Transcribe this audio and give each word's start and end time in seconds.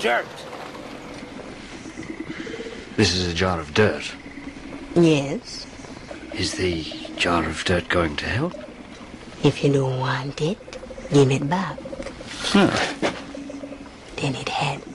Dirt. 0.00 0.26
This 2.96 3.14
is 3.14 3.26
a 3.30 3.34
jar 3.34 3.60
of 3.60 3.72
dirt. 3.74 4.12
Yes, 4.94 5.66
Is 6.34 6.52
the 6.54 6.84
jar 7.16 7.44
of 7.44 7.64
dirt 7.64 7.88
going 7.88 8.16
to 8.16 8.24
help? 8.26 8.54
if 9.42 9.62
you 9.64 9.72
don't 9.72 9.98
want 9.98 10.40
it, 10.40 10.58
give 11.12 11.30
it 11.30 11.48
back. 11.48 11.78
Hmm. 12.52 12.68
Then 14.16 14.34
it 14.34 14.48
helps. 14.48 14.89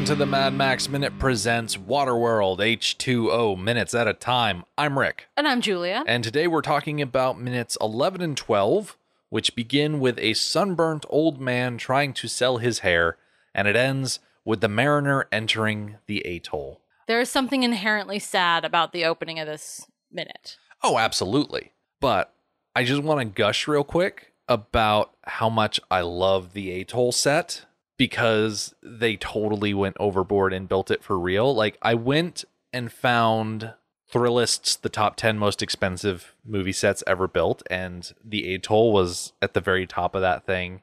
Welcome 0.00 0.16
to 0.16 0.18
the 0.18 0.24
Mad 0.24 0.54
Max 0.54 0.88
Minute 0.88 1.18
Presents 1.18 1.76
Waterworld 1.76 2.56
H2O 2.60 3.58
Minutes 3.62 3.92
at 3.92 4.08
a 4.08 4.14
Time. 4.14 4.64
I'm 4.78 4.98
Rick, 4.98 5.26
And 5.36 5.46
I'm 5.46 5.60
Julia. 5.60 6.04
and 6.06 6.24
today 6.24 6.46
we're 6.46 6.62
talking 6.62 7.02
about 7.02 7.38
minutes 7.38 7.76
11 7.82 8.22
and 8.22 8.34
12, 8.34 8.96
which 9.28 9.54
begin 9.54 10.00
with 10.00 10.18
a 10.18 10.32
sunburnt 10.32 11.04
old 11.10 11.38
man 11.38 11.76
trying 11.76 12.14
to 12.14 12.28
sell 12.28 12.56
his 12.56 12.78
hair, 12.78 13.18
and 13.54 13.68
it 13.68 13.76
ends 13.76 14.20
with 14.42 14.62
the 14.62 14.68
mariner 14.70 15.28
entering 15.30 15.96
the 16.06 16.20
atoll. 16.26 16.80
There 17.06 17.20
is 17.20 17.28
something 17.28 17.62
inherently 17.62 18.18
sad 18.18 18.64
about 18.64 18.94
the 18.94 19.04
opening 19.04 19.38
of 19.38 19.46
this 19.46 19.86
minute. 20.10 20.56
Oh, 20.82 20.96
absolutely. 20.96 21.72
But 22.00 22.32
I 22.74 22.84
just 22.84 23.02
want 23.02 23.20
to 23.20 23.26
gush 23.26 23.68
real 23.68 23.84
quick 23.84 24.32
about 24.48 25.10
how 25.24 25.50
much 25.50 25.78
I 25.90 26.00
love 26.00 26.54
the 26.54 26.80
atoll 26.80 27.12
set 27.12 27.66
because 28.00 28.74
they 28.82 29.14
totally 29.14 29.74
went 29.74 29.94
overboard 30.00 30.54
and 30.54 30.70
built 30.70 30.90
it 30.90 31.04
for 31.04 31.18
real. 31.18 31.54
Like 31.54 31.76
I 31.82 31.92
went 31.92 32.46
and 32.72 32.90
found 32.90 33.74
Thrillist's 34.08 34.74
the 34.74 34.88
top 34.88 35.16
10 35.16 35.36
most 35.36 35.60
expensive 35.60 36.34
movie 36.42 36.72
sets 36.72 37.04
ever 37.06 37.28
built 37.28 37.62
and 37.68 38.10
the 38.24 38.54
atoll 38.54 38.90
was 38.90 39.34
at 39.42 39.52
the 39.52 39.60
very 39.60 39.86
top 39.86 40.14
of 40.14 40.22
that 40.22 40.46
thing 40.46 40.80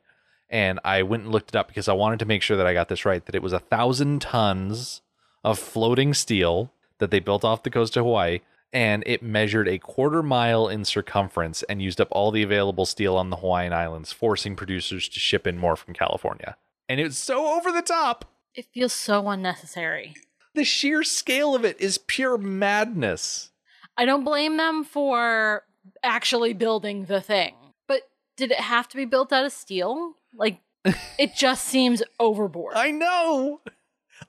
and 0.48 0.80
I 0.86 1.02
went 1.02 1.24
and 1.24 1.32
looked 1.32 1.50
it 1.50 1.56
up 1.56 1.70
because 1.70 1.88
I 1.88 1.94
wanted 1.94 2.20
to 2.20 2.26
make 2.26 2.44
sure 2.44 2.56
that 2.56 2.68
I 2.68 2.74
got 2.74 2.88
this 2.88 3.04
right 3.04 3.26
that 3.26 3.34
it 3.34 3.42
was 3.42 3.52
a 3.52 3.60
thousand 3.62 4.22
tons 4.22 5.02
of 5.44 5.58
floating 5.58 6.14
steel 6.14 6.72
that 7.00 7.10
they 7.10 7.20
built 7.20 7.44
off 7.44 7.64
the 7.64 7.72
coast 7.72 7.98
of 7.98 8.06
Hawaii 8.06 8.42
and 8.72 9.02
it 9.08 9.24
measured 9.24 9.68
a 9.68 9.80
quarter 9.80 10.22
mile 10.22 10.68
in 10.68 10.86
circumference 10.86 11.64
and 11.64 11.82
used 11.82 12.00
up 12.00 12.10
all 12.12 12.30
the 12.30 12.44
available 12.44 12.86
steel 12.86 13.16
on 13.16 13.32
the 13.32 13.38
Hawaiian 13.38 13.74
Islands, 13.74 14.14
forcing 14.14 14.56
producers 14.56 15.10
to 15.10 15.20
ship 15.20 15.48
in 15.48 15.58
more 15.58 15.76
from 15.76 15.96
California. 15.96 16.56
And 16.90 17.00
it's 17.00 17.18
so 17.18 17.58
over 17.58 17.72
the 17.72 17.82
top. 17.82 18.26
It 18.56 18.68
feels 18.74 18.94
so 18.94 19.28
unnecessary. 19.30 20.16
The 20.54 20.64
sheer 20.64 21.04
scale 21.04 21.54
of 21.54 21.64
it 21.64 21.80
is 21.80 21.98
pure 21.98 22.38
madness. 22.38 23.52
I 23.98 24.06
don't 24.06 24.24
blame 24.24 24.58
them 24.58 24.84
for 24.84 25.64
actually 26.04 26.54
building 26.54 27.06
the 27.06 27.22
thing. 27.22 27.56
But 27.88 28.04
did 28.36 28.52
it 28.52 28.60
have 28.60 28.88
to 28.90 28.98
be 28.98 29.06
built 29.06 29.34
out 29.34 29.46
of 29.46 29.52
steel? 29.52 30.16
Like, 30.34 30.60
it 31.20 31.36
just 31.36 31.66
seems 31.66 32.02
overboard. 32.20 32.74
I 32.76 32.92
know. 32.92 33.62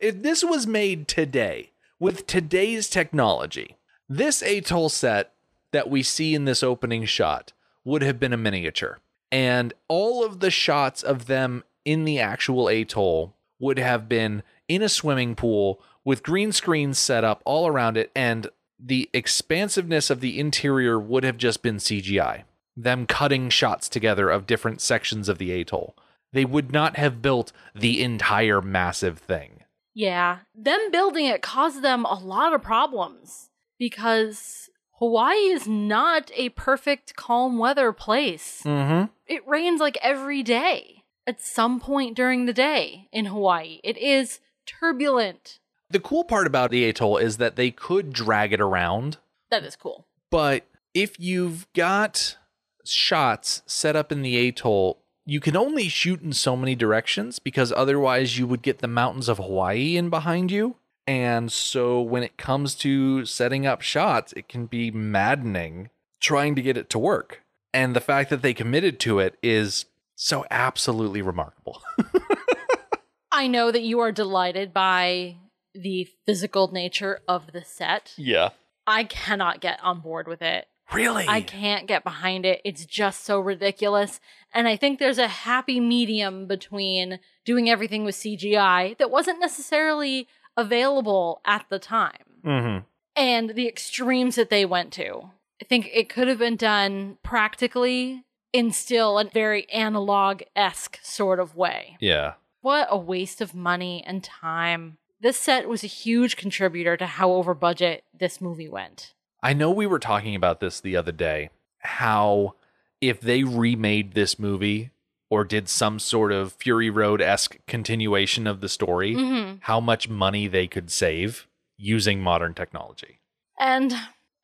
If 0.00 0.22
this 0.22 0.44
was 0.44 0.66
made 0.66 1.08
today 1.08 1.70
with 1.98 2.26
today's 2.26 2.88
technology, 2.88 3.76
this 4.08 4.42
atoll 4.42 4.88
set 4.88 5.32
that 5.72 5.90
we 5.90 6.02
see 6.02 6.34
in 6.34 6.44
this 6.44 6.62
opening 6.62 7.04
shot 7.04 7.52
would 7.84 8.02
have 8.02 8.20
been 8.20 8.32
a 8.32 8.38
miniature. 8.38 8.98
And 9.30 9.74
all 9.88 10.24
of 10.24 10.40
the 10.40 10.50
shots 10.50 11.02
of 11.02 11.26
them 11.26 11.64
in 11.88 12.04
the 12.04 12.20
actual 12.20 12.68
atoll 12.68 13.34
would 13.58 13.78
have 13.78 14.10
been 14.10 14.42
in 14.68 14.82
a 14.82 14.90
swimming 14.90 15.34
pool 15.34 15.80
with 16.04 16.22
green 16.22 16.52
screens 16.52 16.98
set 16.98 17.24
up 17.24 17.40
all 17.46 17.66
around 17.66 17.96
it, 17.96 18.10
and 18.14 18.48
the 18.78 19.08
expansiveness 19.14 20.10
of 20.10 20.20
the 20.20 20.38
interior 20.38 21.00
would 21.00 21.24
have 21.24 21.38
just 21.38 21.62
been 21.62 21.76
CGI. 21.76 22.42
Them 22.76 23.06
cutting 23.06 23.48
shots 23.48 23.88
together 23.88 24.28
of 24.28 24.46
different 24.46 24.82
sections 24.82 25.30
of 25.30 25.38
the 25.38 25.50
atoll. 25.58 25.96
They 26.30 26.44
would 26.44 26.72
not 26.72 26.96
have 26.96 27.22
built 27.22 27.52
the 27.74 28.02
entire 28.02 28.60
massive 28.60 29.18
thing. 29.18 29.64
yeah. 29.94 30.40
Them 30.54 30.90
building 30.92 31.24
it 31.24 31.40
caused 31.40 31.80
them 31.80 32.04
a 32.04 32.18
lot 32.18 32.52
of 32.52 32.60
problems 32.62 33.48
because 33.78 34.68
Hawaii 34.98 35.36
is 35.36 35.66
not 35.66 36.30
a 36.36 36.50
perfect 36.50 37.16
calm 37.16 37.56
weather 37.56 37.94
place. 37.94 38.60
Mm-hmm. 38.64 39.06
It 39.26 39.48
rains 39.48 39.80
like 39.80 39.96
every 40.02 40.42
day 40.42 40.97
at 41.28 41.42
some 41.42 41.78
point 41.78 42.16
during 42.16 42.46
the 42.46 42.52
day 42.54 43.06
in 43.12 43.26
Hawaii. 43.26 43.80
It 43.84 43.98
is 43.98 44.40
turbulent. 44.64 45.58
The 45.90 46.00
cool 46.00 46.24
part 46.24 46.46
about 46.46 46.70
the 46.70 46.84
atoll 46.88 47.18
is 47.18 47.36
that 47.36 47.56
they 47.56 47.70
could 47.70 48.12
drag 48.12 48.52
it 48.52 48.60
around, 48.60 49.18
That 49.50 49.62
is 49.62 49.76
cool. 49.76 50.06
but 50.30 50.64
if 50.94 51.20
you've 51.20 51.70
got 51.74 52.36
shots 52.84 53.62
set 53.66 53.94
up 53.94 54.10
in 54.10 54.22
the 54.22 54.48
atoll, 54.48 54.98
you 55.26 55.40
can 55.40 55.54
only 55.56 55.88
shoot 55.88 56.22
in 56.22 56.32
so 56.32 56.56
many 56.56 56.74
directions 56.74 57.38
because 57.38 57.70
otherwise 57.72 58.38
you 58.38 58.46
would 58.46 58.62
get 58.62 58.78
the 58.78 58.88
mountains 58.88 59.28
of 59.28 59.36
Hawaii 59.36 59.96
in 59.98 60.08
behind 60.08 60.50
you. 60.50 60.76
And 61.06 61.52
so 61.52 62.00
when 62.00 62.22
it 62.22 62.38
comes 62.38 62.74
to 62.76 63.24
setting 63.26 63.66
up 63.66 63.82
shots, 63.82 64.32
it 64.32 64.48
can 64.48 64.64
be 64.66 64.90
maddening 64.90 65.90
trying 66.20 66.54
to 66.54 66.62
get 66.62 66.76
it 66.78 66.88
to 66.90 66.98
work. 66.98 67.42
And 67.74 67.94
the 67.94 68.00
fact 68.00 68.30
that 68.30 68.40
they 68.42 68.54
committed 68.54 68.98
to 69.00 69.18
it 69.18 69.38
is 69.42 69.84
so 70.20 70.44
absolutely 70.50 71.22
remarkable. 71.22 71.80
I 73.32 73.46
know 73.46 73.70
that 73.70 73.82
you 73.82 74.00
are 74.00 74.10
delighted 74.12 74.72
by 74.74 75.36
the 75.74 76.08
physical 76.26 76.72
nature 76.72 77.20
of 77.28 77.52
the 77.52 77.62
set. 77.64 78.14
yeah. 78.16 78.50
I 78.86 79.04
cannot 79.04 79.60
get 79.60 79.78
on 79.82 80.00
board 80.00 80.26
with 80.26 80.40
it. 80.40 80.66
Really? 80.94 81.26
I 81.28 81.42
can't 81.42 81.86
get 81.86 82.02
behind 82.04 82.46
it. 82.46 82.62
It's 82.64 82.86
just 82.86 83.22
so 83.22 83.38
ridiculous. 83.38 84.18
And 84.54 84.66
I 84.66 84.76
think 84.76 84.98
there's 84.98 85.18
a 85.18 85.28
happy 85.28 85.78
medium 85.78 86.46
between 86.46 87.20
doing 87.44 87.68
everything 87.68 88.04
with 88.06 88.14
CGI 88.14 88.96
that 88.96 89.10
wasn't 89.10 89.40
necessarily 89.40 90.26
available 90.56 91.40
at 91.44 91.66
the 91.68 91.78
time 91.78 92.12
Mm-hmm. 92.46 92.84
and 93.14 93.50
the 93.50 93.68
extremes 93.68 94.36
that 94.36 94.48
they 94.48 94.64
went 94.64 94.92
to. 94.94 95.30
I 95.60 95.64
think 95.68 95.90
it 95.92 96.08
could 96.08 96.28
have 96.28 96.38
been 96.38 96.56
done 96.56 97.18
practically 97.22 98.24
in 98.52 98.70
still 98.72 99.18
a 99.18 99.24
very 99.24 99.68
analog 99.70 100.42
esque 100.56 100.98
sort 101.02 101.40
of 101.40 101.56
way. 101.56 101.96
Yeah. 102.00 102.34
What 102.60 102.88
a 102.90 102.98
waste 102.98 103.40
of 103.40 103.54
money 103.54 104.02
and 104.06 104.22
time. 104.22 104.98
This 105.20 105.36
set 105.38 105.68
was 105.68 105.82
a 105.84 105.88
huge 105.88 106.36
contributor 106.36 106.96
to 106.96 107.06
how 107.06 107.32
over 107.32 107.54
budget 107.54 108.04
this 108.18 108.40
movie 108.40 108.68
went. 108.68 109.14
I 109.42 109.52
know 109.52 109.70
we 109.70 109.86
were 109.86 109.98
talking 109.98 110.34
about 110.34 110.60
this 110.60 110.80
the 110.80 110.96
other 110.96 111.12
day. 111.12 111.50
How 111.80 112.54
if 113.00 113.20
they 113.20 113.44
remade 113.44 114.12
this 114.14 114.38
movie 114.38 114.90
or 115.30 115.44
did 115.44 115.68
some 115.68 115.98
sort 115.98 116.32
of 116.32 116.52
Fury 116.54 116.90
Road 116.90 117.20
esque 117.20 117.58
continuation 117.66 118.46
of 118.46 118.60
the 118.60 118.68
story, 118.68 119.14
Mhm. 119.14 119.58
how 119.62 119.78
much 119.78 120.08
money 120.08 120.48
they 120.48 120.66
could 120.66 120.90
save 120.90 121.46
using 121.76 122.20
modern 122.20 122.54
technology. 122.54 123.20
And 123.58 123.94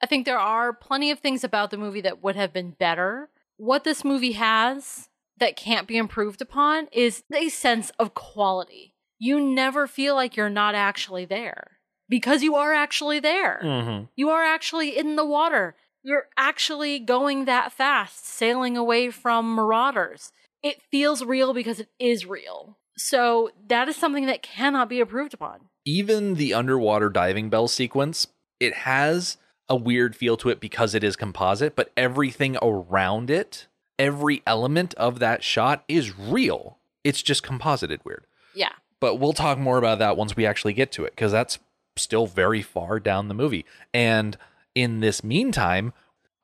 I 0.00 0.06
think 0.06 0.24
there 0.26 0.38
are 0.38 0.72
plenty 0.72 1.10
of 1.10 1.18
things 1.20 1.42
about 1.42 1.70
the 1.70 1.78
movie 1.78 2.02
that 2.02 2.22
would 2.22 2.36
have 2.36 2.52
been 2.52 2.70
better. 2.72 3.28
What 3.64 3.84
this 3.84 4.04
movie 4.04 4.32
has 4.32 5.08
that 5.38 5.56
can't 5.56 5.88
be 5.88 5.96
improved 5.96 6.42
upon 6.42 6.86
is 6.92 7.22
a 7.32 7.48
sense 7.48 7.90
of 7.98 8.12
quality. 8.12 8.94
You 9.18 9.40
never 9.40 9.86
feel 9.86 10.14
like 10.14 10.36
you're 10.36 10.50
not 10.50 10.74
actually 10.74 11.24
there 11.24 11.78
because 12.06 12.42
you 12.42 12.56
are 12.56 12.74
actually 12.74 13.20
there. 13.20 13.62
Mm-hmm. 13.64 14.04
You 14.16 14.28
are 14.28 14.44
actually 14.44 14.98
in 14.98 15.16
the 15.16 15.24
water. 15.24 15.76
You're 16.02 16.26
actually 16.36 16.98
going 16.98 17.46
that 17.46 17.72
fast, 17.72 18.26
sailing 18.26 18.76
away 18.76 19.08
from 19.08 19.54
marauders. 19.54 20.30
It 20.62 20.82
feels 20.90 21.24
real 21.24 21.54
because 21.54 21.80
it 21.80 21.88
is 21.98 22.26
real. 22.26 22.76
So 22.98 23.48
that 23.68 23.88
is 23.88 23.96
something 23.96 24.26
that 24.26 24.42
cannot 24.42 24.90
be 24.90 25.00
improved 25.00 25.32
upon. 25.32 25.70
Even 25.86 26.34
the 26.34 26.52
underwater 26.52 27.08
diving 27.08 27.48
bell 27.48 27.68
sequence, 27.68 28.26
it 28.60 28.74
has 28.74 29.38
a 29.68 29.76
weird 29.76 30.14
feel 30.14 30.36
to 30.38 30.48
it 30.50 30.60
because 30.60 30.94
it 30.94 31.02
is 31.04 31.16
composite, 31.16 31.74
but 31.74 31.90
everything 31.96 32.56
around 32.62 33.30
it, 33.30 33.66
every 33.98 34.42
element 34.46 34.94
of 34.94 35.18
that 35.20 35.42
shot 35.42 35.84
is 35.88 36.18
real. 36.18 36.78
It's 37.02 37.22
just 37.22 37.42
composited 37.42 38.00
weird. 38.04 38.26
Yeah. 38.54 38.72
but 39.00 39.16
we'll 39.16 39.32
talk 39.32 39.58
more 39.58 39.78
about 39.78 39.98
that 39.98 40.16
once 40.16 40.36
we 40.36 40.46
actually 40.46 40.72
get 40.74 40.92
to 40.92 41.04
it 41.04 41.10
because 41.10 41.32
that's 41.32 41.58
still 41.96 42.26
very 42.26 42.62
far 42.62 43.00
down 43.00 43.28
the 43.28 43.34
movie. 43.34 43.64
And 43.92 44.36
in 44.74 45.00
this 45.00 45.22
meantime, 45.24 45.92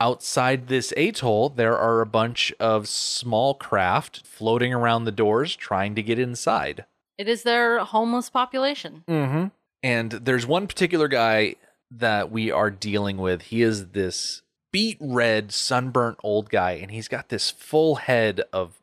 outside 0.01 0.67
this 0.69 0.93
atoll, 0.97 1.49
there 1.51 1.79
are 1.79 2.01
a 2.01 2.07
bunch 2.07 2.53
of 2.59 2.89
small 2.89 3.55
craft 3.55 4.27
floating 4.27 4.75
around 4.75 5.05
the 5.05 5.13
doors 5.13 5.55
trying 5.57 5.95
to 5.95 6.03
get 6.03 6.19
inside. 6.19 6.85
It 7.17 7.29
is 7.29 7.43
their 7.45 7.79
homeless 7.81 8.29
population. 8.31 9.05
Mm-hmm. 9.09 9.47
And 9.83 10.11
there's 10.13 10.47
one 10.47 10.67
particular 10.67 11.07
guy 11.09 11.57
that 11.91 12.31
we 12.31 12.51
are 12.51 12.71
dealing 12.71 13.17
with. 13.17 13.43
He 13.43 13.63
is 13.63 13.89
this 13.89 14.43
beet 14.73 14.99
red, 15.01 15.53
sunburnt 15.53 16.19
old 16.23 16.51
guy, 16.51 16.73
and 16.73 16.91
he's 16.91 17.09
got 17.09 17.29
this 17.29 17.51
full 17.51 17.97
head 17.97 18.43
of 18.53 18.81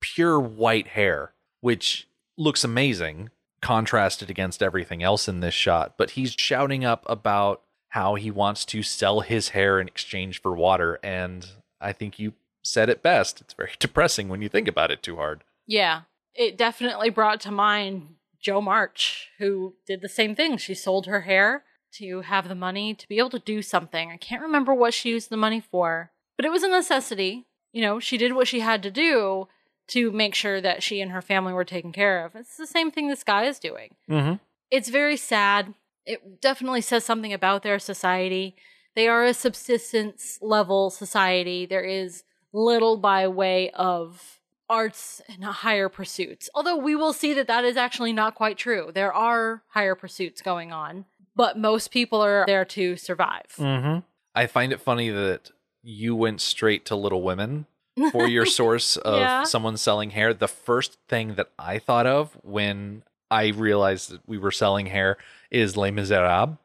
pure 0.00 0.38
white 0.40 0.88
hair, 0.88 1.32
which 1.60 2.08
looks 2.36 2.64
amazing, 2.64 3.30
contrasted 3.60 4.30
against 4.30 4.62
everything 4.62 5.02
else 5.02 5.28
in 5.28 5.40
this 5.40 5.54
shot. 5.54 5.94
But 5.96 6.10
he's 6.10 6.32
shouting 6.32 6.84
up 6.84 7.04
about 7.06 7.62
how 7.90 8.14
he 8.14 8.30
wants 8.30 8.64
to 8.66 8.82
sell 8.82 9.20
his 9.20 9.50
hair 9.50 9.80
in 9.80 9.88
exchange 9.88 10.40
for 10.40 10.54
water. 10.54 10.98
And 11.02 11.46
I 11.80 11.92
think 11.92 12.18
you 12.18 12.34
said 12.62 12.88
it 12.88 13.02
best. 13.02 13.40
It's 13.40 13.54
very 13.54 13.72
depressing 13.78 14.28
when 14.28 14.42
you 14.42 14.48
think 14.48 14.68
about 14.68 14.90
it 14.90 15.02
too 15.02 15.16
hard. 15.16 15.44
Yeah. 15.66 16.02
It 16.34 16.56
definitely 16.56 17.10
brought 17.10 17.40
to 17.42 17.50
mind 17.50 18.14
Jo 18.40 18.60
March, 18.60 19.30
who 19.38 19.74
did 19.86 20.00
the 20.00 20.08
same 20.08 20.36
thing. 20.36 20.56
She 20.56 20.74
sold 20.74 21.06
her 21.06 21.22
hair 21.22 21.64
to 21.92 22.22
have 22.22 22.48
the 22.48 22.54
money 22.54 22.94
to 22.94 23.08
be 23.08 23.18
able 23.18 23.30
to 23.30 23.38
do 23.38 23.62
something. 23.62 24.10
I 24.10 24.16
can't 24.16 24.42
remember 24.42 24.74
what 24.74 24.94
she 24.94 25.10
used 25.10 25.30
the 25.30 25.36
money 25.36 25.60
for, 25.60 26.10
but 26.36 26.44
it 26.44 26.52
was 26.52 26.62
a 26.62 26.68
necessity. 26.68 27.46
You 27.72 27.82
know, 27.82 28.00
she 28.00 28.16
did 28.16 28.32
what 28.32 28.48
she 28.48 28.60
had 28.60 28.82
to 28.82 28.90
do 28.90 29.48
to 29.88 30.10
make 30.10 30.34
sure 30.34 30.60
that 30.60 30.82
she 30.82 31.00
and 31.00 31.10
her 31.12 31.22
family 31.22 31.52
were 31.52 31.64
taken 31.64 31.92
care 31.92 32.24
of. 32.24 32.34
It's 32.34 32.56
the 32.56 32.66
same 32.66 32.90
thing 32.90 33.08
this 33.08 33.24
guy 33.24 33.44
is 33.44 33.58
doing. 33.58 33.94
Mm-hmm. 34.08 34.34
It's 34.70 34.90
very 34.90 35.16
sad. 35.16 35.74
It 36.04 36.40
definitely 36.40 36.82
says 36.82 37.04
something 37.04 37.32
about 37.32 37.62
their 37.62 37.78
society. 37.78 38.54
They 38.94 39.08
are 39.08 39.24
a 39.24 39.34
subsistence 39.34 40.38
level 40.42 40.90
society. 40.90 41.66
There 41.66 41.84
is 41.84 42.24
little 42.52 42.96
by 42.96 43.28
way 43.28 43.70
of 43.70 44.40
arts 44.68 45.22
and 45.28 45.44
higher 45.44 45.88
pursuits. 45.88 46.50
Although 46.54 46.76
we 46.76 46.94
will 46.94 47.12
see 47.12 47.32
that 47.34 47.46
that 47.46 47.64
is 47.64 47.76
actually 47.76 48.12
not 48.12 48.34
quite 48.34 48.58
true. 48.58 48.90
There 48.92 49.12
are 49.12 49.62
higher 49.68 49.94
pursuits 49.94 50.42
going 50.42 50.72
on, 50.72 51.06
but 51.38 51.56
most 51.58 51.90
people 51.90 52.20
are 52.20 52.44
there 52.46 52.66
to 52.66 52.96
survive. 52.96 53.46
Mm-hmm. 53.56 54.00
I 54.34 54.46
find 54.46 54.72
it 54.72 54.80
funny 54.82 55.08
that 55.08 55.50
you 55.82 56.14
went 56.14 56.42
straight 56.42 56.84
to 56.86 56.96
Little 56.96 57.22
Women 57.22 57.64
for 58.12 58.28
your 58.28 58.44
source 58.60 58.96
of 58.98 59.20
Yeah. 59.20 59.44
someone 59.44 59.76
selling 59.78 60.10
hair. 60.10 60.34
The 60.34 60.48
first 60.48 60.98
thing 61.08 61.36
that 61.36 61.48
I 61.58 61.78
thought 61.78 62.06
of 62.06 62.36
when 62.42 63.02
I 63.30 63.48
realized 63.48 64.10
that 64.10 64.20
we 64.26 64.36
were 64.36 64.50
selling 64.52 64.86
hair 64.86 65.16
is 65.50 65.76
Les 65.76 65.90
Miserables 65.90 66.58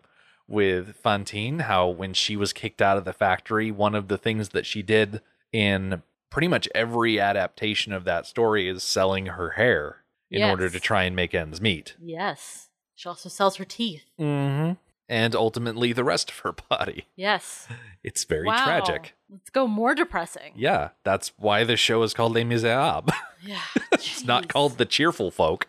with 0.47 0.95
Fantine. 0.97 1.59
How 1.59 1.87
when 1.87 2.13
she 2.13 2.35
was 2.35 2.51
kicked 2.53 2.81
out 2.81 2.97
of 2.97 3.05
the 3.05 3.13
factory, 3.13 3.71
one 3.71 3.95
of 3.95 4.07
the 4.09 4.17
things 4.17 4.49
that 4.49 4.65
she 4.65 4.81
did 4.81 5.21
in 5.51 6.01
pretty 6.29 6.47
much 6.47 6.67
every 6.75 7.19
adaptation 7.19 7.93
of 7.93 8.03
that 8.05 8.25
story 8.25 8.67
is 8.67 8.83
selling 8.83 9.27
her 9.27 9.51
hair 9.51 9.97
in 10.31 10.39
Yes. 10.39 10.49
order 10.49 10.69
to 10.69 10.79
try 10.79 11.03
and 11.03 11.15
make 11.15 11.35
ends 11.35 11.61
meet. 11.61 11.95
Yes. 12.01 12.69
She 12.95 13.09
also 13.09 13.29
sells 13.29 13.55
her 13.57 13.65
teeth. 13.65 14.03
Mm-hmm. 14.19 14.73
And 15.09 15.35
ultimately 15.35 15.93
the 15.93 16.03
rest 16.03 16.31
of 16.31 16.39
her 16.39 16.53
body. 16.69 17.05
Yes. 17.15 17.67
It's 18.03 18.23
very 18.23 18.47
Wow. 18.47 18.63
tragic. 18.63 19.13
Let's 19.29 19.49
go 19.49 19.67
more 19.67 19.93
depressing. 19.95 20.53
Yeah, 20.55 20.89
that's 21.03 21.31
why 21.37 21.63
the 21.63 21.75
show 21.77 22.03
is 22.03 22.13
called 22.13 22.33
Les 22.33 22.43
Miserables. 22.43 23.13
Yeah. 23.45 23.59
it's 23.91 24.23
not 24.23 24.47
called 24.47 24.77
The 24.77 24.85
Cheerful 24.85 25.29
Folk. 25.29 25.67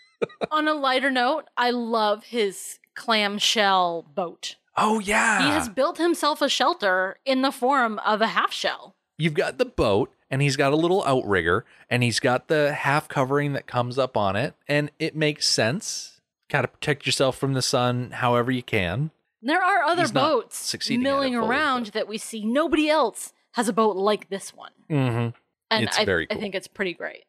On 0.50 0.66
a 0.66 0.74
lighter 0.74 1.10
note, 1.10 1.44
I 1.56 1.70
love 1.70 2.24
his 2.24 2.80
clamshell 2.96 4.02
boat. 4.14 4.56
Oh 4.76 4.98
yeah. 4.98 5.42
He 5.42 5.48
has 5.50 5.68
built 5.68 5.98
himself 5.98 6.42
a 6.42 6.48
shelter 6.48 7.18
in 7.24 7.42
the 7.42 7.52
form 7.52 7.98
of 8.00 8.20
a 8.20 8.26
half 8.28 8.52
shell. 8.52 8.96
You've 9.18 9.34
got 9.34 9.58
the 9.58 9.64
boat 9.64 10.12
and 10.30 10.42
he's 10.42 10.56
got 10.56 10.72
a 10.72 10.76
little 10.76 11.04
outrigger 11.04 11.64
and 11.88 12.02
he's 12.02 12.18
got 12.18 12.48
the 12.48 12.72
half 12.72 13.06
covering 13.06 13.52
that 13.52 13.66
comes 13.68 13.98
up 13.98 14.16
on 14.16 14.34
it 14.34 14.54
and 14.66 14.90
it 14.98 15.14
makes 15.14 15.46
sense. 15.46 16.11
Got 16.52 16.62
to 16.62 16.68
protect 16.68 17.06
yourself 17.06 17.38
from 17.38 17.54
the 17.54 17.62
sun 17.62 18.10
however 18.10 18.50
you 18.52 18.62
can. 18.62 19.10
There 19.40 19.60
are 19.62 19.82
other 19.82 20.02
He's 20.02 20.12
not 20.12 20.28
boats 20.30 20.56
succeeding 20.58 21.04
at 21.04 21.08
it 21.08 21.12
milling 21.12 21.32
fully, 21.32 21.48
around 21.48 21.84
but- 21.86 21.94
that 21.94 22.08
we 22.08 22.18
see. 22.18 22.44
Nobody 22.44 22.88
else 22.90 23.32
has 23.52 23.68
a 23.68 23.72
boat 23.72 23.96
like 23.96 24.28
this 24.28 24.54
one. 24.54 24.72
Mm-hmm. 24.90 25.36
And 25.70 25.84
It's 25.84 25.98
I, 25.98 26.04
very 26.04 26.26
I 26.30 26.34
cool. 26.34 26.40
think 26.42 26.54
it's 26.54 26.68
pretty 26.68 26.92
great. 26.94 27.24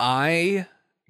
I 0.00 0.66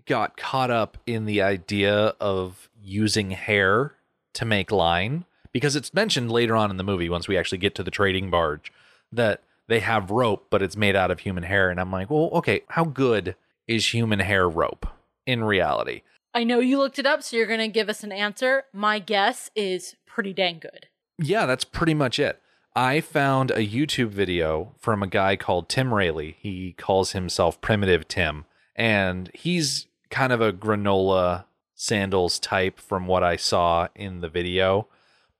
got 0.06 0.36
caught 0.38 0.70
up 0.70 0.96
in 1.06 1.26
the 1.26 1.42
idea 1.42 2.14
of 2.20 2.70
using 2.82 3.30
hair 3.32 3.92
to 4.32 4.44
make 4.46 4.72
line 4.72 5.26
because 5.52 5.76
it's 5.76 5.92
mentioned 5.92 6.32
later 6.32 6.56
on 6.56 6.70
in 6.70 6.78
the 6.78 6.84
movie 6.84 7.10
once 7.10 7.28
we 7.28 7.36
actually 7.36 7.58
get 7.58 7.74
to 7.74 7.82
the 7.82 7.90
trading 7.90 8.30
barge 8.30 8.72
that 9.12 9.42
they 9.66 9.80
have 9.80 10.10
rope 10.10 10.46
but 10.48 10.62
it's 10.62 10.76
made 10.76 10.96
out 10.96 11.10
of 11.10 11.20
human 11.20 11.42
hair 11.44 11.68
and 11.70 11.78
I'm 11.78 11.92
like, 11.92 12.08
"Well, 12.08 12.30
okay, 12.34 12.62
how 12.68 12.84
good 12.84 13.36
is 13.66 13.92
human 13.92 14.20
hair 14.20 14.48
rope 14.48 14.86
in 15.26 15.44
reality?" 15.44 16.00
I 16.34 16.44
know 16.44 16.60
you 16.60 16.78
looked 16.78 16.98
it 16.98 17.06
up, 17.06 17.22
so 17.22 17.36
you're 17.36 17.46
going 17.46 17.58
to 17.58 17.68
give 17.68 17.88
us 17.88 18.04
an 18.04 18.12
answer. 18.12 18.64
My 18.72 18.98
guess 18.98 19.50
is 19.56 19.96
pretty 20.06 20.32
dang 20.32 20.58
good. 20.58 20.86
Yeah, 21.18 21.46
that's 21.46 21.64
pretty 21.64 21.94
much 21.94 22.18
it. 22.18 22.40
I 22.76 23.00
found 23.00 23.50
a 23.50 23.66
YouTube 23.66 24.10
video 24.10 24.74
from 24.78 25.02
a 25.02 25.08
guy 25.08 25.36
called 25.36 25.68
Tim 25.68 25.92
Rayleigh. 25.92 26.34
He 26.38 26.72
calls 26.72 27.12
himself 27.12 27.60
Primitive 27.60 28.06
Tim, 28.06 28.44
and 28.76 29.30
he's 29.34 29.86
kind 30.10 30.32
of 30.32 30.40
a 30.40 30.52
granola 30.52 31.44
sandals 31.74 32.38
type 32.38 32.78
from 32.78 33.06
what 33.06 33.22
I 33.22 33.36
saw 33.36 33.88
in 33.94 34.20
the 34.20 34.28
video. 34.28 34.88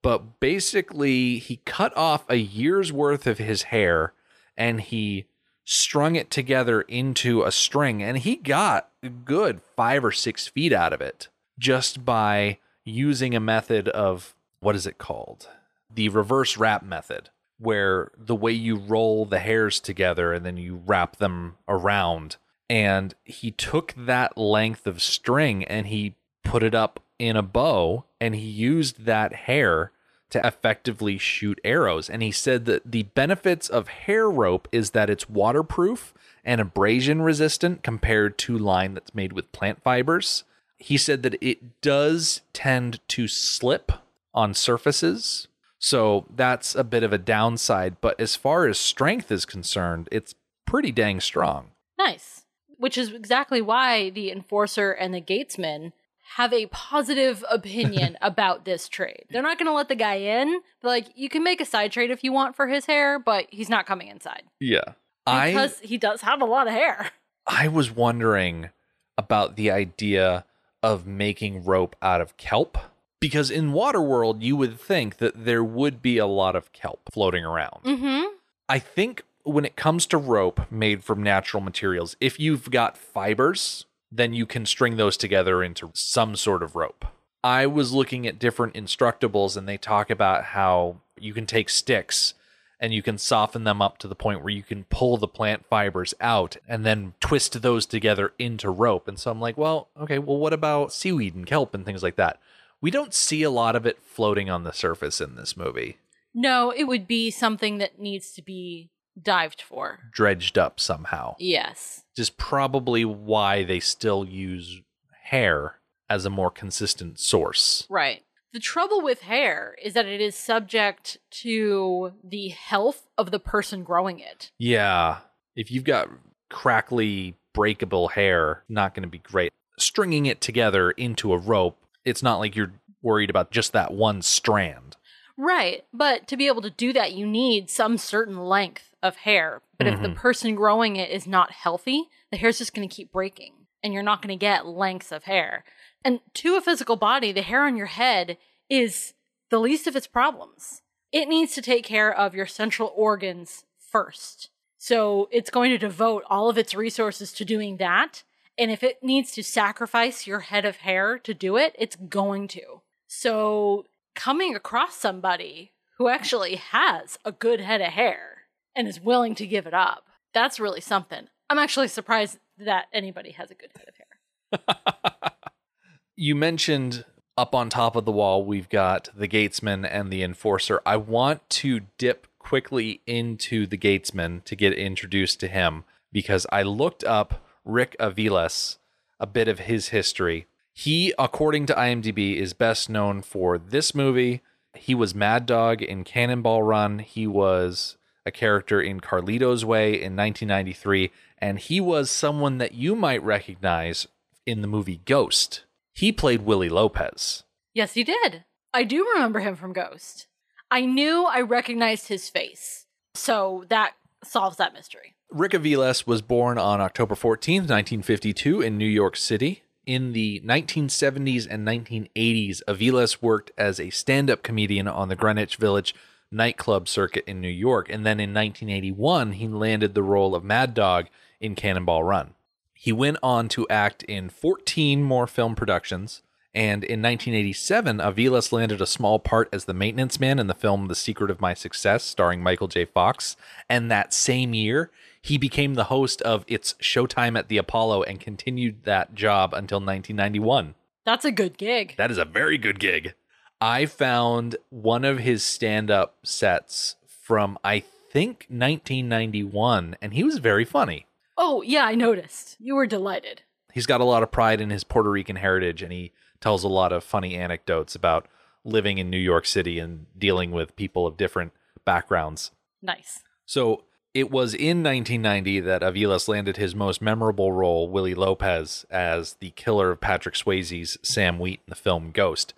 But 0.02 0.40
basically, 0.40 1.38
he 1.38 1.56
cut 1.64 1.96
off 1.96 2.24
a 2.28 2.36
year's 2.36 2.92
worth 2.92 3.26
of 3.26 3.38
his 3.38 3.64
hair 3.64 4.14
and 4.56 4.80
he 4.80 5.26
strung 5.70 6.16
it 6.16 6.30
together 6.30 6.80
into 6.80 7.42
a 7.42 7.52
string, 7.52 8.02
and 8.02 8.16
he 8.16 8.36
got 8.36 8.88
good 9.26 9.60
five 9.76 10.02
or 10.02 10.10
six 10.10 10.48
feet 10.48 10.72
out 10.72 10.94
of 10.94 11.02
it 11.02 11.28
just 11.58 12.06
by 12.06 12.56
using 12.86 13.34
a 13.34 13.40
method 13.40 13.86
of 13.90 14.34
what 14.60 14.74
is 14.74 14.86
it 14.86 14.96
called? 14.96 15.46
The 15.94 16.08
reverse 16.08 16.56
wrap 16.56 16.82
method, 16.82 17.28
where 17.58 18.10
the 18.16 18.34
way 18.34 18.52
you 18.52 18.76
roll 18.76 19.26
the 19.26 19.40
hairs 19.40 19.78
together 19.78 20.32
and 20.32 20.46
then 20.46 20.56
you 20.56 20.80
wrap 20.86 21.16
them 21.16 21.56
around. 21.68 22.36
And 22.70 23.14
he 23.24 23.50
took 23.50 23.92
that 23.94 24.38
length 24.38 24.86
of 24.86 25.02
string 25.02 25.64
and 25.64 25.86
he 25.88 26.14
put 26.44 26.62
it 26.62 26.74
up 26.74 27.00
in 27.18 27.36
a 27.36 27.42
bow 27.42 28.04
and 28.18 28.34
he 28.34 28.40
used 28.40 29.04
that 29.04 29.34
hair 29.34 29.92
to 30.30 30.46
effectively 30.46 31.18
shoot 31.18 31.60
arrows. 31.64 32.10
And 32.10 32.22
he 32.22 32.32
said 32.32 32.64
that 32.66 32.90
the 32.90 33.04
benefits 33.04 33.68
of 33.68 33.88
hair 33.88 34.30
rope 34.30 34.68
is 34.72 34.90
that 34.90 35.10
it's 35.10 35.28
waterproof 35.28 36.12
and 36.44 36.60
abrasion 36.60 37.22
resistant 37.22 37.82
compared 37.82 38.38
to 38.38 38.58
line 38.58 38.94
that's 38.94 39.14
made 39.14 39.32
with 39.32 39.52
plant 39.52 39.82
fibers. 39.82 40.44
He 40.76 40.96
said 40.96 41.22
that 41.22 41.36
it 41.40 41.80
does 41.80 42.42
tend 42.52 43.00
to 43.08 43.26
slip 43.26 43.92
on 44.34 44.54
surfaces. 44.54 45.48
So 45.78 46.26
that's 46.34 46.74
a 46.74 46.84
bit 46.84 47.02
of 47.02 47.12
a 47.12 47.18
downside. 47.18 47.96
But 48.00 48.20
as 48.20 48.36
far 48.36 48.66
as 48.66 48.78
strength 48.78 49.32
is 49.32 49.44
concerned, 49.44 50.08
it's 50.12 50.34
pretty 50.66 50.92
dang 50.92 51.20
strong. 51.20 51.70
Nice. 51.98 52.44
Which 52.76 52.98
is 52.98 53.12
exactly 53.12 53.60
why 53.60 54.10
the 54.10 54.30
enforcer 54.30 54.92
and 54.92 55.12
the 55.12 55.20
gatesman 55.20 55.92
have 56.36 56.52
a 56.52 56.66
positive 56.66 57.44
opinion 57.50 58.16
about 58.22 58.64
this 58.64 58.88
trade. 58.88 59.24
They're 59.30 59.42
not 59.42 59.58
going 59.58 59.66
to 59.66 59.72
let 59.72 59.88
the 59.88 59.94
guy 59.94 60.16
in. 60.16 60.60
Like, 60.82 61.06
you 61.14 61.28
can 61.28 61.42
make 61.42 61.60
a 61.60 61.64
side 61.64 61.92
trade 61.92 62.10
if 62.10 62.22
you 62.22 62.32
want 62.32 62.56
for 62.56 62.66
his 62.66 62.86
hair, 62.86 63.18
but 63.18 63.46
he's 63.50 63.68
not 63.68 63.86
coming 63.86 64.08
inside 64.08 64.42
Yeah. 64.60 64.82
I 65.26 65.50
because 65.50 65.78
he 65.80 65.98
does 65.98 66.22
have 66.22 66.40
a 66.40 66.46
lot 66.46 66.66
of 66.66 66.72
hair. 66.72 67.10
I 67.46 67.68
was 67.68 67.90
wondering 67.90 68.70
about 69.16 69.56
the 69.56 69.70
idea 69.70 70.44
of 70.82 71.06
making 71.06 71.64
rope 71.64 71.96
out 72.00 72.20
of 72.20 72.36
kelp 72.36 72.78
because 73.20 73.50
in 73.50 73.72
Waterworld 73.72 74.42
you 74.42 74.56
would 74.56 74.80
think 74.80 75.16
that 75.18 75.44
there 75.44 75.64
would 75.64 76.00
be 76.00 76.18
a 76.18 76.26
lot 76.26 76.56
of 76.56 76.72
kelp 76.72 77.00
floating 77.12 77.44
around. 77.44 77.82
Mm-hmm. 77.84 78.26
I 78.68 78.78
think 78.78 79.22
when 79.42 79.64
it 79.64 79.76
comes 79.76 80.06
to 80.06 80.18
rope 80.18 80.70
made 80.70 81.02
from 81.02 81.22
natural 81.22 81.62
materials, 81.62 82.16
if 82.20 82.38
you've 82.38 82.70
got 82.70 82.96
fibers, 82.96 83.86
then 84.10 84.32
you 84.32 84.46
can 84.46 84.66
string 84.66 84.96
those 84.96 85.16
together 85.16 85.62
into 85.62 85.90
some 85.94 86.36
sort 86.36 86.62
of 86.62 86.76
rope. 86.76 87.04
I 87.44 87.66
was 87.66 87.92
looking 87.92 88.26
at 88.26 88.38
different 88.38 88.74
instructables 88.74 89.56
and 89.56 89.68
they 89.68 89.76
talk 89.76 90.10
about 90.10 90.44
how 90.44 90.96
you 91.18 91.32
can 91.32 91.46
take 91.46 91.68
sticks 91.68 92.34
and 92.80 92.92
you 92.92 93.02
can 93.02 93.18
soften 93.18 93.64
them 93.64 93.82
up 93.82 93.98
to 93.98 94.08
the 94.08 94.14
point 94.14 94.42
where 94.42 94.52
you 94.52 94.62
can 94.62 94.84
pull 94.84 95.16
the 95.16 95.28
plant 95.28 95.66
fibers 95.66 96.14
out 96.20 96.56
and 96.68 96.84
then 96.84 97.14
twist 97.20 97.60
those 97.60 97.86
together 97.86 98.32
into 98.38 98.70
rope. 98.70 99.08
And 99.08 99.18
so 99.18 99.30
I'm 99.30 99.40
like, 99.40 99.56
well, 99.56 99.88
okay, 100.00 100.18
well, 100.18 100.36
what 100.36 100.52
about 100.52 100.92
seaweed 100.92 101.34
and 101.34 101.46
kelp 101.46 101.74
and 101.74 101.84
things 101.84 102.02
like 102.02 102.16
that? 102.16 102.38
We 102.80 102.90
don't 102.90 103.14
see 103.14 103.42
a 103.42 103.50
lot 103.50 103.74
of 103.74 103.86
it 103.86 104.00
floating 104.02 104.48
on 104.48 104.62
the 104.62 104.72
surface 104.72 105.20
in 105.20 105.34
this 105.34 105.56
movie, 105.56 105.98
No, 106.34 106.70
it 106.70 106.84
would 106.84 107.08
be 107.08 107.30
something 107.30 107.78
that 107.78 107.98
needs 107.98 108.32
to 108.34 108.42
be 108.42 108.90
dived 109.22 109.62
for. 109.62 109.98
dredged 110.12 110.58
up 110.58 110.80
somehow. 110.80 111.34
Yes. 111.38 112.04
is 112.16 112.30
probably 112.30 113.04
why 113.04 113.64
they 113.64 113.80
still 113.80 114.24
use 114.24 114.80
hair 115.24 115.76
as 116.08 116.24
a 116.24 116.30
more 116.30 116.50
consistent 116.50 117.18
source. 117.18 117.86
Right. 117.88 118.24
The 118.52 118.60
trouble 118.60 119.02
with 119.02 119.20
hair 119.22 119.76
is 119.82 119.92
that 119.94 120.06
it 120.06 120.20
is 120.20 120.34
subject 120.34 121.18
to 121.42 122.12
the 122.24 122.48
health 122.48 123.06
of 123.18 123.30
the 123.30 123.38
person 123.38 123.84
growing 123.84 124.20
it. 124.20 124.50
Yeah, 124.58 125.18
if 125.54 125.70
you've 125.70 125.84
got 125.84 126.08
crackly, 126.48 127.34
breakable 127.52 128.08
hair, 128.08 128.64
not 128.68 128.94
going 128.94 129.02
to 129.02 129.08
be 129.08 129.18
great. 129.18 129.52
Stringing 129.78 130.26
it 130.26 130.40
together 130.40 130.90
into 130.92 131.32
a 131.32 131.38
rope, 131.38 131.78
it's 132.04 132.22
not 132.22 132.38
like 132.38 132.56
you're 132.56 132.72
worried 133.02 133.30
about 133.30 133.50
just 133.50 133.72
that 133.72 133.92
one 133.92 134.22
strand. 134.22 134.96
Right. 135.38 135.84
But 135.94 136.26
to 136.28 136.36
be 136.36 136.48
able 136.48 136.62
to 136.62 136.70
do 136.70 136.92
that, 136.92 137.12
you 137.12 137.24
need 137.24 137.70
some 137.70 137.96
certain 137.96 138.36
length 138.36 138.92
of 139.02 139.18
hair. 139.18 139.62
But 139.78 139.86
if 139.86 140.02
the 140.02 140.08
Mhm. 140.08 140.16
person 140.16 140.54
growing 140.56 140.96
it 140.96 141.10
is 141.10 141.28
not 141.28 141.52
healthy, 141.52 142.08
the 142.32 142.36
hair's 142.36 142.58
just 142.58 142.74
going 142.74 142.86
to 142.86 142.94
keep 142.94 143.12
breaking 143.12 143.68
and 143.82 143.94
you're 143.94 144.02
not 144.02 144.20
going 144.20 144.36
to 144.36 144.44
get 144.44 144.66
lengths 144.66 145.12
of 145.12 145.24
hair. 145.24 145.64
And 146.04 146.20
to 146.34 146.56
a 146.56 146.60
physical 146.60 146.96
body, 146.96 147.30
the 147.30 147.42
hair 147.42 147.64
on 147.64 147.76
your 147.76 147.86
head 147.86 148.36
is 148.68 149.14
the 149.50 149.60
least 149.60 149.86
of 149.86 149.94
its 149.94 150.08
problems. 150.08 150.82
It 151.12 151.28
needs 151.28 151.54
to 151.54 151.62
take 151.62 151.84
care 151.84 152.12
of 152.12 152.34
your 152.34 152.46
central 152.46 152.92
organs 152.96 153.64
first. 153.78 154.50
So 154.76 155.28
it's 155.30 155.50
going 155.50 155.70
to 155.70 155.78
devote 155.78 156.24
all 156.28 156.50
of 156.50 156.58
its 156.58 156.74
resources 156.74 157.32
to 157.34 157.44
doing 157.44 157.76
that. 157.76 158.24
And 158.58 158.72
if 158.72 158.82
it 158.82 159.02
needs 159.04 159.30
to 159.32 159.44
sacrifice 159.44 160.26
your 160.26 160.40
head 160.40 160.64
of 160.64 160.78
hair 160.78 161.16
to 161.20 161.32
do 161.32 161.56
it, 161.56 161.76
it's 161.78 161.94
going 161.94 162.48
to. 162.48 162.82
So 163.06 163.86
coming 164.18 164.56
across 164.56 164.96
somebody 164.96 165.70
who 165.96 166.08
actually 166.08 166.56
has 166.56 167.18
a 167.24 167.30
good 167.30 167.60
head 167.60 167.80
of 167.80 167.92
hair 167.92 168.38
and 168.74 168.88
is 168.88 169.00
willing 169.00 169.36
to 169.36 169.46
give 169.46 169.64
it 169.64 169.72
up, 169.72 170.06
that's 170.34 170.58
really 170.58 170.80
something. 170.80 171.28
I'm 171.48 171.58
actually 171.58 171.86
surprised 171.86 172.38
that 172.58 172.86
anybody 172.92 173.30
has 173.32 173.52
a 173.52 173.54
good 173.54 173.70
head 173.76 173.86
of 173.88 174.74
hair. 174.76 175.30
you 176.16 176.34
mentioned 176.34 177.04
up 177.36 177.54
on 177.54 177.70
top 177.70 177.94
of 177.94 178.04
the 178.04 178.12
wall, 178.12 178.44
we've 178.44 178.68
got 178.68 179.08
the 179.16 179.28
Gatesman 179.28 179.84
and 179.84 180.10
the 180.10 180.24
Enforcer. 180.24 180.82
I 180.84 180.96
want 180.96 181.48
to 181.50 181.82
dip 181.96 182.26
quickly 182.40 183.02
into 183.06 183.68
the 183.68 183.78
Gatesman 183.78 184.42
to 184.46 184.56
get 184.56 184.72
introduced 184.72 185.38
to 185.40 185.48
him 185.48 185.84
because 186.10 186.44
I 186.50 186.62
looked 186.62 187.04
up 187.04 187.46
Rick 187.64 187.94
Aviles, 188.00 188.78
a 189.20 189.28
bit 189.28 189.46
of 189.46 189.60
his 189.60 189.90
history. 189.90 190.48
He, 190.78 191.12
according 191.18 191.66
to 191.66 191.74
IMDb, 191.74 192.36
is 192.36 192.52
best 192.52 192.88
known 192.88 193.20
for 193.20 193.58
this 193.58 193.96
movie. 193.96 194.42
He 194.76 194.94
was 194.94 195.12
Mad 195.12 195.44
Dog 195.44 195.82
in 195.82 196.04
Cannonball 196.04 196.62
Run. 196.62 197.00
He 197.00 197.26
was 197.26 197.96
a 198.24 198.30
character 198.30 198.80
in 198.80 199.00
Carlito's 199.00 199.64
Way 199.64 199.94
in 199.94 200.14
1993. 200.14 201.10
And 201.38 201.58
he 201.58 201.80
was 201.80 202.12
someone 202.12 202.58
that 202.58 202.74
you 202.74 202.94
might 202.94 203.20
recognize 203.24 204.06
in 204.46 204.62
the 204.62 204.68
movie 204.68 205.00
Ghost. 205.04 205.64
He 205.94 206.12
played 206.12 206.42
Willie 206.42 206.68
Lopez. 206.68 207.42
Yes, 207.74 207.94
he 207.94 208.04
did. 208.04 208.44
I 208.72 208.84
do 208.84 209.04
remember 209.14 209.40
him 209.40 209.56
from 209.56 209.72
Ghost. 209.72 210.28
I 210.70 210.86
knew 210.86 211.24
I 211.24 211.40
recognized 211.40 212.06
his 212.06 212.28
face. 212.28 212.86
So 213.16 213.64
that 213.68 213.94
solves 214.22 214.58
that 214.58 214.74
mystery. 214.74 215.16
Rick 215.28 215.52
Aviles 215.52 216.06
was 216.06 216.22
born 216.22 216.56
on 216.56 216.80
October 216.80 217.16
14th, 217.16 217.66
1952, 217.68 218.60
in 218.60 218.78
New 218.78 218.86
York 218.86 219.16
City. 219.16 219.64
In 219.88 220.12
the 220.12 220.42
1970s 220.44 221.46
and 221.48 221.66
1980s, 221.66 222.60
Aviles 222.68 223.22
worked 223.22 223.52
as 223.56 223.80
a 223.80 223.88
stand 223.88 224.28
up 224.28 224.42
comedian 224.42 224.86
on 224.86 225.08
the 225.08 225.16
Greenwich 225.16 225.56
Village 225.56 225.94
nightclub 226.30 226.86
circuit 226.86 227.24
in 227.26 227.40
New 227.40 227.48
York. 227.48 227.88
And 227.88 228.04
then 228.04 228.20
in 228.20 228.34
1981, 228.34 229.32
he 229.32 229.48
landed 229.48 229.94
the 229.94 230.02
role 230.02 230.34
of 230.34 230.44
Mad 230.44 230.74
Dog 230.74 231.06
in 231.40 231.54
Cannonball 231.54 232.04
Run. 232.04 232.34
He 232.74 232.92
went 232.92 233.16
on 233.22 233.48
to 233.48 233.66
act 233.70 234.02
in 234.02 234.28
14 234.28 235.02
more 235.02 235.26
film 235.26 235.54
productions. 235.54 236.20
And 236.52 236.84
in 236.84 237.00
1987, 237.00 237.96
Aviles 237.96 238.52
landed 238.52 238.82
a 238.82 238.86
small 238.86 239.18
part 239.18 239.48
as 239.54 239.64
the 239.64 239.72
maintenance 239.72 240.20
man 240.20 240.38
in 240.38 240.48
the 240.48 240.54
film 240.54 240.88
The 240.88 240.94
Secret 240.94 241.30
of 241.30 241.40
My 241.40 241.54
Success, 241.54 242.04
starring 242.04 242.42
Michael 242.42 242.68
J. 242.68 242.84
Fox. 242.84 243.36
And 243.70 243.90
that 243.90 244.12
same 244.12 244.52
year, 244.52 244.90
he 245.28 245.36
became 245.36 245.74
the 245.74 245.84
host 245.84 246.22
of 246.22 246.42
It's 246.48 246.72
Showtime 246.80 247.38
at 247.38 247.48
the 247.48 247.58
Apollo 247.58 248.04
and 248.04 248.18
continued 248.18 248.84
that 248.84 249.14
job 249.14 249.52
until 249.52 249.76
1991. 249.76 250.74
That's 251.04 251.26
a 251.26 251.30
good 251.30 251.58
gig. 251.58 251.94
That 251.98 252.10
is 252.10 252.16
a 252.16 252.24
very 252.24 252.56
good 252.56 252.80
gig. 252.80 253.12
I 253.60 253.84
found 253.84 254.56
one 254.70 255.04
of 255.04 255.18
his 255.18 255.44
stand 255.44 255.90
up 255.90 256.16
sets 256.22 256.96
from, 257.06 257.58
I 257.62 257.80
think, 258.10 258.46
1991, 258.48 259.96
and 260.00 260.14
he 260.14 260.24
was 260.24 260.38
very 260.38 260.64
funny. 260.64 261.04
Oh, 261.36 261.60
yeah, 261.60 261.84
I 261.84 261.94
noticed. 261.94 262.56
You 262.58 262.74
were 262.74 262.86
delighted. 262.86 263.42
He's 263.74 263.86
got 263.86 264.00
a 264.00 264.04
lot 264.04 264.22
of 264.22 264.32
pride 264.32 264.62
in 264.62 264.70
his 264.70 264.82
Puerto 264.82 265.10
Rican 265.10 265.36
heritage, 265.36 265.82
and 265.82 265.92
he 265.92 266.12
tells 266.40 266.64
a 266.64 266.68
lot 266.68 266.90
of 266.90 267.04
funny 267.04 267.34
anecdotes 267.34 267.94
about 267.94 268.26
living 268.64 268.96
in 268.96 269.10
New 269.10 269.18
York 269.18 269.44
City 269.44 269.78
and 269.78 270.06
dealing 270.16 270.52
with 270.52 270.74
people 270.74 271.06
of 271.06 271.18
different 271.18 271.52
backgrounds. 271.84 272.50
Nice. 272.80 273.22
So 273.44 273.84
it 274.18 274.32
was 274.32 274.52
in 274.52 274.82
1990 274.82 275.60
that 275.60 275.82
Aviles 275.82 276.26
landed 276.26 276.56
his 276.56 276.74
most 276.74 277.00
memorable 277.00 277.52
role, 277.52 277.88
Willie 277.88 278.16
Lopez, 278.16 278.84
as 278.90 279.34
the 279.34 279.50
killer 279.50 279.92
of 279.92 280.00
Patrick 280.00 280.34
Swayze's 280.34 280.98
Sam 281.02 281.38
Wheat 281.38 281.60
in 281.66 281.70
the 281.70 281.76
film 281.76 282.10
Ghost. 282.10 282.52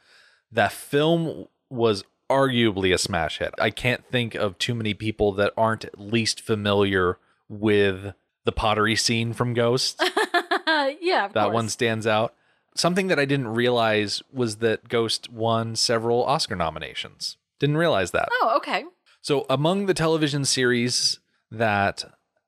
That 0.50 0.72
film 0.72 1.48
was 1.68 2.02
arguably 2.30 2.94
a 2.94 2.98
smash 2.98 3.40
hit. 3.40 3.52
I 3.58 3.70
can't 3.70 4.06
think 4.06 4.34
of 4.34 4.56
too 4.56 4.74
many 4.74 4.94
people 4.94 5.32
that 5.32 5.52
aren't 5.54 5.84
at 5.84 6.00
least 6.00 6.40
familiar 6.40 7.18
with 7.48 8.14
the 8.44 8.52
pottery 8.52 8.96
scene 8.96 9.34
from 9.34 9.52
Ghost. 9.52 10.02
yeah, 10.66 11.26
of 11.26 11.34
that 11.34 11.44
course. 11.44 11.54
one 11.54 11.68
stands 11.68 12.06
out. 12.06 12.34
Something 12.74 13.08
that 13.08 13.18
I 13.18 13.26
didn't 13.26 13.48
realize 13.48 14.22
was 14.32 14.56
that 14.56 14.88
Ghost 14.88 15.30
won 15.30 15.76
several 15.76 16.24
Oscar 16.24 16.56
nominations. 16.56 17.36
Didn't 17.58 17.76
realize 17.76 18.12
that. 18.12 18.30
Oh, 18.32 18.54
okay. 18.56 18.84
So, 19.20 19.44
among 19.50 19.84
the 19.84 19.92
television 19.92 20.46
series 20.46 21.19
that 21.50 22.04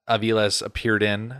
Aviles 0.08 0.62
appeared 0.62 1.02
in 1.02 1.34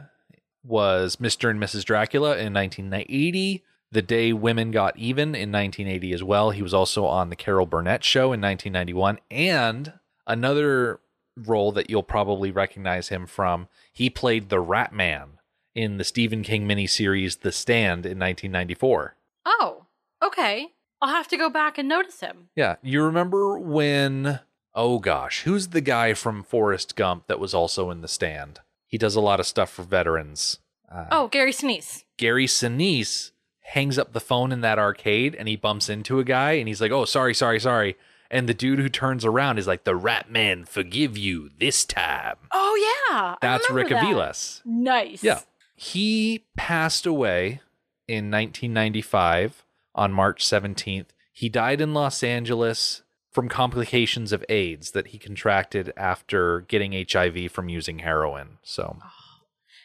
was 0.65 1.17
Mr. 1.17 1.51
and 1.51 1.61
Mrs. 1.61 1.85
Dracula 1.85 2.37
in 2.37 2.53
1980, 2.53 3.65
The 3.91 4.03
Day 4.03 4.33
Women 4.33 4.71
Got 4.71 4.97
Even 4.97 5.35
in 5.35 5.51
1980 5.51 6.13
as 6.13 6.23
well. 6.23 6.51
He 6.51 6.63
was 6.63 6.75
also 6.75 7.05
on 7.05 7.31
The 7.31 7.37
Carol 7.37 7.67
Burnett 7.67 8.05
Show 8.05 8.33
in 8.33 8.41
1991. 8.41 9.19
And 9.31 9.95
another 10.27 11.01
role 11.37 11.73
that 11.73 11.91
you'll 11.91 12.03
probably 12.03 12.51
recognize 12.51 13.09
him 13.09 13.27
from, 13.27 13.69
he 13.93 14.11
played 14.11 14.49
the 14.49 14.61
Rat 14.61 14.93
Man 14.93 15.39
in 15.75 15.97
the 15.97 16.05
Stephen 16.05 16.43
King 16.43 16.69
miniseries 16.69 17.41
The 17.41 17.53
Stand 17.53 18.05
in 18.07 18.19
1994. 18.19 19.17
Oh, 19.47 19.87
okay. 20.23 20.69
I'll 21.01 21.09
have 21.09 21.29
to 21.29 21.37
go 21.37 21.51
back 21.51 21.79
and 21.79 21.89
notice 21.89 22.21
him. 22.21 22.49
Yeah, 22.55 22.77
you 22.83 23.03
remember 23.03 23.59
when? 23.59 24.41
Oh 24.75 24.99
gosh, 24.99 25.43
who's 25.43 25.69
the 25.69 25.81
guy 25.81 26.15
from 26.15 26.43
Forrest 26.43 26.97
Gump 26.97 27.27
that 27.27 27.39
was 27.41 27.53
also 27.55 27.91
in 27.91 28.01
the 28.01 28.09
stand? 28.09 28.61
He 28.87 28.99
does 28.99 29.15
a 29.17 29.21
lot 29.21 29.41
of 29.41 29.47
stuff 29.47 29.71
for 29.71 29.83
veterans. 29.83 30.59
Uh, 30.91 31.07
Oh, 31.11 31.29
Gary 31.29 31.53
Sinise. 31.53 32.05
Gary 32.17 32.47
Sinise 32.47 33.31
hangs 33.61 33.99
up 33.99 34.13
the 34.13 34.21
phone 34.21 34.53
in 34.53 34.61
that 34.63 34.79
arcade 34.79 35.35
and 35.35 35.49
he 35.49 35.57
bumps 35.57 35.89
into 35.89 36.19
a 36.19 36.25
guy 36.25 36.53
and 36.53 36.69
he's 36.69 36.81
like, 36.81 36.91
"Oh, 36.93 37.05
sorry, 37.05 37.35
sorry, 37.35 37.61
sorry." 37.61 37.97
And 38.31 38.49
the 38.49 38.55
dude 38.55 38.79
who 38.79 38.89
turns 38.89 39.25
around 39.27 39.59
is 39.59 39.67
like, 39.67 39.85
"The 39.85 39.95
Rat 39.97 40.31
Man 40.31 40.65
forgive 40.65 41.17
you 41.19 41.51
this 41.59 41.85
time." 41.85 42.37
Oh, 42.51 43.09
yeah. 43.11 43.37
That's 43.43 43.69
Rick 43.71 43.91
that. 43.91 44.03
Aviles. 44.05 44.63
Nice. 44.65 45.23
Yeah. 45.23 45.41
He 45.75 46.45
passed 46.57 47.05
away 47.07 47.61
in 48.09 48.31
1995 48.31 49.65
on 49.95 50.13
March 50.13 50.45
17th. 50.47 51.07
He 51.33 51.49
died 51.49 51.81
in 51.81 51.93
Los 51.95 52.23
Angeles 52.23 53.03
from 53.33 53.49
complications 53.49 54.31
of 54.33 54.45
AIDS 54.49 54.91
that 54.93 55.09
he 55.09 55.19
contracted 55.19 55.93
after 55.97 56.61
getting 56.63 56.93
HIV 56.93 57.51
from 57.51 57.69
using 57.69 58.01
heroin. 58.01 58.59
So 58.63 58.99
oh. 59.03 59.11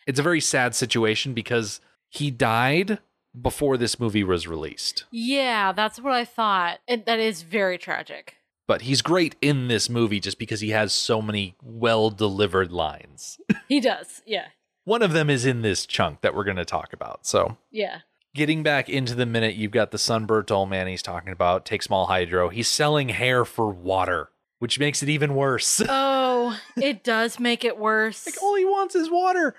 it's 0.06 0.20
a 0.20 0.24
very 0.24 0.42
sad 0.42 0.75
situation 0.75 1.34
because 1.34 1.80
he 2.10 2.30
died 2.30 3.00
before 3.39 3.77
this 3.77 4.00
movie 4.00 4.24
was 4.24 4.48
released. 4.48 5.06
Yeah, 5.12 5.72
that's 5.72 6.00
what 6.00 6.13
I 6.13 6.25
thought. 6.25 6.80
It, 6.88 7.06
that 7.06 7.20
is 7.20 7.44
very 7.44 7.77
tragic. 7.77 8.36
But 8.68 8.82
he's 8.82 9.01
great 9.01 9.36
in 9.42 9.70
this 9.70 9.89
movie 9.89 10.20
just 10.20 10.38
because 10.38 10.60
he 10.60 10.72
has 10.72 10.94
so 10.94 11.22
many 11.22 11.56
well 11.62 12.10
delivered 12.10 12.72
lines. 12.72 13.39
He 13.68 13.80
does. 13.80 14.22
Yeah. 14.25 14.48
One 14.84 15.01
of 15.01 15.13
them 15.13 15.30
is 15.30 15.46
in 15.46 15.62
this 15.62 15.86
chunk 15.86 16.22
that 16.22 16.34
we're 16.34 16.46
going 16.46 16.58
to 16.58 16.66
talk 16.66 16.94
about. 16.94 17.25
So 17.25 17.58
Yeah. 17.72 18.00
Getting 18.34 18.63
back 18.63 18.89
into 18.89 19.15
the 19.15 19.25
minute, 19.25 19.55
you've 19.55 19.72
got 19.72 19.91
the 19.91 19.98
sunburnt 19.98 20.51
old 20.51 20.69
man 20.69 20.88
he's 20.88 21.01
talking 21.01 21.31
about. 21.31 21.65
Take 21.65 21.84
small 21.84 22.07
hydro. 22.07 22.50
He's 22.50 22.67
selling 22.67 23.10
hair 23.10 23.46
for 23.46 23.69
water, 23.69 24.29
which 24.60 24.79
makes 24.79 25.01
it 25.03 25.10
even 25.10 25.36
worse. 25.36 25.81
Oh, 26.39 26.57
it 26.77 27.03
does 27.03 27.39
make 27.39 27.65
it 27.65 27.77
worse. 27.77 28.25
like 28.25 28.41
all 28.41 28.55
he 28.55 28.63
wants 28.63 28.93
is 28.96 29.10
water. 29.10 29.55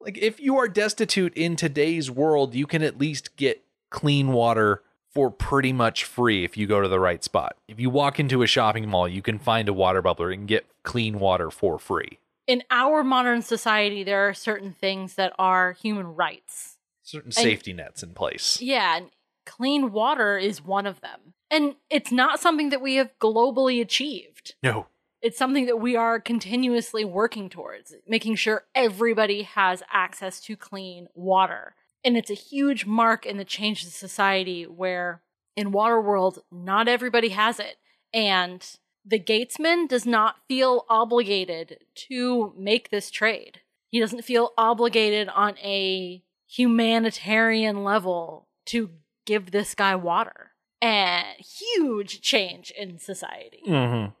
Like 0.00 0.16
if 0.16 0.38
you 0.40 0.56
are 0.56 0.68
destitute 0.68 1.34
in 1.36 1.56
today's 1.56 2.08
world, 2.10 2.54
you 2.54 2.66
can 2.66 2.82
at 2.82 2.98
least 2.98 3.36
get 3.36 3.62
clean 3.90 4.32
water 4.32 4.82
for 5.12 5.30
pretty 5.30 5.72
much 5.72 6.04
free 6.04 6.44
if 6.44 6.56
you 6.56 6.66
go 6.68 6.80
to 6.80 6.88
the 6.88 7.00
right 7.00 7.22
spot. 7.24 7.56
If 7.68 7.80
you 7.80 7.90
walk 7.90 8.20
into 8.20 8.42
a 8.42 8.46
shopping 8.46 8.88
mall, 8.88 9.08
you 9.08 9.20
can 9.22 9.38
find 9.40 9.68
a 9.68 9.72
water 9.72 10.00
bubbler 10.00 10.32
and 10.32 10.46
get 10.46 10.64
clean 10.84 11.18
water 11.18 11.50
for 11.50 11.78
free. 11.78 12.20
In 12.46 12.62
our 12.70 13.02
modern 13.04 13.42
society, 13.42 14.02
there 14.04 14.26
are 14.28 14.32
certain 14.32 14.72
things 14.72 15.16
that 15.16 15.32
are 15.38 15.72
human 15.72 16.14
rights. 16.14 16.78
Certain 17.10 17.32
safety 17.32 17.72
nets 17.72 18.04
in 18.04 18.14
place. 18.14 18.60
Yeah, 18.62 18.96
and 18.96 19.10
clean 19.44 19.90
water 19.90 20.38
is 20.38 20.64
one 20.64 20.86
of 20.86 21.00
them. 21.00 21.34
And 21.50 21.74
it's 21.90 22.12
not 22.12 22.38
something 22.38 22.70
that 22.70 22.80
we 22.80 22.94
have 22.94 23.10
globally 23.20 23.80
achieved. 23.80 24.54
No. 24.62 24.86
It's 25.20 25.36
something 25.36 25.66
that 25.66 25.80
we 25.80 25.96
are 25.96 26.20
continuously 26.20 27.04
working 27.04 27.48
towards, 27.48 27.94
making 28.06 28.36
sure 28.36 28.66
everybody 28.76 29.42
has 29.42 29.82
access 29.92 30.40
to 30.42 30.56
clean 30.56 31.08
water. 31.12 31.74
And 32.04 32.16
it's 32.16 32.30
a 32.30 32.34
huge 32.34 32.86
mark 32.86 33.26
in 33.26 33.36
the 33.36 33.44
change 33.44 33.84
of 33.84 33.90
society 33.90 34.62
where 34.62 35.20
in 35.56 35.72
Waterworld, 35.72 36.38
not 36.52 36.86
everybody 36.86 37.30
has 37.30 37.58
it. 37.58 37.78
And 38.14 38.64
the 39.04 39.18
gatesman 39.18 39.88
does 39.88 40.06
not 40.06 40.36
feel 40.46 40.86
obligated 40.88 41.78
to 41.94 42.54
make 42.56 42.90
this 42.90 43.10
trade. 43.10 43.60
He 43.90 43.98
doesn't 43.98 44.22
feel 44.24 44.52
obligated 44.56 45.28
on 45.28 45.58
a 45.58 46.22
humanitarian 46.50 47.84
level 47.84 48.48
to 48.66 48.90
give 49.26 49.50
this 49.50 49.74
guy 49.74 49.94
water. 49.94 50.50
And 50.82 51.26
huge 51.38 52.20
change 52.20 52.72
in 52.76 52.98
society. 52.98 53.62
Mm-hmm. 53.66 54.12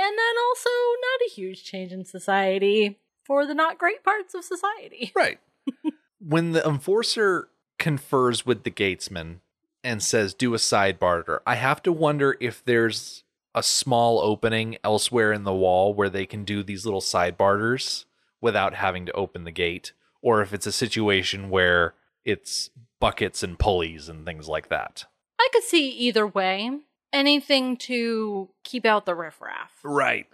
And 0.00 0.18
then 0.18 0.34
also 0.48 0.70
not 0.70 1.26
a 1.26 1.30
huge 1.30 1.64
change 1.64 1.92
in 1.92 2.04
society 2.04 2.98
for 3.24 3.46
the 3.46 3.54
not 3.54 3.78
great 3.78 4.02
parts 4.02 4.34
of 4.34 4.44
society. 4.44 5.12
Right. 5.16 5.38
when 6.18 6.52
the 6.52 6.66
enforcer 6.66 7.48
confers 7.78 8.44
with 8.44 8.64
the 8.64 8.70
gatesman 8.70 9.40
and 9.84 10.02
says, 10.02 10.34
do 10.34 10.54
a 10.54 10.58
side 10.58 10.98
barter, 10.98 11.42
I 11.46 11.54
have 11.54 11.82
to 11.84 11.92
wonder 11.92 12.36
if 12.40 12.64
there's 12.64 13.24
a 13.54 13.62
small 13.62 14.20
opening 14.20 14.78
elsewhere 14.82 15.32
in 15.32 15.44
the 15.44 15.54
wall 15.54 15.94
where 15.94 16.10
they 16.10 16.26
can 16.26 16.44
do 16.44 16.62
these 16.62 16.84
little 16.84 17.00
side 17.00 17.36
barters 17.36 18.06
without 18.40 18.74
having 18.74 19.06
to 19.06 19.12
open 19.12 19.44
the 19.44 19.50
gate, 19.50 19.92
or 20.22 20.42
if 20.42 20.52
it's 20.52 20.66
a 20.66 20.72
situation 20.72 21.50
where 21.50 21.94
it's 22.24 22.70
buckets 23.00 23.42
and 23.42 23.58
pulleys 23.58 24.08
and 24.08 24.24
things 24.24 24.48
like 24.48 24.68
that. 24.68 25.04
I 25.40 25.48
could 25.52 25.62
see 25.62 25.88
either 25.90 26.26
way. 26.26 26.70
Anything 27.12 27.76
to 27.78 28.50
keep 28.64 28.84
out 28.84 29.06
the 29.06 29.14
riffraff. 29.14 29.72
Right. 29.82 30.26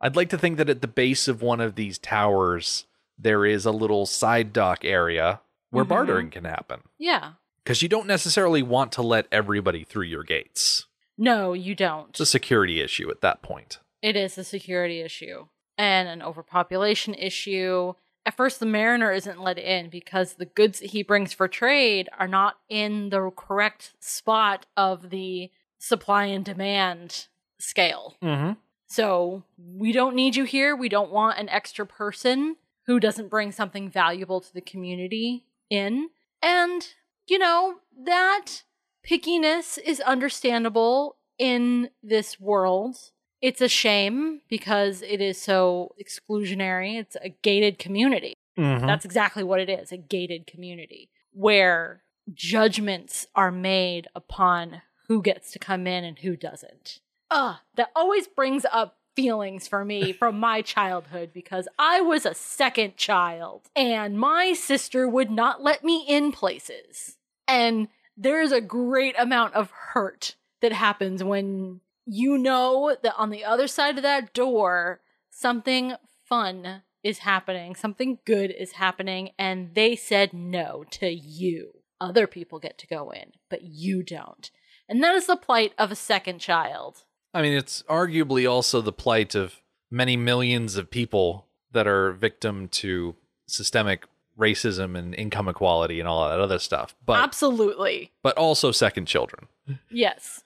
I'd 0.00 0.16
like 0.16 0.30
to 0.30 0.38
think 0.38 0.56
that 0.56 0.70
at 0.70 0.80
the 0.80 0.88
base 0.88 1.28
of 1.28 1.42
one 1.42 1.60
of 1.60 1.74
these 1.74 1.98
towers, 1.98 2.86
there 3.18 3.44
is 3.44 3.66
a 3.66 3.70
little 3.72 4.06
side 4.06 4.52
dock 4.52 4.84
area 4.84 5.40
where 5.70 5.84
Mhm. 5.84 5.88
bartering 5.88 6.30
can 6.30 6.44
happen. 6.44 6.82
Yeah. 6.98 7.32
Because 7.62 7.82
you 7.82 7.88
don't 7.88 8.06
necessarily 8.06 8.62
want 8.62 8.92
to 8.92 9.02
let 9.02 9.26
everybody 9.30 9.84
through 9.84 10.06
your 10.06 10.24
gates. 10.24 10.86
No, 11.18 11.52
you 11.52 11.74
don't. 11.74 12.08
It's 12.10 12.20
a 12.20 12.26
security 12.26 12.80
issue 12.80 13.10
at 13.10 13.20
that 13.20 13.42
point. 13.42 13.78
It 14.00 14.16
is 14.16 14.36
a 14.38 14.44
security 14.44 15.00
issue 15.02 15.46
and 15.78 16.08
an 16.08 16.22
overpopulation 16.22 17.14
issue. 17.14 17.94
At 18.24 18.36
first, 18.36 18.60
the 18.60 18.66
mariner 18.66 19.10
isn't 19.10 19.40
let 19.40 19.58
in 19.58 19.90
because 19.90 20.34
the 20.34 20.46
goods 20.46 20.80
that 20.80 20.90
he 20.90 21.02
brings 21.02 21.32
for 21.32 21.48
trade 21.48 22.08
are 22.18 22.28
not 22.28 22.56
in 22.68 23.10
the 23.10 23.30
correct 23.36 23.94
spot 24.00 24.66
of 24.76 25.10
the 25.10 25.50
supply 25.78 26.26
and 26.26 26.44
demand 26.44 27.26
scale. 27.58 28.16
Mm-hmm. 28.22 28.52
So 28.86 29.42
we 29.56 29.90
don't 29.92 30.14
need 30.14 30.36
you 30.36 30.44
here. 30.44 30.76
We 30.76 30.88
don't 30.88 31.10
want 31.10 31.38
an 31.38 31.48
extra 31.48 31.86
person 31.86 32.56
who 32.86 33.00
doesn't 33.00 33.30
bring 33.30 33.50
something 33.50 33.88
valuable 33.88 34.40
to 34.40 34.52
the 34.52 34.60
community 34.60 35.46
in. 35.70 36.10
And, 36.42 36.86
you 37.26 37.38
know, 37.38 37.76
that 38.04 38.62
pickiness 39.08 39.78
is 39.78 40.00
understandable 40.00 41.16
in 41.38 41.90
this 42.02 42.38
world. 42.38 42.96
It's 43.42 43.60
a 43.60 43.68
shame 43.68 44.40
because 44.48 45.02
it 45.02 45.20
is 45.20 45.40
so 45.40 45.94
exclusionary. 46.00 46.98
It's 46.98 47.16
a 47.16 47.30
gated 47.42 47.78
community. 47.78 48.34
Mm-hmm. 48.56 48.86
That's 48.86 49.04
exactly 49.04 49.42
what 49.42 49.60
it 49.60 49.68
is 49.68 49.92
a 49.92 49.96
gated 49.96 50.46
community 50.46 51.10
where 51.32 52.02
judgments 52.32 53.26
are 53.34 53.50
made 53.50 54.06
upon 54.14 54.82
who 55.08 55.22
gets 55.22 55.50
to 55.52 55.58
come 55.58 55.86
in 55.86 56.04
and 56.04 56.18
who 56.20 56.36
doesn't. 56.36 57.00
Ugh, 57.30 57.56
that 57.76 57.90
always 57.96 58.28
brings 58.28 58.64
up 58.70 58.98
feelings 59.16 59.66
for 59.66 59.84
me 59.84 60.12
from 60.18 60.38
my 60.38 60.62
childhood 60.62 61.30
because 61.32 61.66
I 61.78 62.00
was 62.00 62.24
a 62.24 62.34
second 62.34 62.96
child 62.96 63.62
and 63.74 64.18
my 64.18 64.52
sister 64.52 65.08
would 65.08 65.30
not 65.30 65.62
let 65.62 65.82
me 65.82 66.04
in 66.06 66.32
places. 66.32 67.16
And 67.48 67.88
there 68.16 68.40
is 68.40 68.52
a 68.52 68.60
great 68.60 69.14
amount 69.18 69.54
of 69.54 69.70
hurt 69.70 70.36
that 70.60 70.72
happens 70.72 71.24
when 71.24 71.80
you 72.06 72.38
know 72.38 72.96
that 73.02 73.14
on 73.16 73.30
the 73.30 73.44
other 73.44 73.66
side 73.66 73.96
of 73.96 74.02
that 74.02 74.32
door, 74.32 75.00
something 75.30 75.94
fun 76.24 76.82
is 77.02 77.20
happening, 77.20 77.74
something 77.74 78.18
good 78.24 78.50
is 78.50 78.72
happening, 78.72 79.30
and 79.38 79.74
they 79.74 79.96
said 79.96 80.32
no 80.32 80.84
to 80.90 81.08
you. 81.08 81.82
Other 82.00 82.26
people 82.26 82.58
get 82.58 82.78
to 82.78 82.86
go 82.86 83.10
in, 83.10 83.32
but 83.48 83.62
you 83.62 84.02
don't. 84.02 84.50
And 84.88 85.02
that 85.02 85.14
is 85.14 85.26
the 85.26 85.36
plight 85.36 85.72
of 85.78 85.90
a 85.90 85.96
second 85.96 86.38
child. 86.38 87.04
I 87.34 87.42
mean, 87.42 87.52
it's 87.52 87.82
arguably 87.84 88.50
also 88.50 88.80
the 88.80 88.92
plight 88.92 89.34
of 89.34 89.60
many 89.90 90.16
millions 90.16 90.76
of 90.76 90.90
people 90.90 91.46
that 91.72 91.86
are 91.86 92.12
victim 92.12 92.68
to 92.68 93.14
systemic 93.46 94.06
racism 94.38 94.96
and 94.96 95.14
income 95.14 95.48
equality 95.48 96.00
and 96.00 96.08
all 96.08 96.28
that 96.28 96.40
other 96.40 96.58
stuff. 96.58 96.94
But 97.04 97.22
Absolutely. 97.22 98.10
but 98.22 98.36
also 98.36 98.70
second 98.72 99.06
children. 99.06 99.46
Yes. 99.90 100.42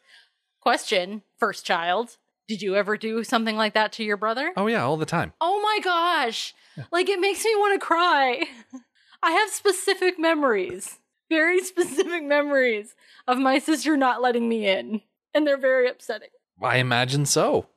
Question 0.66 1.22
First 1.38 1.64
child. 1.64 2.16
Did 2.48 2.60
you 2.60 2.74
ever 2.74 2.96
do 2.96 3.22
something 3.22 3.56
like 3.56 3.74
that 3.74 3.92
to 3.92 4.02
your 4.02 4.16
brother? 4.16 4.52
Oh 4.56 4.66
yeah, 4.66 4.82
all 4.82 4.96
the 4.96 5.06
time. 5.06 5.32
Oh 5.40 5.62
my 5.62 5.78
gosh. 5.80 6.56
Like 6.90 7.08
it 7.08 7.20
makes 7.20 7.44
me 7.44 7.54
want 7.54 7.80
to 7.80 7.86
cry. 7.86 8.48
I 9.22 9.30
have 9.30 9.50
specific 9.50 10.18
memories, 10.18 10.98
very 11.30 11.60
specific 11.62 12.24
memories 12.24 12.96
of 13.28 13.38
my 13.38 13.60
sister 13.60 13.96
not 13.96 14.20
letting 14.20 14.48
me 14.48 14.68
in. 14.68 15.02
And 15.32 15.46
they're 15.46 15.56
very 15.56 15.88
upsetting. 15.88 16.30
I 16.60 16.78
imagine 16.78 17.26
so. 17.26 17.68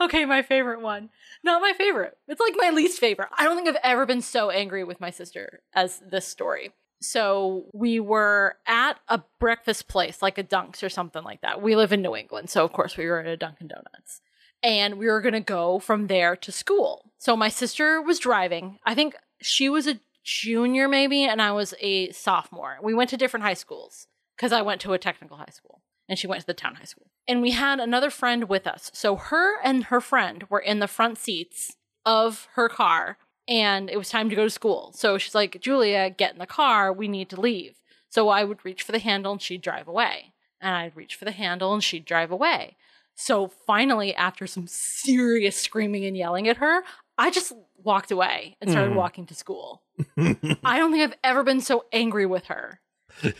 Okay, 0.00 0.24
my 0.24 0.42
favorite 0.42 0.80
one. 0.80 1.10
Not 1.42 1.60
my 1.60 1.72
favorite. 1.76 2.16
It's 2.28 2.40
like 2.40 2.54
my 2.56 2.70
least 2.70 3.00
favorite. 3.00 3.30
I 3.36 3.42
don't 3.42 3.56
think 3.56 3.66
I've 3.68 3.82
ever 3.82 4.06
been 4.06 4.22
so 4.22 4.48
angry 4.48 4.84
with 4.84 5.00
my 5.00 5.10
sister 5.10 5.60
as 5.74 6.00
this 6.08 6.24
story. 6.24 6.72
So 7.00 7.66
we 7.72 8.00
were 8.00 8.56
at 8.66 8.98
a 9.08 9.22
breakfast 9.38 9.88
place, 9.88 10.20
like 10.22 10.38
a 10.38 10.44
Dunks 10.44 10.82
or 10.82 10.88
something 10.88 11.22
like 11.22 11.40
that. 11.42 11.62
We 11.62 11.76
live 11.76 11.92
in 11.92 12.02
New 12.02 12.16
England, 12.16 12.50
so 12.50 12.64
of 12.64 12.72
course 12.72 12.96
we 12.96 13.06
were 13.06 13.20
at 13.20 13.26
a 13.26 13.36
Dunkin' 13.36 13.68
Donuts. 13.68 14.20
And 14.62 14.98
we 14.98 15.06
were 15.06 15.20
gonna 15.20 15.40
go 15.40 15.78
from 15.78 16.08
there 16.08 16.34
to 16.36 16.50
school. 16.50 17.12
So 17.18 17.36
my 17.36 17.48
sister 17.48 18.02
was 18.02 18.18
driving. 18.18 18.78
I 18.84 18.94
think 18.94 19.16
she 19.40 19.68
was 19.68 19.86
a 19.86 20.00
junior 20.24 20.88
maybe, 20.88 21.24
and 21.24 21.40
I 21.40 21.52
was 21.52 21.74
a 21.80 22.10
sophomore. 22.10 22.78
We 22.82 22.94
went 22.94 23.10
to 23.10 23.16
different 23.16 23.44
high 23.44 23.54
schools 23.54 24.08
because 24.36 24.52
I 24.52 24.62
went 24.62 24.80
to 24.82 24.92
a 24.92 24.98
technical 24.98 25.36
high 25.36 25.52
school 25.52 25.82
and 26.08 26.18
she 26.18 26.26
went 26.26 26.40
to 26.40 26.46
the 26.46 26.54
town 26.54 26.76
high 26.76 26.84
school. 26.84 27.06
And 27.26 27.42
we 27.42 27.52
had 27.52 27.80
another 27.80 28.10
friend 28.10 28.48
with 28.48 28.66
us. 28.66 28.90
So 28.94 29.16
her 29.16 29.60
and 29.62 29.84
her 29.84 30.00
friend 30.00 30.44
were 30.48 30.60
in 30.60 30.78
the 30.78 30.88
front 30.88 31.18
seats 31.18 31.76
of 32.06 32.48
her 32.54 32.68
car 32.68 33.18
and 33.48 33.88
it 33.90 33.96
was 33.96 34.10
time 34.10 34.28
to 34.30 34.36
go 34.36 34.44
to 34.44 34.50
school. 34.50 34.92
So 34.94 35.18
she's 35.18 35.34
like, 35.34 35.60
Julia, 35.60 36.10
get 36.10 36.32
in 36.34 36.38
the 36.38 36.46
car. 36.46 36.92
We 36.92 37.08
need 37.08 37.28
to 37.30 37.40
leave. 37.40 37.76
So 38.10 38.28
I 38.28 38.44
would 38.44 38.64
reach 38.64 38.82
for 38.82 38.92
the 38.92 38.98
handle 38.98 39.32
and 39.32 39.42
she'd 39.42 39.62
drive 39.62 39.88
away. 39.88 40.32
And 40.60 40.74
I'd 40.74 40.96
reach 40.96 41.14
for 41.16 41.24
the 41.24 41.30
handle 41.32 41.72
and 41.74 41.82
she'd 41.82 42.04
drive 42.04 42.30
away. 42.30 42.76
So 43.14 43.48
finally, 43.48 44.14
after 44.14 44.46
some 44.46 44.66
serious 44.68 45.56
screaming 45.56 46.04
and 46.04 46.16
yelling 46.16 46.46
at 46.48 46.58
her, 46.58 46.82
I 47.16 47.30
just 47.30 47.52
walked 47.82 48.10
away 48.10 48.56
and 48.60 48.70
started 48.70 48.92
Mm. 48.92 48.96
walking 48.96 49.26
to 49.26 49.34
school. 49.34 49.82
I 50.16 50.78
don't 50.78 50.92
think 50.92 51.02
I've 51.02 51.18
ever 51.24 51.42
been 51.42 51.60
so 51.60 51.84
angry 51.92 52.26
with 52.26 52.44
her. 52.46 52.80
and 53.22 53.34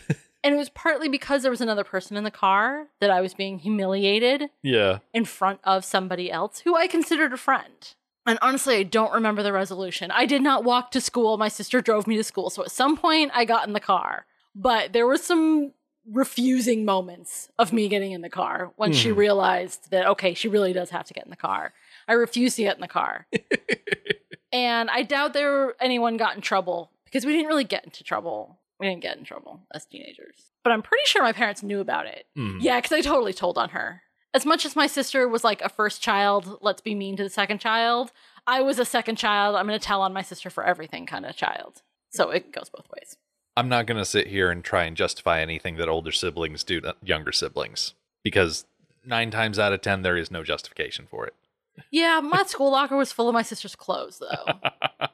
it 0.53 0.57
was 0.57 0.69
partly 0.69 1.07
because 1.07 1.41
there 1.43 1.51
was 1.51 1.61
another 1.61 1.83
person 1.85 2.17
in 2.17 2.23
the 2.25 2.31
car 2.31 2.87
that 2.99 3.09
I 3.09 3.21
was 3.21 3.33
being 3.33 3.59
humiliated 3.59 4.49
Yeah. 4.63 4.99
in 5.13 5.23
front 5.25 5.59
of 5.63 5.85
somebody 5.85 6.29
else 6.31 6.59
who 6.59 6.75
I 6.75 6.87
considered 6.87 7.31
a 7.33 7.37
friend. 7.37 7.93
And 8.25 8.37
honestly, 8.41 8.75
I 8.75 8.83
don't 8.83 9.13
remember 9.13 9.41
the 9.43 9.53
resolution. 9.53 10.11
I 10.11 10.25
did 10.25 10.41
not 10.41 10.63
walk 10.63 10.91
to 10.91 11.01
school. 11.01 11.37
My 11.37 11.47
sister 11.47 11.81
drove 11.81 12.05
me 12.05 12.15
to 12.17 12.23
school. 12.23 12.49
So 12.49 12.63
at 12.63 12.71
some 12.71 12.95
point, 12.97 13.31
I 13.33 13.45
got 13.45 13.65
in 13.67 13.73
the 13.73 13.79
car. 13.79 14.25
But 14.55 14.93
there 14.93 15.07
were 15.07 15.17
some 15.17 15.73
refusing 16.11 16.85
moments 16.85 17.49
of 17.59 17.71
me 17.71 17.87
getting 17.87 18.11
in 18.11 18.21
the 18.21 18.29
car 18.29 18.71
when 18.75 18.93
she 18.93 19.09
Mhm. 19.09 19.15
realized 19.17 19.91
that, 19.91 20.05
okay, 20.07 20.33
she 20.33 20.47
really 20.47 20.73
does 20.73 20.89
have 20.89 21.05
to 21.05 21.13
get 21.13 21.23
in 21.23 21.29
the 21.29 21.35
car. 21.35 21.73
I 22.07 22.13
refused 22.13 22.55
to 22.57 22.63
get 22.63 22.75
in 22.75 22.81
the 22.81 22.87
car. 22.87 23.27
and 24.51 24.89
I 24.89 25.03
doubt 25.03 25.33
there 25.33 25.75
anyone 25.81 26.17
got 26.17 26.35
in 26.35 26.41
trouble 26.41 26.91
because 27.05 27.25
we 27.25 27.33
didn't 27.33 27.47
really 27.47 27.63
get 27.63 27.83
into 27.85 28.03
trouble. 28.03 28.57
We 28.79 28.87
didn't 28.87 29.01
get 29.01 29.17
in 29.17 29.23
trouble 29.23 29.61
as 29.73 29.85
teenagers. 29.85 30.51
But 30.63 30.71
I'm 30.73 30.81
pretty 30.81 31.03
sure 31.05 31.21
my 31.21 31.33
parents 31.33 31.63
knew 31.63 31.79
about 31.79 32.05
it. 32.07 32.25
Mm. 32.37 32.57
Yeah, 32.61 32.77
because 32.79 32.91
I 32.93 33.01
totally 33.01 33.33
told 33.33 33.57
on 33.57 33.69
her. 33.69 34.01
As 34.33 34.45
much 34.45 34.65
as 34.65 34.75
my 34.75 34.87
sister 34.87 35.27
was 35.27 35.43
like 35.43 35.61
a 35.61 35.69
first 35.69 36.01
child, 36.01 36.59
let's 36.61 36.81
be 36.81 36.93
mean 36.93 37.17
to 37.17 37.23
the 37.23 37.29
second 37.29 37.59
child, 37.59 38.11
I 38.45 38.61
was 38.61 38.79
a 38.79 38.85
second 38.85 39.17
child, 39.17 39.55
I'm 39.55 39.67
going 39.67 39.79
to 39.79 39.85
tell 39.85 40.01
on 40.01 40.13
my 40.13 40.21
sister 40.21 40.49
for 40.49 40.63
everything 40.63 41.05
kind 41.05 41.25
of 41.25 41.35
child. 41.35 41.81
So 42.11 42.29
it 42.29 42.51
goes 42.51 42.69
both 42.69 42.87
ways. 42.95 43.17
I'm 43.57 43.69
not 43.69 43.87
going 43.87 43.97
to 43.97 44.05
sit 44.05 44.27
here 44.27 44.51
and 44.51 44.63
try 44.63 44.85
and 44.85 44.95
justify 44.95 45.41
anything 45.41 45.77
that 45.77 45.89
older 45.89 46.11
siblings 46.11 46.63
do 46.63 46.79
to 46.81 46.95
younger 47.03 47.31
siblings 47.31 47.93
because 48.23 48.65
nine 49.05 49.31
times 49.31 49.59
out 49.59 49.73
of 49.73 49.81
ten, 49.81 50.01
there 50.01 50.17
is 50.17 50.31
no 50.31 50.43
justification 50.43 51.07
for 51.09 51.25
it. 51.25 51.33
Yeah, 51.91 52.19
my 52.19 52.43
school 52.43 52.71
locker 52.71 52.97
was 52.97 53.11
full 53.11 53.29
of 53.29 53.33
my 53.33 53.41
sister's 53.41 53.75
clothes, 53.75 54.19
though. 54.19 55.07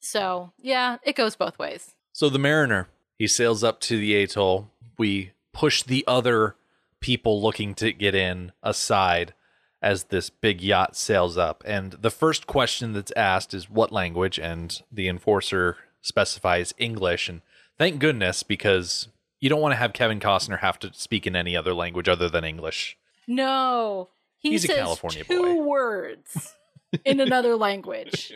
So 0.00 0.52
yeah, 0.58 0.98
it 1.02 1.16
goes 1.16 1.36
both 1.36 1.58
ways. 1.58 1.94
So 2.12 2.30
the 2.30 2.38
mariner, 2.38 2.88
he 3.18 3.26
sails 3.26 3.62
up 3.62 3.80
to 3.82 3.98
the 3.98 4.14
atoll. 4.22 4.70
We 4.96 5.32
push 5.52 5.82
the 5.82 6.04
other 6.06 6.56
people 7.00 7.40
looking 7.42 7.74
to 7.76 7.92
get 7.92 8.14
in 8.14 8.52
aside 8.62 9.34
as 9.80 10.04
this 10.04 10.28
big 10.30 10.60
yacht 10.60 10.96
sails 10.96 11.36
up. 11.38 11.62
And 11.66 11.92
the 11.92 12.10
first 12.10 12.46
question 12.46 12.92
that's 12.92 13.12
asked 13.16 13.54
is 13.54 13.70
what 13.70 13.92
language? 13.92 14.38
And 14.38 14.80
the 14.90 15.08
enforcer 15.08 15.76
specifies 16.00 16.74
English. 16.78 17.28
And 17.28 17.42
thank 17.78 18.00
goodness, 18.00 18.42
because 18.42 19.08
You 19.40 19.48
don't 19.48 19.60
want 19.60 19.72
to 19.72 19.76
have 19.76 19.92
Kevin 19.92 20.18
Costner 20.18 20.58
have 20.60 20.80
to 20.80 20.90
speak 20.94 21.24
in 21.26 21.36
any 21.36 21.56
other 21.56 21.72
language 21.74 22.08
other 22.08 22.28
than 22.28 22.42
English. 22.44 22.96
No, 23.28 24.08
he 24.36 24.50
He's 24.50 24.64
a 24.64 24.68
says 24.68 24.76
California 24.78 25.22
two 25.24 25.42
boy. 25.42 25.62
words 25.62 26.56
in 27.04 27.20
another 27.20 27.54
language. 27.54 28.32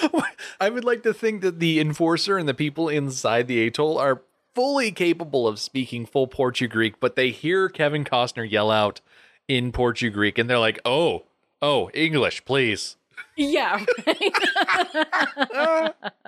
I 0.60 0.70
would 0.70 0.84
like 0.84 1.02
to 1.02 1.12
think 1.12 1.42
that 1.42 1.58
the 1.60 1.80
enforcer 1.80 2.38
and 2.38 2.48
the 2.48 2.54
people 2.54 2.88
inside 2.88 3.46
the 3.46 3.66
atoll 3.66 3.98
are 3.98 4.22
fully 4.54 4.90
capable 4.92 5.46
of 5.48 5.58
speaking 5.58 6.06
full 6.06 6.26
Portuguese, 6.26 6.94
but 7.00 7.16
they 7.16 7.30
hear 7.30 7.68
Kevin 7.68 8.04
Costner 8.04 8.48
yell 8.50 8.70
out 8.70 9.00
in 9.48 9.72
Portuguese 9.72 10.34
and 10.36 10.48
they're 10.48 10.58
like, 10.58 10.80
"Oh, 10.84 11.24
oh, 11.60 11.90
English, 11.94 12.44
please." 12.44 12.96
Yeah, 13.36 13.84
right. 14.06 15.94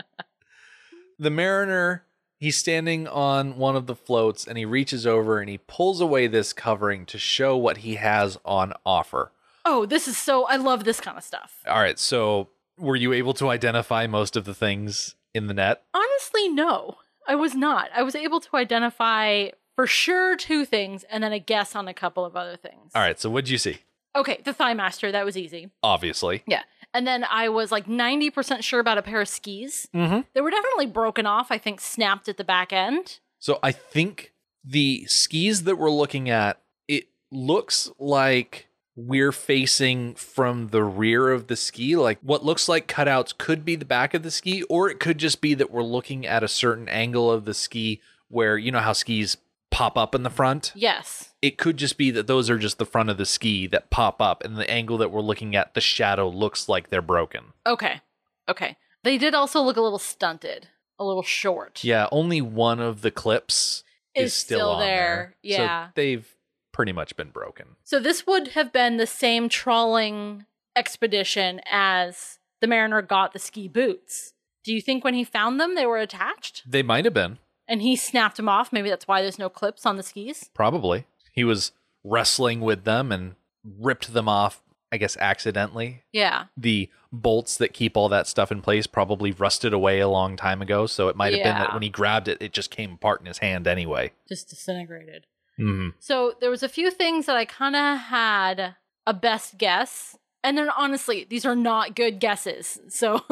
The 1.19 1.31
mariner, 1.31 2.05
he's 2.39 2.57
standing 2.57 3.07
on 3.07 3.57
one 3.57 3.77
of 3.77 3.87
the 3.87 3.95
floats 3.95 4.47
and 4.49 4.59
he 4.59 4.65
reaches 4.65 5.07
over 5.07 5.39
and 5.39 5.49
he 5.49 5.59
pulls 5.59 6.01
away 6.01 6.27
this 6.27 6.53
covering 6.53 7.07
to 7.07 7.19
show 7.19 7.57
what 7.57 7.79
he 7.79 7.95
has 7.97 8.37
on 8.45 8.73
offer. 8.85 9.31
oh, 9.65 9.87
this 9.87 10.09
is 10.09 10.19
so. 10.19 10.45
I 10.47 10.57
love 10.57 10.85
this 10.85 11.01
kind 11.01 11.17
of 11.17 11.23
stuff. 11.25 11.59
All 11.69 11.79
right, 11.81 11.99
so 11.99 12.49
were 12.79 12.97
you 12.97 13.13
able 13.13 13.33
to 13.35 13.49
identify 13.49 14.07
most 14.09 14.35
of 14.37 14.45
the 14.45 14.55
things 14.55 15.15
in 15.33 15.47
the 15.47 15.55
net? 15.55 15.83
Honestly, 15.95 16.49
no, 16.49 16.97
I 17.27 17.35
was 17.35 17.55
not. 17.55 17.91
I 17.95 18.03
was 18.03 18.15
able 18.15 18.41
to 18.41 18.57
identify 18.57 19.49
for 19.77 19.87
sure 19.87 20.37
two 20.37 20.65
things 20.65 21.05
and 21.05 21.23
then 21.23 21.33
a 21.33 21.39
guess 21.39 21.75
on 21.75 21.89
a 21.89 21.95
couple 21.95 22.25
of 22.25 22.37
other 22.37 22.57
things. 22.57 22.93
All 22.95 23.03
right, 23.03 23.19
so 23.19 23.31
what'd 23.31 23.49
you 23.49 23.59
see? 23.59 23.79
Okay, 24.17 24.41
the 24.45 24.53
Thigh 24.53 24.75
Master, 24.75 25.11
that 25.11 25.25
was 25.25 25.37
easy. 25.37 25.71
Obviously. 25.83 26.43
Yeah. 26.47 26.63
And 26.93 27.07
then 27.07 27.25
I 27.25 27.49
was 27.49 27.73
like 27.73 27.87
90% 27.87 28.63
sure 28.63 28.79
about 28.79 28.99
a 28.99 29.03
pair 29.03 29.21
of 29.21 29.29
skis. 29.29 29.89
Mm-hmm. 29.93 30.21
They 30.33 30.41
were 30.41 30.51
definitely 30.51 30.87
broken 30.87 31.27
off, 31.27 31.51
I 31.51 31.59
think 31.59 31.81
snapped 31.81 32.29
at 32.29 32.37
the 32.37 32.45
back 32.45 32.73
end. 32.73 33.19
So 33.41 33.59
I 33.63 33.73
think 33.73 34.33
the 34.65 35.05
skis 35.07 35.65
that 35.65 35.77
we're 35.77 35.91
looking 35.91 36.31
at, 36.31 36.61
it 36.87 37.09
looks 37.33 37.91
like 37.99 38.69
we're 38.97 39.33
facing 39.33 40.15
from 40.15 40.69
the 40.69 40.83
rear 40.85 41.31
of 41.31 41.49
the 41.49 41.57
ski. 41.57 41.97
Like 41.97 42.19
what 42.23 42.45
looks 42.45 42.69
like 42.69 42.87
cutouts 42.87 43.37
could 43.37 43.65
be 43.65 43.77
the 43.77 43.85
back 43.85 44.15
of 44.15 44.23
the 44.23 44.31
ski, 44.31 44.63
or 44.65 44.89
it 44.89 45.01
could 45.01 45.19
just 45.19 45.41
be 45.41 45.55
that 45.55 45.71
we're 45.71 45.83
looking 45.83 46.27
at 46.27 46.43
a 46.45 46.49
certain 46.49 46.89
angle 46.89 47.31
of 47.31 47.45
the 47.45 47.55
ski 47.55 48.01
where 48.29 48.57
you 48.57 48.71
know 48.71 48.81
how 48.81 48.93
skis 48.93 49.37
pop 49.71 49.99
up 49.99 50.15
in 50.15 50.23
the 50.23 50.31
front. 50.31 50.71
Yes. 50.77 51.35
It 51.43 51.59
could 51.59 51.77
just 51.77 51.99
be 51.99 52.11
that 52.13 52.27
those 52.29 52.49
are 52.49 52.59
just 52.59 52.79
the 52.79 52.87
front 52.87 53.11
of 53.11 53.19
the 53.19 53.27
ski 53.27 53.67
that 53.67 53.91
pop 53.91 54.23
up, 54.23 54.45
and 54.45 54.57
the 54.57 54.71
angle 54.71 54.99
that 54.99 55.11
we're 55.11 55.21
looking 55.21 55.57
at, 55.57 55.75
the 55.75 55.81
shadow 55.81 56.29
looks 56.29 56.69
like 56.69 56.91
they're 56.91 57.03
broken. 57.03 57.47
Okay. 57.67 58.01
Okay. 58.49 58.77
They 59.03 59.19
did 59.19 59.35
also 59.35 59.61
look 59.61 59.77
a 59.77 59.81
little 59.83 59.99
stunted, 59.99 60.69
a 60.99 61.05
little 61.05 61.23
short. 61.25 61.83
Yeah, 61.83 62.07
only 62.13 62.41
one 62.41 62.79
of 62.81 63.03
the 63.03 63.11
clips 63.11 63.83
is, 64.15 64.27
Is 64.27 64.35
still, 64.35 64.59
still 64.59 64.71
on 64.71 64.81
there. 64.81 65.35
there. 65.43 65.57
So 65.57 65.63
Yeah. 65.63 65.89
they've 65.97 66.34
pretty 66.75 66.93
much 66.93 67.17
been 67.17 67.31
broken. 67.31 67.77
So 67.85 67.99
this 67.99 68.27
would 68.27 68.49
have 68.49 68.71
been 68.73 68.99
the 68.99 69.07
same 69.07 69.49
trawling 69.49 70.45
expedition 70.77 71.61
as 71.71 72.39
the 72.61 72.67
mariner 72.67 73.01
got 73.01 73.33
the 73.33 73.39
ski 73.39 73.69
boots. 73.69 74.35
Do 74.65 74.75
you 74.75 74.83
think 74.83 75.05
when 75.05 75.15
he 75.15 75.25
found 75.25 75.61
them 75.61 75.75
they 75.75 75.87
were 75.87 75.99
attached 75.99 76.63
They 76.67 76.83
might 76.83 77.05
have 77.05 77.15
been, 77.15 77.39
and 77.69 77.81
he 77.81 77.97
snapped 77.97 78.37
them 78.37 78.49
off? 78.49 78.73
Maybe 78.73 78.91
that's 78.91 79.09
why 79.09 79.23
there's 79.23 79.39
no 79.39 79.49
clips 79.49 79.87
on 79.87 79.97
the 79.97 80.03
skis. 80.03 80.51
probably. 80.53 81.07
He 81.33 81.45
was 81.45 81.73
wrestling 82.03 82.61
with 82.61 82.85
them 82.85 83.11
and 83.11 83.37
ripped 83.65 84.13
them 84.13 84.29
off, 84.29 84.63
I 84.93 84.97
guess, 84.97 85.17
accidentally. 85.17 86.03
Yeah. 86.13 86.45
The 86.57 86.91
bolts 87.13 87.57
that 87.59 87.73
keep 87.73 87.97
all 87.97 88.09
that 88.09 88.27
stuff 88.27 88.51
in 88.51 88.63
place 88.63 88.87
probably 88.87 89.33
rusted 89.33 89.73
away 89.73 90.01
a 90.01 90.09
long 90.09 90.37
time 90.37 90.61
ago. 90.63 90.87
So 90.87 91.09
it 91.09 91.17
might 91.17 91.33
have 91.33 91.43
been 91.43 91.57
that 91.57 91.73
when 91.73 91.83
he 91.83 91.89
grabbed 91.89 92.29
it, 92.29 92.39
it 92.41 92.53
just 92.53 92.71
came 92.71 92.95
apart 92.95 93.21
in 93.21 93.27
his 93.27 93.39
hand 93.39 93.67
anyway. 93.67 94.13
Just 94.29 94.49
disintegrated. 94.49 95.27
Hmm 95.57 95.91
So 95.99 96.35
there 96.41 96.51
was 96.51 96.63
a 96.63 96.69
few 96.69 96.91
things 96.91 97.27
that 97.27 97.37
I 97.37 97.45
kind 97.45 97.77
of 97.77 97.99
had 97.99 98.77
a 99.07 99.15
best 99.15 99.59
guess. 99.59 100.17
And 100.43 100.59
then 100.59 100.69
honestly, 100.77 101.27
these 101.29 101.47
are 101.47 101.57
not 101.57 101.95
good 101.97 102.21
guesses. 102.21 102.79
So 102.89 103.23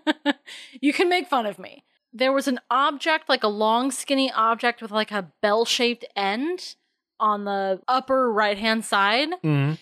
you 0.80 0.92
can 0.92 1.08
make 1.08 1.26
fun 1.28 1.46
of 1.46 1.58
me. 1.58 1.84
There 2.12 2.32
was 2.32 2.46
an 2.46 2.60
object, 2.70 3.28
like 3.28 3.42
a 3.42 3.48
long, 3.48 3.90
skinny 3.90 4.30
object 4.30 4.80
with 4.82 4.90
like 4.90 5.10
a 5.10 5.32
bell 5.42 5.64
shaped 5.64 6.04
end 6.14 6.76
on 7.18 7.44
the 7.44 7.80
upper 7.88 8.30
right 8.32 8.58
hand 8.58 8.84
side. 8.84 9.30
hmm 9.42 9.72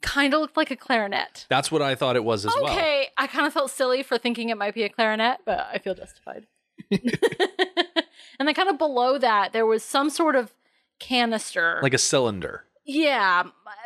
Kind 0.00 0.32
of 0.32 0.40
looked 0.40 0.56
like 0.56 0.70
a 0.70 0.76
clarinet. 0.76 1.44
That's 1.48 1.72
what 1.72 1.82
I 1.82 1.96
thought 1.96 2.14
it 2.14 2.22
was 2.22 2.46
as 2.46 2.54
well. 2.54 2.72
Okay, 2.72 3.08
I 3.16 3.26
kind 3.26 3.46
of 3.48 3.52
felt 3.52 3.68
silly 3.72 4.04
for 4.04 4.16
thinking 4.16 4.48
it 4.48 4.56
might 4.56 4.72
be 4.72 4.84
a 4.84 4.88
clarinet, 4.88 5.38
but 5.44 5.58
I 5.72 5.78
feel 5.78 5.92
justified. 5.96 6.46
and 6.92 8.46
then 8.46 8.54
kind 8.54 8.68
of 8.68 8.78
below 8.78 9.18
that, 9.18 9.52
there 9.52 9.66
was 9.66 9.82
some 9.82 10.08
sort 10.08 10.36
of 10.36 10.52
canister. 10.98 11.80
Like 11.82 11.94
a 11.94 11.98
cylinder. 11.98 12.64
Yeah. 12.84 13.44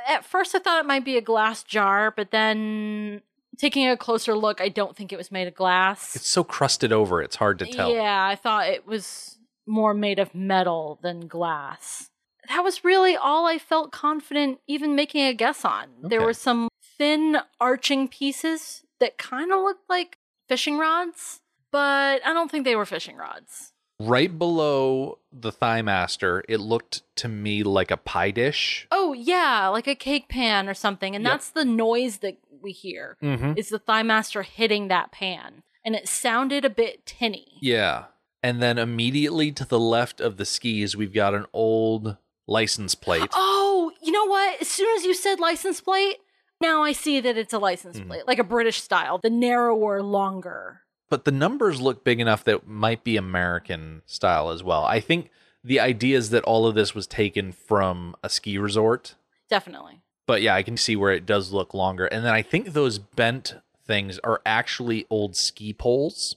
At 0.09 0.25
first, 0.25 0.55
I 0.55 0.59
thought 0.59 0.81
it 0.81 0.87
might 0.87 1.05
be 1.05 1.17
a 1.17 1.23
glass 1.23 1.63
jar, 1.63 2.13
but 2.15 2.31
then 2.31 3.23
taking 3.59 3.89
a 3.89 3.97
closer 3.97 4.35
look, 4.35 4.61
I 4.61 4.69
don't 4.69 4.97
think 4.97 5.13
it 5.13 5.17
was 5.17 5.31
made 5.31 5.49
of 5.49 5.55
glass. 5.55 6.17
It's 6.17 6.29
so 6.29 6.45
crusted 6.45 6.93
over, 6.93 7.23
it's 7.23 7.37
hard 7.37 7.59
to 7.61 7.67
tell. 7.67 7.93
Yeah, 7.93 8.27
I 8.27 8.37
thought 8.37 8.69
it 8.69 8.87
was 8.87 9.39
more 9.67 9.95
made 9.95 10.19
of 10.19 10.35
metal 10.35 10.99
than 11.03 11.27
glass. 11.27 12.09
That 12.49 12.65
was 12.65 12.85
really 12.85 13.17
all 13.17 13.47
I 13.47 13.59
felt 13.59 13.93
confident 13.93 14.61
even 14.67 14.97
making 14.97 15.27
a 15.27 15.35
guess 15.35 15.65
on. 15.65 15.89
There 16.03 16.23
were 16.23 16.35
some 16.35 16.69
thin 16.99 17.39
arching 17.61 18.09
pieces 18.09 18.83
that 19.01 19.19
kind 19.19 19.53
of 19.53 19.61
looked 19.63 19.89
like 19.89 20.19
fishing 20.49 20.79
rods, 20.79 21.41
but 21.71 22.21
I 22.25 22.33
don't 22.33 22.51
think 22.51 22.65
they 22.65 22.77
were 22.77 22.87
fishing 22.87 23.17
rods. 23.17 23.72
Right 24.09 24.37
below 24.39 25.19
the 25.33 25.53
Thigh 25.53 25.83
Master, 25.83 26.45
it 26.49 26.59
looked 26.61 27.03
to 27.17 27.29
me 27.29 27.63
like 27.63 27.91
a 27.91 27.97
pie 27.97 28.31
dish. 28.31 28.87
Oh, 28.91 29.13
yeah, 29.13 29.69
like 29.69 29.87
a 29.87 29.95
cake 29.95 30.29
pan 30.29 30.69
or 30.69 30.75
something. 30.75 31.15
And 31.15 31.25
Yep. 31.25 31.33
that's 31.33 31.51
the 31.51 31.65
noise 31.65 32.19
that 32.19 32.39
we 32.63 32.73
hear. 32.73 33.17
Mm-hmm. 33.23 33.55
is 33.57 33.71
the 33.71 33.79
thigh 33.81 34.05
master 34.05 34.43
hitting 34.43 34.87
that 34.89 35.11
pan 35.11 35.65
and 35.85 35.97
it 35.97 36.07
sounded 36.09 36.65
a 36.65 36.71
bit 36.71 37.05
tinny 37.05 37.59
Yeah. 37.61 38.05
And 38.43 38.63
then 38.63 38.79
immediately 38.79 39.51
to 39.53 39.65
the 39.65 39.81
left 39.81 40.21
of 40.21 40.37
the 40.37 40.45
skis, 40.45 40.97
we've 40.97 41.13
got 41.13 41.35
an 41.35 41.47
old 41.53 42.17
license 42.47 42.95
plate. 42.95 43.31
oh 43.35 43.91
you 44.01 44.13
know 44.13 44.27
what 44.27 44.61
as 44.61 44.69
soon 44.69 44.97
as 44.97 45.05
you 45.05 45.13
said 45.15 45.39
license 45.41 45.81
plate 45.81 46.17
now 46.61 46.83
i 46.83 46.93
see 46.93 47.19
that 47.21 47.37
it's 47.37 47.53
a 47.53 47.59
license 47.59 47.99
Mhm. 48.01 48.07
plate 48.09 48.27
like 48.29 48.39
a 48.41 48.45
british 48.45 48.81
style 48.83 49.19
the 49.19 49.31
narrower 49.31 50.03
longer 50.03 50.82
But 51.13 51.27
the 51.27 51.31
numbers 51.31 51.79
look 51.81 52.05
big 52.05 52.21
enough 52.21 52.43
that 52.45 52.67
might 52.67 53.05
be 53.05 53.19
American 53.19 54.01
style 54.07 54.49
as 54.49 54.63
well. 54.65 54.83
I 54.85 54.99
think 54.99 55.31
the 55.63 55.79
idea 55.79 56.17
is 56.17 56.31
that 56.31 56.43
all 56.45 56.67
of 56.67 56.75
this 56.75 56.95
was 56.95 57.07
taken 57.07 57.53
from 57.53 58.17
a 58.23 58.29
ski 58.31 58.57
resort. 58.57 59.15
definitely 59.51 60.01
But 60.27 60.41
yeah, 60.41 60.55
I 60.55 60.63
can 60.63 60.77
see 60.79 60.97
where 60.97 61.13
it 61.13 61.27
does 61.27 61.53
look 61.53 61.75
longer. 61.75 62.07
And 62.07 62.25
then 62.25 62.33
I 62.33 62.41
think 62.41 62.73
those 62.73 62.99
bent 62.99 63.57
things 63.87 64.19
are 64.25 64.41
actually 64.47 65.05
old 65.11 65.37
ski 65.37 65.75
poles. 65.75 66.37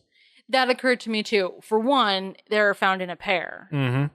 that 0.50 0.70
occurred 0.70 1.00
to 1.02 1.10
me 1.10 1.24
too 1.24 1.54
for 1.62 1.80
one 1.80 2.36
they're 2.50 2.74
found 2.74 3.02
in 3.02 3.10
a 3.10 3.16
pair 3.16 3.70
Mm-hmm. 3.72 4.06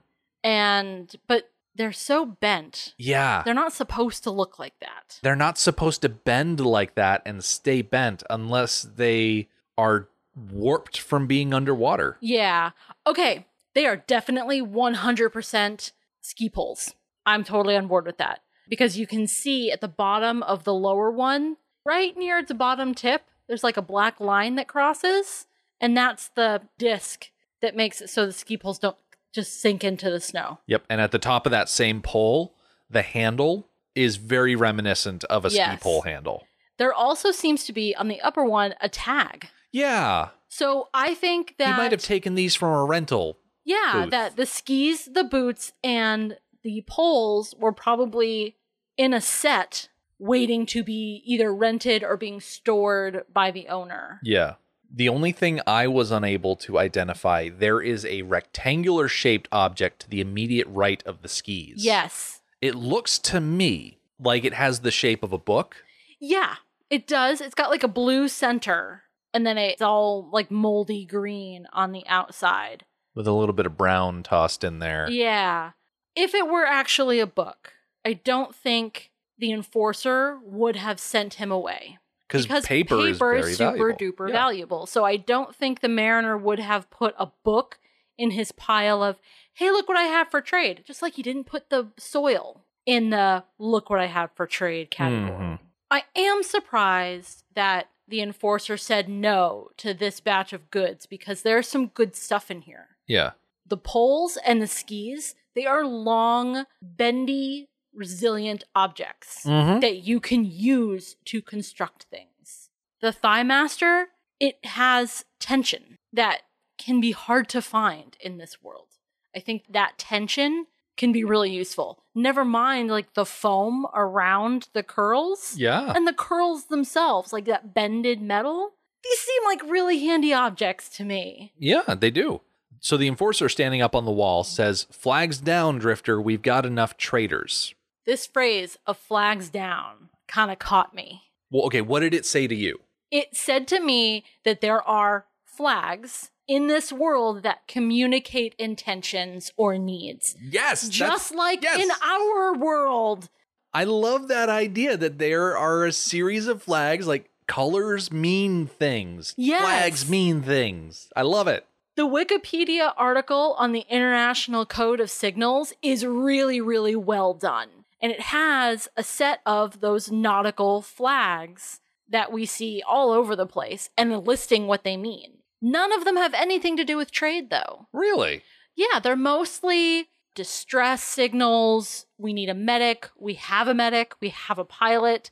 and 0.45 1.17
but 1.27 1.51
they're 1.75 1.93
so 2.11 2.27
bent 2.27 2.95
Yeah. 2.99 3.43
they're 3.45 3.55
not 3.55 3.73
supposed 3.73 4.23
to 4.25 4.31
look 4.31 4.59
like 4.59 4.75
that 4.81 5.19
They're 5.23 5.37
not 5.47 5.57
supposed 5.59 6.03
to 6.03 6.09
bend 6.11 6.61
like 6.61 6.95
that 6.97 7.23
and 7.25 7.43
stay 7.43 7.81
bent 7.83 8.23
unless 8.29 8.83
they 8.83 9.49
are 9.79 10.09
warped 10.35 10.99
from 10.99 11.27
being 11.27 11.53
underwater. 11.53 12.17
yeah 12.21 12.71
okay 13.07 13.47
they 13.75 13.87
are 13.87 13.97
definitely 13.97 14.61
100% 14.61 15.93
ski 16.21 16.49
poles 16.51 16.95
i'm 17.27 17.45
totally 17.45 17.77
on 17.77 17.87
board 17.87 18.07
with 18.07 18.19
that 18.19 18.41
because 18.69 18.97
you 18.99 19.07
can 19.07 19.27
see 19.27 19.71
at 19.71 19.81
the 19.81 19.89
bottom 19.89 20.43
of 20.45 20.65
the 20.65 20.75
lower 20.75 21.11
one 21.11 21.57
right 21.85 22.17
near 22.17 22.39
its 22.39 22.53
bottom 22.53 22.95
tip 22.95 23.23
there's 23.49 23.65
like 23.65 23.77
a 23.77 23.83
black 23.83 24.21
line 24.21 24.55
that 24.55 24.69
crosses 24.69 25.47
and 25.81 25.97
that's 25.97 26.29
the 26.29 26.63
disc 26.79 27.31
that 27.61 27.75
makes 27.77 28.01
it 28.01 28.09
so 28.11 28.27
the 28.27 28.33
ski 28.33 28.57
poles 28.57 28.79
don't 28.79 28.97
just 29.33 29.61
sink 29.61 29.85
into 29.85 30.11
the 30.11 30.21
snow 30.21 30.59
Yep. 30.67 30.85
And 30.91 31.01
at 31.01 31.13
the 31.13 31.19
top 31.19 31.47
of 31.47 31.51
that 31.53 31.69
same 31.69 32.03
pole, 32.03 32.55
the 32.91 33.03
handle 33.03 33.69
is 33.95 34.17
very 34.17 34.57
reminiscent 34.57 35.23
of 35.25 35.45
a 35.45 35.51
ski 35.51 35.77
pole 35.81 36.03
handle. 36.03 36.47
there 36.79 36.93
also 36.93 37.31
seems 37.31 37.65
to 37.65 37.73
be 37.73 37.95
on 37.95 38.09
the 38.09 38.21
upper 38.23 38.45
one 38.45 38.75
a 38.81 38.89
tag 38.89 39.49
Yeah. 39.73 40.29
so 40.49 40.89
i 40.93 41.15
think 41.15 41.57
that 41.59 41.75
he 41.75 41.83
might 41.83 41.93
have 41.93 42.03
taken 42.03 42.35
these 42.35 42.55
from 42.55 42.73
a 42.73 42.85
rental. 42.85 43.39
Yeah, 43.65 44.03
booth. 44.03 44.11
that 44.11 44.37
the 44.37 44.47
skis, 44.47 45.05
the 45.13 45.23
boots, 45.23 45.73
and 45.85 46.39
the 46.63 46.83
poles 46.89 47.55
were 47.59 47.73
probably 47.73 48.57
in 48.97 49.15
a 49.15 49.21
set 49.21 49.89
waiting 50.19 50.67
to 50.67 50.83
be 50.83 51.23
either 51.25 51.55
rented 51.55 52.03
or 52.03 52.17
being 52.17 52.41
stored 52.41 53.25
by 53.33 53.51
the 53.51 53.69
owner. 53.69 54.21
Yeah. 54.23 54.55
The 54.93 55.09
only 55.09 55.31
thing 55.33 55.61
I 55.67 55.87
was 55.87 56.11
unable 56.11 56.57
to 56.57 56.79
identify, 56.79 57.49
there 57.49 57.81
is 57.81 58.05
a 58.05 58.23
rectangular 58.23 59.07
shaped 59.09 59.49
object 59.53 60.01
to 60.03 60.11
the 60.11 60.21
immediate 60.21 60.67
right 60.69 61.03
of 61.07 61.23
the 61.23 61.29
skis. 61.29 61.85
Yes. 61.85 62.41
It 62.61 62.75
looks 62.75 63.19
to 63.21 63.41
me 63.41 63.99
like 64.19 64.45
it 64.45 64.55
has 64.55 64.81
the 64.81 64.91
shape 64.91 65.23
of 65.23 65.33
a 65.33 65.39
book. 65.39 65.77
Yeah, 66.19 66.57
it 66.91 67.07
does. 67.07 67.41
It's 67.41 67.55
got 67.55 67.71
like 67.71 67.85
a 67.85 67.89
blue 67.89 68.27
center 68.29 69.05
and 69.33 69.47
then 69.47 69.57
it's 69.59 69.83
all 69.83 70.29
like 70.33 70.51
moldy 70.51 71.05
green 71.05 71.67
on 71.73 71.93
the 71.93 72.07
outside. 72.07 72.85
with 73.15 73.27
a 73.27 73.33
little 73.33 73.53
bit 73.53 73.67
of 73.67 73.77
brown 73.77 74.23
tossed 74.23 74.63
in 74.65 74.79
there. 74.79 75.09
Yeah. 75.11 75.73
If 76.17 76.35
it 76.35 76.47
were 76.49 76.65
actually 76.67 77.21
a 77.21 77.27
book, 77.27 77.73
I 78.05 78.13
don't 78.15 78.55
think 78.55 79.11
the 79.39 79.53
enforcer 79.53 80.39
would 80.45 80.77
have 80.77 80.99
sent 81.01 81.35
him 81.35 81.51
away. 81.51 81.99
because 82.29 82.47
paper, 82.67 83.07
is 83.09 83.19
very 83.19 83.53
super 83.55 83.93
valuable. 83.95 83.97
duper 83.99 84.29
Yeah. 84.29 84.33
valuable. 84.35 84.87
So 84.87 85.05
I 85.05 85.17
don't 85.17 85.55
think 85.55 85.81
the 85.81 85.89
mariner 85.89 86.37
would 86.39 86.61
have 86.61 86.89
put 86.91 87.15
a 87.19 87.27
book 87.45 87.79
in 88.17 88.31
his 88.33 88.53
pile 88.53 89.03
of, 89.03 89.19
hey, 89.55 89.71
look 89.71 89.89
what 89.89 89.97
I 89.97 90.05
have 90.05 90.31
for 90.31 90.41
trade. 90.41 90.85
Just 90.87 91.03
like 91.03 91.15
he 91.15 91.23
didn't 91.23 91.45
put 91.45 91.71
the 91.71 91.89
soil 91.99 92.65
in 92.87 93.11
the 93.11 93.45
look 93.59 93.91
what 93.91 93.99
I 93.99 94.07
have 94.07 94.31
for 94.37 94.47
trade 94.47 94.91
category. 94.91 95.31
Mhm. 95.31 95.59
I 95.91 96.05
am 96.15 96.43
surprised 96.45 97.43
that 97.55 97.89
the 98.11 98.21
enforcer 98.21 98.77
said 98.77 99.09
no 99.09 99.71
to 99.79 99.95
this 99.95 100.21
batch 100.21 100.53
of 100.53 100.71
goods 100.71 101.07
because 101.07 101.43
there's 101.43 101.69
some 101.69 101.87
good 101.89 102.15
stuff 102.15 102.51
in 102.51 102.63
here. 102.63 102.89
Yeah. 103.07 103.33
The 103.67 103.77
poles 103.77 104.37
and 104.45 104.61
the 104.61 104.67
skis, 104.67 105.35
they 105.55 105.65
are 105.65 105.85
long, 105.85 106.67
bendy, 106.83 107.69
resilient 107.93 108.65
objects 108.75 109.45
Mhm. 109.45 109.81
that 109.81 109.99
you 109.99 110.21
can 110.21 110.45
use 110.45 111.17
to 111.27 111.41
construct 111.43 112.05
things. 112.05 112.71
The 113.01 113.13
Thigh 113.13 113.43
Master, 113.43 114.09
it 114.39 114.65
has 114.65 115.25
tension 115.39 115.97
that 116.13 116.43
can 116.79 117.01
be 117.01 117.13
hard 117.13 117.49
to 117.51 117.63
find 117.63 118.17
in 118.21 118.39
this 118.39 118.63
world. 118.63 118.89
I 119.35 119.41
think 119.41 119.65
that 119.71 119.99
tension 119.99 120.67
can 121.01 121.11
be 121.13 121.25
really 121.25 121.51
useful. 121.51 121.99
Never 122.15 122.45
mind 122.45 122.91
like 122.91 123.15
the 123.15 123.25
foam 123.25 123.87
around 123.95 124.69
the 124.75 124.83
curls 124.85 125.57
Yeah. 125.57 125.93
and 125.97 126.07
the 126.07 126.13
curls 126.13 126.67
themselves, 126.67 127.33
like 127.33 127.47
that 127.47 127.75
bended 127.75 128.21
metal. 128.21 128.75
These 129.03 129.19
seem 129.19 129.43
like 129.47 129.63
really 129.65 129.99
handy 129.99 130.33
objects 130.35 130.89
to 130.99 131.05
me. 131.05 131.53
Yeah, 131.59 131.95
they 131.99 132.11
do. 132.11 132.43
So 132.81 132.97
the 132.97 133.09
enforcer 133.09 133.49
standing 133.49 133.81
up 133.83 133.95
on 133.97 134.05
the 134.05 134.11
wall 134.13 134.45
says, 134.45 134.87
Flags 134.93 135.39
down, 135.39 135.79
Drifter. 135.79 136.21
We've 136.21 136.43
got 136.43 136.67
enough 136.67 136.97
traders. 136.97 137.75
This 138.07 138.27
phrase 138.27 138.77
of 138.87 138.97
flags 138.99 139.49
down 139.51 140.11
kind 140.29 140.51
of 140.51 140.59
caught 140.59 140.95
me. 140.95 141.23
Well, 141.51 141.65
okay, 141.67 141.81
what 141.81 142.01
did 142.01 142.15
it 142.15 142.27
say 142.27 142.47
to 142.47 142.55
you? 142.55 142.79
It 143.11 143.35
said 143.37 143.67
to 143.69 143.81
me 143.81 144.25
that 144.45 144.61
there 144.61 144.83
are 144.83 145.27
flags 145.45 146.31
in 146.51 146.67
this 146.67 146.93
world 146.93 147.45
that 147.45 147.69
communicate 147.69 148.57
intentions 148.59 149.53
or 149.57 149.79
needs. 149.79 150.35
Yes. 150.43 150.89
Just 150.89 151.33
like 151.33 151.63
yes. 151.63 151.81
in 151.81 151.91
our 152.05 152.55
world. 152.55 153.29
I 153.73 153.85
love 153.85 154.27
that 154.27 154.49
idea 154.49 154.97
that 154.97 155.19
there 155.19 155.57
are 155.57 155.87
a 155.87 155.93
series 155.93 156.49
of 156.49 156.61
flags, 156.61 157.07
like 157.07 157.31
colors 157.47 158.11
mean 158.11 158.67
things. 158.67 159.33
Yes. 159.37 159.63
Flags 159.63 160.11
mean 160.11 160.43
things. 160.43 161.09
I 161.15 161.23
love 161.23 161.47
it. 161.47 161.67
The 161.95 162.09
Wikipedia 162.09 162.95
article 162.97 163.55
on 163.57 163.71
the 163.71 163.87
International 163.89 164.67
Code 164.67 164.99
of 164.99 165.09
Signals 165.09 165.73
is 165.83 166.05
really, 166.05 166.61
really 166.61 166.97
well 166.97 167.33
done. 167.33 167.69
And 168.03 168.11
it 168.11 168.23
has 168.23 168.89
a 168.97 169.05
set 169.05 169.39
of 169.47 169.81
those 169.81 170.11
nautical 170.11 170.83
flags 170.83 171.79
that 172.09 172.33
we 172.33 172.45
see 172.45 172.83
all 172.85 173.13
over 173.13 173.37
the 173.37 173.47
place 173.47 173.89
and 173.97 174.27
listing 174.27 174.67
what 174.67 174.83
they 174.83 174.97
mean. 174.97 175.40
None 175.63 175.93
of 175.93 176.05
them 176.05 176.17
have 176.17 176.35
anything 176.35 176.77
to 176.77 176.85
do 176.85 176.97
with 176.97 177.11
trade, 177.11 177.51
though. 177.51 177.87
Really? 177.93 178.43
Yeah, 178.75 178.99
they're 179.01 179.17
mostly 179.17 180.09
distress 180.35 181.03
signals. 181.03 182.07
We 182.19 182.33
need 182.33 182.49
a 182.49 182.55
medic. 182.55 183.11
We 183.19 183.35
have 183.35 183.69
a 183.69 183.75
medic. 183.75 184.15
We 184.21 184.31
have 184.31 184.59
a 184.59 184.65
pilot. 184.65 185.31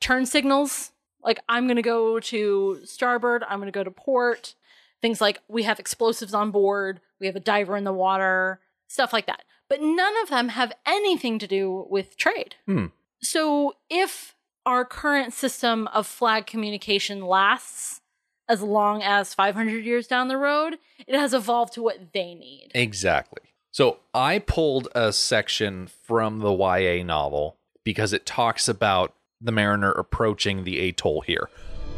Turn 0.00 0.26
signals. 0.26 0.92
Like, 1.22 1.40
I'm 1.48 1.66
going 1.66 1.76
to 1.76 1.82
go 1.82 2.18
to 2.18 2.80
starboard. 2.84 3.44
I'm 3.48 3.58
going 3.58 3.66
to 3.66 3.72
go 3.72 3.84
to 3.84 3.90
port. 3.90 4.54
Things 5.00 5.20
like 5.20 5.40
we 5.48 5.64
have 5.64 5.78
explosives 5.78 6.34
on 6.34 6.50
board. 6.50 7.00
We 7.20 7.26
have 7.26 7.36
a 7.36 7.40
diver 7.40 7.76
in 7.76 7.84
the 7.84 7.92
water. 7.92 8.60
Stuff 8.88 9.12
like 9.12 9.26
that. 9.26 9.42
But 9.68 9.80
none 9.80 10.14
of 10.22 10.28
them 10.28 10.50
have 10.50 10.72
anything 10.86 11.38
to 11.38 11.46
do 11.46 11.86
with 11.90 12.16
trade. 12.16 12.56
Hmm. 12.66 12.86
So 13.20 13.74
if 13.88 14.34
our 14.66 14.84
current 14.84 15.32
system 15.32 15.88
of 15.88 16.06
flag 16.06 16.46
communication 16.46 17.22
lasts 17.22 18.01
as 18.48 18.62
long 18.62 19.02
as 19.02 19.34
500 19.34 19.84
years 19.84 20.06
down 20.06 20.28
the 20.28 20.36
road, 20.36 20.78
it 21.06 21.14
has 21.14 21.34
evolved 21.34 21.72
to 21.74 21.82
what 21.82 22.12
they 22.12 22.34
need. 22.34 22.70
Exactly. 22.74 23.42
So 23.70 23.98
I 24.12 24.38
pulled 24.38 24.88
a 24.94 25.12
section 25.12 25.86
from 25.86 26.40
the 26.40 26.52
YA 26.52 27.02
novel 27.02 27.56
because 27.84 28.12
it 28.12 28.26
talks 28.26 28.68
about 28.68 29.14
the 29.40 29.52
mariner 29.52 29.90
approaching 29.90 30.64
the 30.64 30.88
atoll 30.88 31.22
here. 31.22 31.48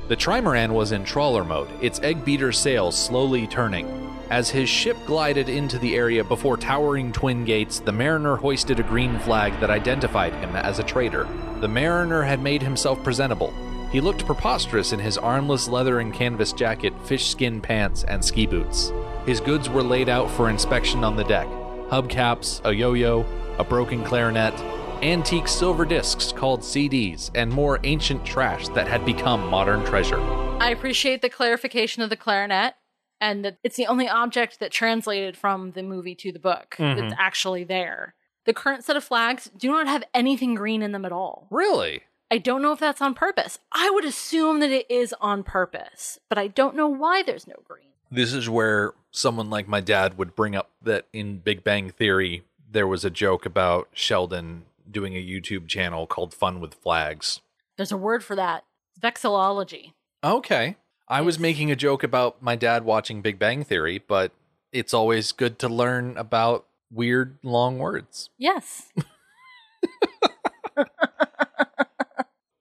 The 0.06 0.16
trimaran 0.16 0.72
was 0.72 0.92
in 0.92 1.04
trawler 1.04 1.44
mode, 1.44 1.68
its 1.82 1.98
egg 2.00 2.24
beater 2.24 2.52
sails 2.52 2.96
slowly 2.96 3.46
turning. 3.46 4.10
As 4.30 4.50
his 4.50 4.68
ship 4.68 4.96
glided 5.06 5.48
into 5.48 5.78
the 5.78 5.96
area 5.96 6.22
before 6.24 6.56
towering 6.56 7.12
twin 7.12 7.44
gates, 7.44 7.80
the 7.80 7.92
mariner 7.92 8.36
hoisted 8.36 8.80
a 8.80 8.82
green 8.82 9.18
flag 9.18 9.58
that 9.60 9.70
identified 9.70 10.34
him 10.34 10.56
as 10.56 10.78
a 10.78 10.84
trader. 10.84 11.28
The 11.60 11.68
mariner 11.68 12.22
had 12.22 12.42
made 12.42 12.62
himself 12.62 13.02
presentable. 13.02 13.52
He 13.94 14.00
looked 14.00 14.26
preposterous 14.26 14.92
in 14.92 14.98
his 14.98 15.16
armless 15.16 15.68
leather 15.68 16.00
and 16.00 16.12
canvas 16.12 16.52
jacket, 16.52 16.92
fish 17.04 17.28
skin 17.28 17.60
pants, 17.60 18.02
and 18.02 18.24
ski 18.24 18.44
boots. 18.44 18.92
His 19.24 19.38
goods 19.38 19.70
were 19.70 19.84
laid 19.84 20.08
out 20.08 20.28
for 20.28 20.50
inspection 20.50 21.04
on 21.04 21.14
the 21.14 21.22
deck 21.22 21.46
hubcaps, 21.90 22.60
a 22.64 22.74
yo 22.74 22.94
yo, 22.94 23.24
a 23.56 23.62
broken 23.62 24.02
clarinet, 24.02 24.52
antique 25.00 25.46
silver 25.46 25.84
discs 25.84 26.32
called 26.32 26.62
CDs, 26.62 27.30
and 27.36 27.52
more 27.52 27.78
ancient 27.84 28.26
trash 28.26 28.66
that 28.70 28.88
had 28.88 29.06
become 29.06 29.46
modern 29.48 29.84
treasure. 29.84 30.20
I 30.60 30.70
appreciate 30.70 31.22
the 31.22 31.30
clarification 31.30 32.02
of 32.02 32.10
the 32.10 32.16
clarinet 32.16 32.74
and 33.20 33.44
that 33.44 33.58
it's 33.62 33.76
the 33.76 33.86
only 33.86 34.08
object 34.08 34.58
that 34.58 34.72
translated 34.72 35.36
from 35.36 35.70
the 35.70 35.84
movie 35.84 36.16
to 36.16 36.32
the 36.32 36.40
book 36.40 36.74
mm-hmm. 36.80 36.98
that's 36.98 37.14
actually 37.16 37.62
there. 37.62 38.16
The 38.44 38.54
current 38.54 38.82
set 38.82 38.96
of 38.96 39.04
flags 39.04 39.48
do 39.56 39.68
not 39.68 39.86
have 39.86 40.02
anything 40.12 40.56
green 40.56 40.82
in 40.82 40.90
them 40.90 41.04
at 41.04 41.12
all. 41.12 41.46
Really? 41.48 42.02
I 42.34 42.38
don't 42.38 42.62
know 42.62 42.72
if 42.72 42.80
that's 42.80 43.00
on 43.00 43.14
purpose. 43.14 43.60
I 43.70 43.90
would 43.90 44.04
assume 44.04 44.58
that 44.58 44.72
it 44.72 44.90
is 44.90 45.14
on 45.20 45.44
purpose, 45.44 46.18
but 46.28 46.36
I 46.36 46.48
don't 46.48 46.74
know 46.74 46.88
why 46.88 47.22
there's 47.22 47.46
no 47.46 47.54
green. 47.62 47.92
This 48.10 48.32
is 48.32 48.50
where 48.50 48.94
someone 49.12 49.50
like 49.50 49.68
my 49.68 49.80
dad 49.80 50.18
would 50.18 50.34
bring 50.34 50.56
up 50.56 50.72
that 50.82 51.06
in 51.12 51.38
Big 51.38 51.62
Bang 51.62 51.90
Theory, 51.90 52.42
there 52.68 52.88
was 52.88 53.04
a 53.04 53.08
joke 53.10 53.46
about 53.46 53.86
Sheldon 53.92 54.64
doing 54.90 55.14
a 55.14 55.24
YouTube 55.24 55.68
channel 55.68 56.08
called 56.08 56.34
Fun 56.34 56.58
with 56.58 56.74
Flags. 56.74 57.40
There's 57.76 57.92
a 57.92 57.96
word 57.96 58.24
for 58.24 58.34
that. 58.34 58.64
Vexillology. 59.00 59.92
Okay. 60.24 60.74
I 61.06 61.20
was 61.20 61.38
making 61.38 61.70
a 61.70 61.76
joke 61.76 62.02
about 62.02 62.42
my 62.42 62.56
dad 62.56 62.84
watching 62.84 63.22
Big 63.22 63.38
Bang 63.38 63.62
Theory, 63.62 64.02
but 64.04 64.32
it's 64.72 64.92
always 64.92 65.30
good 65.30 65.60
to 65.60 65.68
learn 65.68 66.16
about 66.16 66.64
weird 66.90 67.38
long 67.44 67.78
words. 67.78 68.30
Yes. 68.38 68.90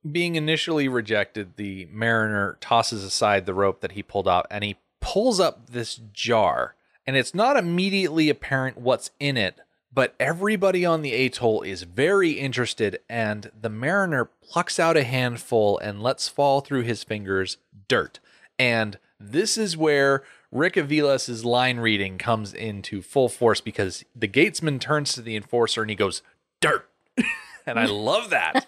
Being 0.10 0.36
initially 0.36 0.88
rejected, 0.88 1.56
the 1.56 1.88
mariner 1.92 2.58
tosses 2.60 3.04
aside 3.04 3.46
the 3.46 3.54
rope 3.54 3.82
that 3.82 3.94
he 3.94 4.04
pulled 4.04 4.28
out 4.28 4.48
and 4.52 4.64
he 4.64 4.78
pulls 5.00 5.40
up 5.40 5.70
this 5.70 6.00
jar. 6.12 6.76
And 7.06 7.16
it's 7.16 7.34
not 7.34 7.58
immediately 7.58 8.30
apparent 8.30 8.78
what's 8.78 9.12
in 9.20 9.38
it, 9.38 9.60
but 9.94 10.16
everybody 10.20 10.86
on 10.86 11.02
the 11.02 11.14
atoll 11.14 11.62
is 11.62 11.84
very 11.84 12.32
interested. 12.32 13.00
And 13.10 13.52
the 13.60 13.70
mariner 13.70 14.26
plucks 14.26 14.80
out 14.80 14.98
a 14.98 15.04
handful 15.04 15.78
and 15.78 16.02
lets 16.02 16.28
fall 16.28 16.62
through 16.62 16.84
his 16.84 17.04
fingers 17.04 17.58
dirt. 17.88 18.20
And 18.58 18.98
this 19.20 19.58
is 19.58 19.78
where 19.78 20.24
Rick 20.52 20.76
Aviles' 20.76 21.44
line 21.44 21.80
reading 21.80 22.18
comes 22.18 22.54
into 22.54 23.02
full 23.02 23.30
force 23.30 23.62
because 23.62 24.06
the 24.16 24.28
gatesman 24.28 24.80
turns 24.80 25.14
to 25.14 25.22
the 25.22 25.36
enforcer 25.36 25.82
and 25.82 25.90
he 25.90 25.96
goes, 25.96 26.22
Dirt. 26.62 26.90
and 27.66 27.80
I 27.80 27.86
love 27.86 28.32
that 28.32 28.66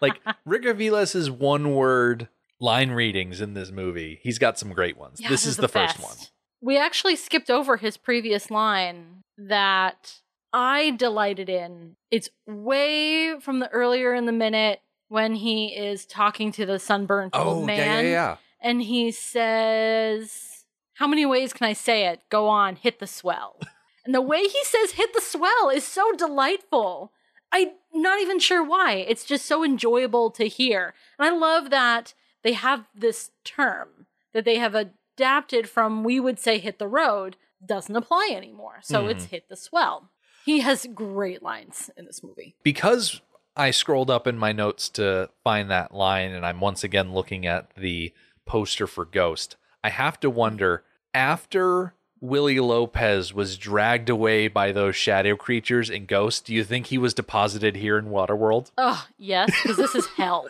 like 0.00 0.20
Rick 0.44 0.64
Aviles' 0.64 1.30
one 1.30 1.74
word 1.74 2.28
line 2.60 2.92
readings 2.92 3.40
in 3.40 3.54
this 3.54 3.70
movie. 3.70 4.20
He's 4.22 4.38
got 4.38 4.58
some 4.58 4.72
great 4.72 4.96
ones. 4.96 5.20
Yeah, 5.20 5.28
this 5.28 5.46
is 5.46 5.56
the, 5.56 5.68
first 5.68 6.00
one. 6.00 6.16
We 6.60 6.78
actually 6.78 7.16
skipped 7.16 7.50
over 7.50 7.76
his 7.76 7.96
previous 7.96 8.50
line 8.50 9.24
that 9.36 10.20
I 10.52 10.90
delighted 10.90 11.48
in. 11.48 11.96
It's 12.10 12.30
way 12.46 13.38
from 13.40 13.58
the 13.58 13.68
earlier 13.70 14.14
in 14.14 14.26
the 14.26 14.32
minute 14.32 14.80
when 15.08 15.34
he 15.34 15.76
is 15.76 16.06
talking 16.06 16.52
to 16.52 16.64
the 16.64 16.78
sunburnt 16.78 17.32
oh, 17.34 17.56
old 17.56 17.66
man. 17.66 18.04
Oh, 18.04 18.08
yeah. 18.08 18.36
And 18.60 18.80
he 18.80 19.10
says, 19.10 20.64
How 20.94 21.06
many 21.06 21.26
ways 21.26 21.52
can 21.52 21.66
I 21.66 21.72
say 21.72 22.06
it? 22.06 22.20
Go 22.30 22.48
on, 22.48 22.76
hit 22.76 22.98
the 23.00 23.06
swell. 23.06 23.58
and 24.04 24.14
the 24.14 24.20
way 24.20 24.42
he 24.42 24.64
says 24.64 24.92
hit 24.92 25.12
the 25.12 25.20
swell 25.20 25.68
is 25.68 25.84
so 25.84 26.12
delightful. 26.12 27.12
I'm 27.52 27.68
not 27.94 28.20
even 28.20 28.38
sure 28.38 28.64
why. 28.64 28.94
It's 28.94 29.24
just 29.24 29.46
so 29.46 29.64
enjoyable 29.64 30.30
to 30.32 30.48
hear. 30.48 30.94
And 31.18 31.28
I 31.28 31.36
love 31.36 31.70
that 31.70 32.14
they 32.42 32.54
have 32.54 32.86
this 32.94 33.30
term 33.44 34.06
that 34.32 34.44
they 34.44 34.56
have 34.56 34.74
adapted 34.74 35.68
from 35.68 36.04
we 36.04 36.18
would 36.18 36.38
say 36.38 36.58
hit 36.58 36.78
the 36.78 36.88
road 36.88 37.36
doesn't 37.64 37.94
apply 37.94 38.30
anymore. 38.34 38.78
So 38.82 39.02
hmm. 39.02 39.10
it's 39.10 39.26
hit 39.26 39.48
the 39.48 39.56
swell. 39.56 40.10
He 40.44 40.60
has 40.60 40.86
great 40.92 41.42
lines 41.42 41.90
in 41.96 42.06
this 42.06 42.22
movie. 42.22 42.56
Because 42.62 43.20
I 43.56 43.70
scrolled 43.70 44.10
up 44.10 44.26
in 44.26 44.38
my 44.38 44.52
notes 44.52 44.88
to 44.90 45.30
find 45.44 45.70
that 45.70 45.94
line 45.94 46.32
and 46.32 46.44
I'm 46.44 46.60
once 46.60 46.82
again 46.82 47.12
looking 47.12 47.46
at 47.46 47.74
the 47.76 48.12
poster 48.46 48.86
for 48.86 49.04
Ghost, 49.04 49.56
I 49.84 49.90
have 49.90 50.18
to 50.20 50.30
wonder 50.30 50.84
after 51.14 51.94
Willie 52.22 52.60
Lopez 52.60 53.34
was 53.34 53.58
dragged 53.58 54.08
away 54.08 54.46
by 54.46 54.70
those 54.70 54.94
shadow 54.94 55.34
creatures 55.34 55.90
and 55.90 56.06
Ghost, 56.06 56.44
do 56.44 56.54
you 56.54 56.62
think 56.62 56.86
he 56.86 56.96
was 56.96 57.12
deposited 57.14 57.74
here 57.74 57.98
in 57.98 58.06
Waterworld? 58.06 58.70
Oh, 58.78 59.08
yes, 59.18 59.50
because 59.60 59.76
this 59.76 59.96
is 59.96 60.06
hell. 60.16 60.48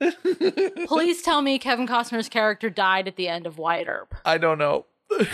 Please 0.88 1.22
tell 1.22 1.40
me 1.40 1.60
Kevin 1.60 1.86
Costner's 1.86 2.28
character 2.28 2.68
died 2.68 3.06
at 3.06 3.14
the 3.14 3.28
end 3.28 3.46
of 3.46 3.58
Wyatt 3.58 3.86
Earp, 3.86 4.16
I 4.24 4.38
don't 4.38 4.58
know. 4.58 4.86
because 5.08 5.30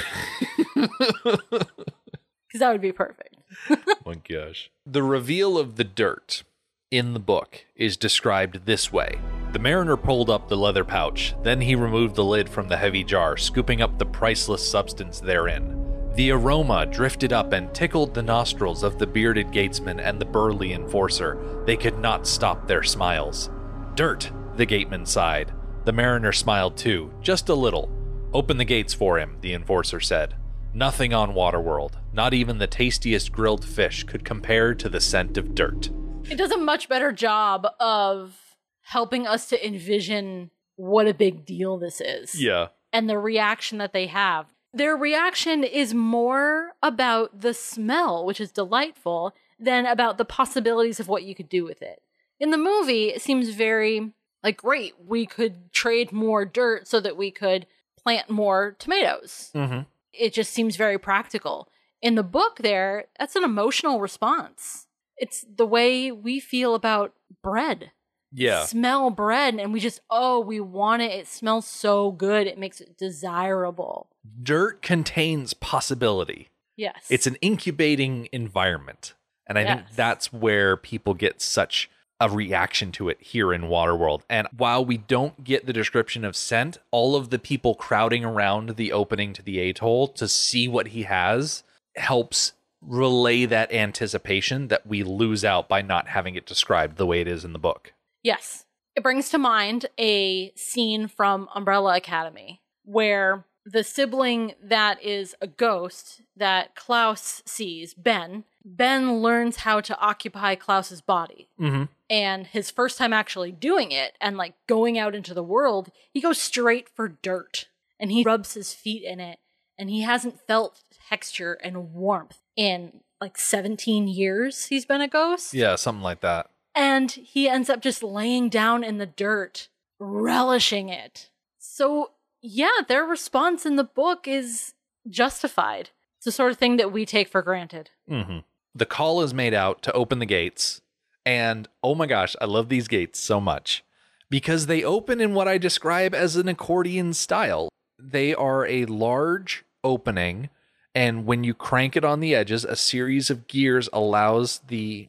that 2.56 2.70
would 2.72 2.82
be 2.82 2.92
perfect. 2.92 3.36
my 4.04 4.16
gosh. 4.28 4.70
The 4.84 5.02
reveal 5.02 5.56
of 5.56 5.76
the 5.76 5.84
dirt 5.84 6.42
in 6.90 7.14
the 7.14 7.20
book 7.20 7.64
is 7.74 7.96
described 7.96 8.66
this 8.66 8.92
way 8.92 9.18
The 9.52 9.58
mariner 9.58 9.96
pulled 9.96 10.28
up 10.28 10.46
the 10.48 10.56
leather 10.56 10.84
pouch, 10.84 11.34
then 11.42 11.60
he 11.60 11.74
removed 11.74 12.14
the 12.14 12.24
lid 12.24 12.48
from 12.48 12.68
the 12.68 12.76
heavy 12.76 13.02
jar, 13.02 13.36
scooping 13.36 13.80
up 13.80 13.98
the 13.98 14.06
priceless 14.06 14.68
substance 14.68 15.20
therein. 15.20 15.74
The 16.16 16.32
aroma 16.32 16.84
drifted 16.84 17.32
up 17.32 17.52
and 17.52 17.72
tickled 17.72 18.12
the 18.12 18.22
nostrils 18.22 18.82
of 18.82 18.98
the 18.98 19.06
bearded 19.06 19.50
gatesman 19.50 20.00
and 20.00 20.20
the 20.20 20.26
burly 20.26 20.72
enforcer. 20.72 21.38
They 21.64 21.76
could 21.76 21.98
not 21.98 22.26
stop 22.26 22.66
their 22.66 22.82
smiles. 22.82 23.50
Dirt, 23.94 24.30
the 24.56 24.66
gateman 24.66 25.06
sighed. 25.06 25.52
The 25.84 25.92
mariner 25.92 26.32
smiled 26.32 26.76
too, 26.76 27.10
just 27.22 27.48
a 27.48 27.54
little. 27.54 27.90
Open 28.34 28.58
the 28.58 28.64
gates 28.64 28.92
for 28.92 29.18
him, 29.18 29.38
the 29.40 29.54
enforcer 29.54 30.00
said. 30.00 30.34
Nothing 30.74 31.14
on 31.14 31.32
Waterworld, 31.32 31.92
not 32.12 32.34
even 32.34 32.58
the 32.58 32.66
tastiest 32.66 33.32
grilled 33.32 33.64
fish, 33.64 34.04
could 34.04 34.24
compare 34.24 34.74
to 34.74 34.88
the 34.90 35.00
scent 35.00 35.38
of 35.38 35.54
dirt. 35.54 35.88
It 36.28 36.36
does 36.36 36.50
a 36.50 36.58
much 36.58 36.88
better 36.88 37.12
job 37.12 37.66
of 37.80 38.47
helping 38.88 39.26
us 39.26 39.48
to 39.48 39.66
envision 39.66 40.50
what 40.76 41.06
a 41.06 41.14
big 41.14 41.44
deal 41.44 41.76
this 41.78 42.00
is. 42.00 42.40
Yeah. 42.40 42.68
and 42.92 43.08
the 43.08 43.18
reaction 43.18 43.78
that 43.78 43.92
they 43.92 44.06
have. 44.06 44.46
Their 44.72 44.96
reaction 44.96 45.64
is 45.64 45.92
more 45.94 46.72
about 46.82 47.40
the 47.40 47.52
smell, 47.54 48.24
which 48.24 48.40
is 48.40 48.52
delightful, 48.52 49.34
than 49.58 49.86
about 49.86 50.18
the 50.18 50.24
possibilities 50.24 51.00
of 51.00 51.08
what 51.08 51.24
you 51.24 51.34
could 51.34 51.48
do 51.48 51.64
with 51.64 51.82
it. 51.82 52.00
In 52.40 52.50
the 52.50 52.58
movie, 52.58 53.08
it 53.08 53.20
seems 53.20 53.50
very 53.50 54.12
like, 54.42 54.58
great, 54.58 54.94
we 55.04 55.26
could 55.26 55.72
trade 55.72 56.12
more 56.12 56.44
dirt 56.44 56.86
so 56.86 57.00
that 57.00 57.16
we 57.16 57.30
could 57.30 57.66
plant 58.02 58.30
more 58.30 58.76
tomatoes. 58.78 59.50
Mm-hmm. 59.54 59.80
It 60.12 60.32
just 60.32 60.52
seems 60.52 60.76
very 60.76 60.98
practical. 60.98 61.68
In 62.00 62.14
the 62.14 62.22
book, 62.22 62.58
there, 62.58 63.06
that's 63.18 63.36
an 63.36 63.42
emotional 63.44 64.00
response. 64.00 64.86
It's 65.16 65.44
the 65.52 65.66
way 65.66 66.12
we 66.12 66.38
feel 66.38 66.74
about 66.74 67.14
bread 67.42 67.90
Yeah. 68.32 68.64
smell 68.64 69.10
bread 69.10 69.54
and 69.54 69.72
we 69.72 69.80
just 69.80 70.00
oh 70.10 70.40
we 70.40 70.60
want 70.60 71.02
it 71.02 71.12
it 71.12 71.26
smells 71.26 71.66
so 71.66 72.10
good 72.10 72.46
it 72.46 72.58
makes 72.58 72.80
it 72.80 72.98
desirable 72.98 74.10
Dirt 74.42 74.82
contains 74.82 75.54
possibility. 75.54 76.48
yes 76.76 77.06
It's 77.08 77.26
an 77.26 77.36
incubating 77.36 78.28
environment. 78.32 79.14
And 79.46 79.58
I 79.58 79.64
think 79.64 79.90
that's 79.96 80.30
where 80.30 80.76
people 80.76 81.14
get 81.14 81.40
such 81.40 81.88
a 82.20 82.28
reaction 82.28 82.92
to 82.92 83.08
it 83.08 83.18
here 83.20 83.52
in 83.52 83.62
Waterworld. 83.62 84.22
And 84.28 84.46
while 84.56 84.84
we 84.84 84.98
don't 84.98 85.42
get 85.44 85.66
the 85.66 85.72
description 85.72 86.24
of 86.24 86.36
scent, 86.36 86.78
all 86.90 87.16
of 87.16 87.30
the 87.30 87.38
people 87.38 87.74
crowding 87.74 88.24
around 88.24 88.76
the 88.76 88.92
opening 88.92 89.32
to 89.34 89.42
the 89.42 89.58
atoll 89.60 90.08
to 90.08 90.28
see 90.28 90.68
what 90.68 90.88
he 90.88 91.04
has 91.04 91.62
helps 91.96 92.52
relay 92.80 93.44
that 93.46 93.72
anticipation 93.72 94.68
that 94.68 94.86
we 94.86 95.02
lose 95.02 95.44
out 95.44 95.68
by 95.68 95.80
not 95.80 96.08
having 96.08 96.34
it 96.34 96.46
described 96.46 96.96
the 96.96 97.06
way 97.06 97.20
it 97.20 97.28
is 97.28 97.44
in 97.44 97.52
the 97.52 97.58
book. 97.58 97.92
Yes 98.28 98.64
it 98.96 99.02
brings 99.02 99.28
to 99.30 99.38
mind 99.38 99.80
a 99.98 100.52
scene 100.56 101.06
from 101.18 101.48
umbrella 101.54 101.96
academy 101.96 102.60
where 102.84 103.44
the 103.64 103.84
sibling 103.84 104.54
that 104.62 104.96
is 105.02 105.34
a 105.40 105.46
ghost 105.46 106.22
that 106.36 106.74
klaus 106.74 107.42
sees 107.46 107.94
ben 107.94 108.44
ben 108.64 109.02
learns 109.26 109.56
how 109.66 109.80
to 109.80 109.98
occupy 110.10 110.54
klaus's 110.54 111.00
body 111.00 111.48
Mm-hmm. 111.60 111.84
and 112.08 112.46
his 112.48 112.70
first 112.70 112.98
time 112.98 113.12
actually 113.12 113.52
doing 113.52 113.90
it 113.92 114.10
and 114.20 114.36
like 114.36 114.54
going 114.66 114.98
out 114.98 115.14
into 115.14 115.34
the 115.34 115.42
world, 115.54 115.90
he 116.14 116.20
goes 116.20 116.40
straight 116.40 116.88
for 116.96 117.08
dirt 117.08 117.66
and 118.00 118.10
he 118.12 118.22
rubs 118.24 118.54
his 118.54 118.72
feet 118.72 119.02
in 119.04 119.18
it 119.20 119.38
and 119.78 119.90
he 119.90 120.02
hasn't 120.02 120.40
felt 120.46 120.80
texture 121.08 121.54
and 121.64 121.92
warmth 121.92 122.38
in 122.56 123.00
like 123.20 123.36
17 123.38 124.06
years 124.08 124.66
he's 124.66 124.86
been 124.86 125.00
a 125.00 125.08
ghost. 125.08 125.52
Yeah, 125.54 125.74
something 125.76 126.02
like 126.10 126.20
that. 126.20 126.50
And 126.78 127.10
he 127.10 127.48
ends 127.48 127.68
up 127.68 127.82
just 127.82 128.04
laying 128.04 128.48
down 128.48 128.84
in 128.84 128.98
the 128.98 129.06
dirt, 129.06 129.68
relishing 129.98 130.88
it. 130.88 131.28
So, 131.58 132.12
yeah, 132.40 132.82
their 132.86 133.02
response 133.02 133.66
in 133.66 133.74
the 133.74 133.82
book 133.82 134.28
is 134.28 134.74
justified. 135.10 135.90
It's 136.18 136.26
the 136.26 136.32
sort 136.32 136.52
of 136.52 136.58
thing 136.58 136.76
that 136.76 136.92
we 136.92 137.04
take 137.04 137.28
for 137.28 137.42
granted. 137.42 137.90
Mm-hmm. 138.08 138.38
The 138.76 138.86
call 138.86 139.22
is 139.22 139.34
made 139.34 139.54
out 139.54 139.82
to 139.82 139.92
open 139.92 140.20
the 140.20 140.26
gates. 140.26 140.80
And 141.26 141.68
oh 141.82 141.96
my 141.96 142.06
gosh, 142.06 142.36
I 142.40 142.44
love 142.44 142.68
these 142.68 142.86
gates 142.86 143.18
so 143.18 143.40
much 143.40 143.84
because 144.30 144.66
they 144.66 144.84
open 144.84 145.20
in 145.20 145.34
what 145.34 145.48
I 145.48 145.58
describe 145.58 146.14
as 146.14 146.36
an 146.36 146.46
accordion 146.46 147.12
style. 147.12 147.68
They 147.98 148.34
are 148.34 148.64
a 148.66 148.84
large 148.84 149.64
opening, 149.82 150.48
and 150.94 151.26
when 151.26 151.42
you 151.42 151.54
crank 151.54 151.96
it 151.96 152.04
on 152.04 152.20
the 152.20 152.36
edges, 152.36 152.64
a 152.64 152.76
series 152.76 153.30
of 153.30 153.48
gears 153.48 153.88
allows 153.92 154.60
the 154.68 155.08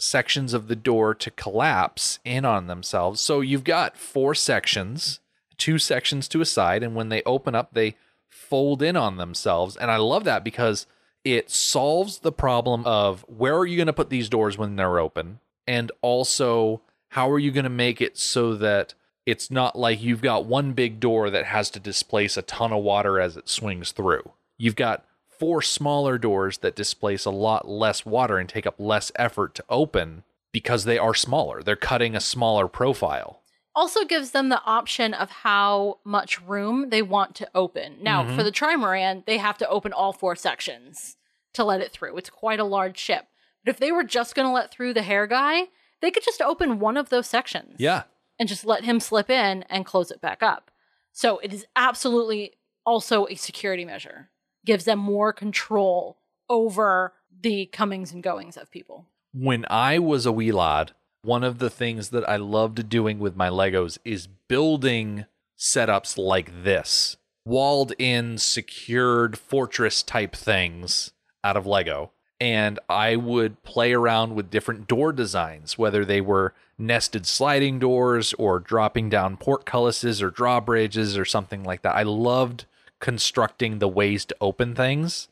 sections 0.00 0.54
of 0.54 0.68
the 0.68 0.76
door 0.76 1.14
to 1.14 1.30
collapse 1.30 2.18
in 2.24 2.44
on 2.44 2.66
themselves. 2.66 3.20
So 3.20 3.40
you've 3.40 3.64
got 3.64 3.96
four 3.96 4.34
sections, 4.34 5.20
two 5.58 5.78
sections 5.78 6.28
to 6.28 6.40
a 6.40 6.46
side, 6.46 6.82
and 6.82 6.94
when 6.94 7.08
they 7.08 7.22
open 7.24 7.54
up, 7.54 7.70
they 7.72 7.96
fold 8.28 8.82
in 8.82 8.96
on 8.96 9.16
themselves. 9.16 9.76
And 9.76 9.90
I 9.90 9.96
love 9.96 10.24
that 10.24 10.44
because 10.44 10.86
it 11.24 11.50
solves 11.50 12.20
the 12.20 12.32
problem 12.32 12.84
of 12.86 13.24
where 13.28 13.56
are 13.56 13.66
you 13.66 13.76
going 13.76 13.86
to 13.86 13.92
put 13.92 14.10
these 14.10 14.28
doors 14.28 14.56
when 14.56 14.76
they're 14.76 14.98
open? 14.98 15.38
And 15.66 15.92
also, 16.00 16.80
how 17.10 17.30
are 17.30 17.38
you 17.38 17.50
going 17.50 17.64
to 17.64 17.70
make 17.70 18.00
it 18.00 18.16
so 18.16 18.54
that 18.56 18.94
it's 19.26 19.50
not 19.50 19.78
like 19.78 20.02
you've 20.02 20.22
got 20.22 20.46
one 20.46 20.72
big 20.72 20.98
door 20.98 21.30
that 21.30 21.44
has 21.46 21.70
to 21.70 21.80
displace 21.80 22.36
a 22.36 22.42
ton 22.42 22.72
of 22.72 22.82
water 22.82 23.20
as 23.20 23.36
it 23.36 23.48
swings 23.48 23.92
through? 23.92 24.30
You've 24.56 24.76
got 24.76 25.04
four 25.40 25.62
smaller 25.62 26.18
doors 26.18 26.58
that 26.58 26.76
displace 26.76 27.24
a 27.24 27.30
lot 27.30 27.66
less 27.66 28.04
water 28.06 28.38
and 28.38 28.48
take 28.48 28.66
up 28.66 28.74
less 28.78 29.10
effort 29.16 29.54
to 29.56 29.64
open 29.68 30.22
because 30.52 30.84
they 30.84 30.98
are 30.98 31.14
smaller. 31.14 31.62
They're 31.62 31.76
cutting 31.76 32.14
a 32.14 32.20
smaller 32.20 32.68
profile. 32.68 33.38
also 33.76 34.04
gives 34.04 34.32
them 34.32 34.48
the 34.48 34.60
option 34.64 35.14
of 35.14 35.30
how 35.30 36.00
much 36.04 36.42
room 36.42 36.90
they 36.90 37.00
want 37.00 37.36
to 37.36 37.48
open. 37.54 37.96
Now, 38.02 38.24
Mhm. 38.24 38.34
for 38.36 38.42
the 38.42 38.50
trimaran, 38.50 39.24
they 39.26 39.38
have 39.38 39.56
to 39.58 39.68
open 39.68 39.92
all 39.92 40.12
four 40.12 40.34
sections 40.34 41.16
to 41.54 41.62
let 41.62 41.80
it 41.80 41.92
through. 41.92 42.16
It's 42.18 42.28
quite 42.30 42.58
a 42.58 42.64
large 42.64 42.98
ship. 42.98 43.28
But 43.64 43.70
if 43.70 43.78
they 43.78 43.92
were 43.92 44.02
just 44.02 44.34
going 44.34 44.46
to 44.46 44.52
let 44.52 44.72
through 44.72 44.92
the 44.94 45.02
hair 45.02 45.26
guy, 45.28 45.68
they 46.02 46.10
could 46.10 46.24
just 46.24 46.42
open 46.42 46.80
one 46.80 46.96
of 46.96 47.10
those 47.10 47.28
sections 47.28 47.76
Yeah. 47.78 48.02
and 48.40 48.48
just 48.48 48.64
let 48.66 48.82
him 48.84 48.98
slip 48.98 49.30
in 49.30 49.62
and 49.70 49.86
close 49.86 50.10
it 50.10 50.20
back 50.20 50.42
up. 50.42 50.72
So 51.12 51.38
it 51.38 51.52
is 51.54 51.64
absolutely 51.76 52.58
also 52.84 53.28
a 53.28 53.36
security 53.36 53.84
measure. 53.84 54.30
Gives 54.64 54.84
them 54.84 54.98
more 54.98 55.32
control 55.32 56.18
over 56.48 57.12
the 57.42 57.66
comings 57.66 58.12
and 58.12 58.22
goings 58.22 58.56
of 58.56 58.70
people. 58.70 59.06
when 59.32 59.64
I 59.70 59.98
was 59.98 60.26
a 60.26 60.32
wee 60.32 60.52
lad, 60.52 60.92
one 61.22 61.44
of 61.44 61.58
the 61.58 61.70
things 61.70 62.10
that 62.10 62.28
I 62.28 62.36
loved 62.36 62.88
doing 62.88 63.18
with 63.18 63.36
my 63.36 63.48
Legos 63.48 63.98
is 64.04 64.26
building 64.48 65.26
setups 65.58 66.18
like 66.18 66.64
this 66.64 67.16
walled 67.44 67.92
in, 67.98 68.38
secured 68.38 69.38
fortress 69.38 70.02
type 70.02 70.34
things 70.36 71.12
out 71.42 71.56
of 71.56 71.66
Lego. 71.66 72.10
And 72.40 72.78
I 72.88 73.16
would 73.16 73.62
play 73.62 73.92
around 73.92 74.34
with 74.34 74.50
different 74.50 74.86
door 74.88 75.12
designs, 75.12 75.76
whether 75.76 76.04
they 76.04 76.20
were 76.20 76.54
nested 76.78 77.26
sliding 77.26 77.78
doors 77.78 78.32
or 78.34 78.58
dropping 78.58 79.10
down 79.10 79.36
portcullises 79.36 80.22
or 80.22 80.30
drawbridges 80.30 81.18
or 81.18 81.24
something 81.26 81.62
like 81.62 81.82
that. 81.82 81.94
I 81.94 82.02
loved 82.02 82.64
constructing 83.00 83.78
the 83.78 83.88
ways 83.88 84.24
to 84.26 84.36
open 84.40 84.74
things. 84.74 85.28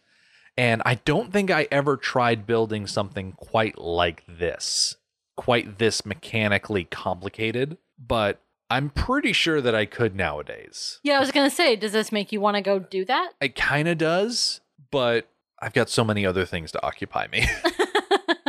And 0.56 0.82
I 0.84 0.96
don't 0.96 1.32
think 1.32 1.50
I 1.50 1.68
ever 1.70 1.96
tried 1.96 2.46
building 2.46 2.86
something 2.86 3.32
quite 3.32 3.78
like 3.78 4.24
this, 4.26 4.96
quite 5.36 5.78
this 5.78 6.04
mechanically 6.04 6.84
complicated, 6.84 7.78
but 7.96 8.40
I'm 8.68 8.90
pretty 8.90 9.32
sure 9.32 9.60
that 9.60 9.74
I 9.74 9.86
could 9.86 10.16
nowadays. 10.16 10.98
Yeah, 11.02 11.16
I 11.16 11.20
was 11.20 11.30
going 11.30 11.48
to 11.48 11.54
say, 11.54 11.76
does 11.76 11.92
this 11.92 12.10
make 12.10 12.32
you 12.32 12.40
want 12.40 12.56
to 12.56 12.60
go 12.60 12.78
do 12.80 13.04
that? 13.04 13.32
It 13.40 13.54
kind 13.54 13.86
of 13.86 13.98
does, 13.98 14.60
but 14.90 15.28
I've 15.60 15.72
got 15.72 15.88
so 15.88 16.04
many 16.04 16.26
other 16.26 16.44
things 16.44 16.72
to 16.72 16.84
occupy 16.84 17.28
me. 17.28 17.46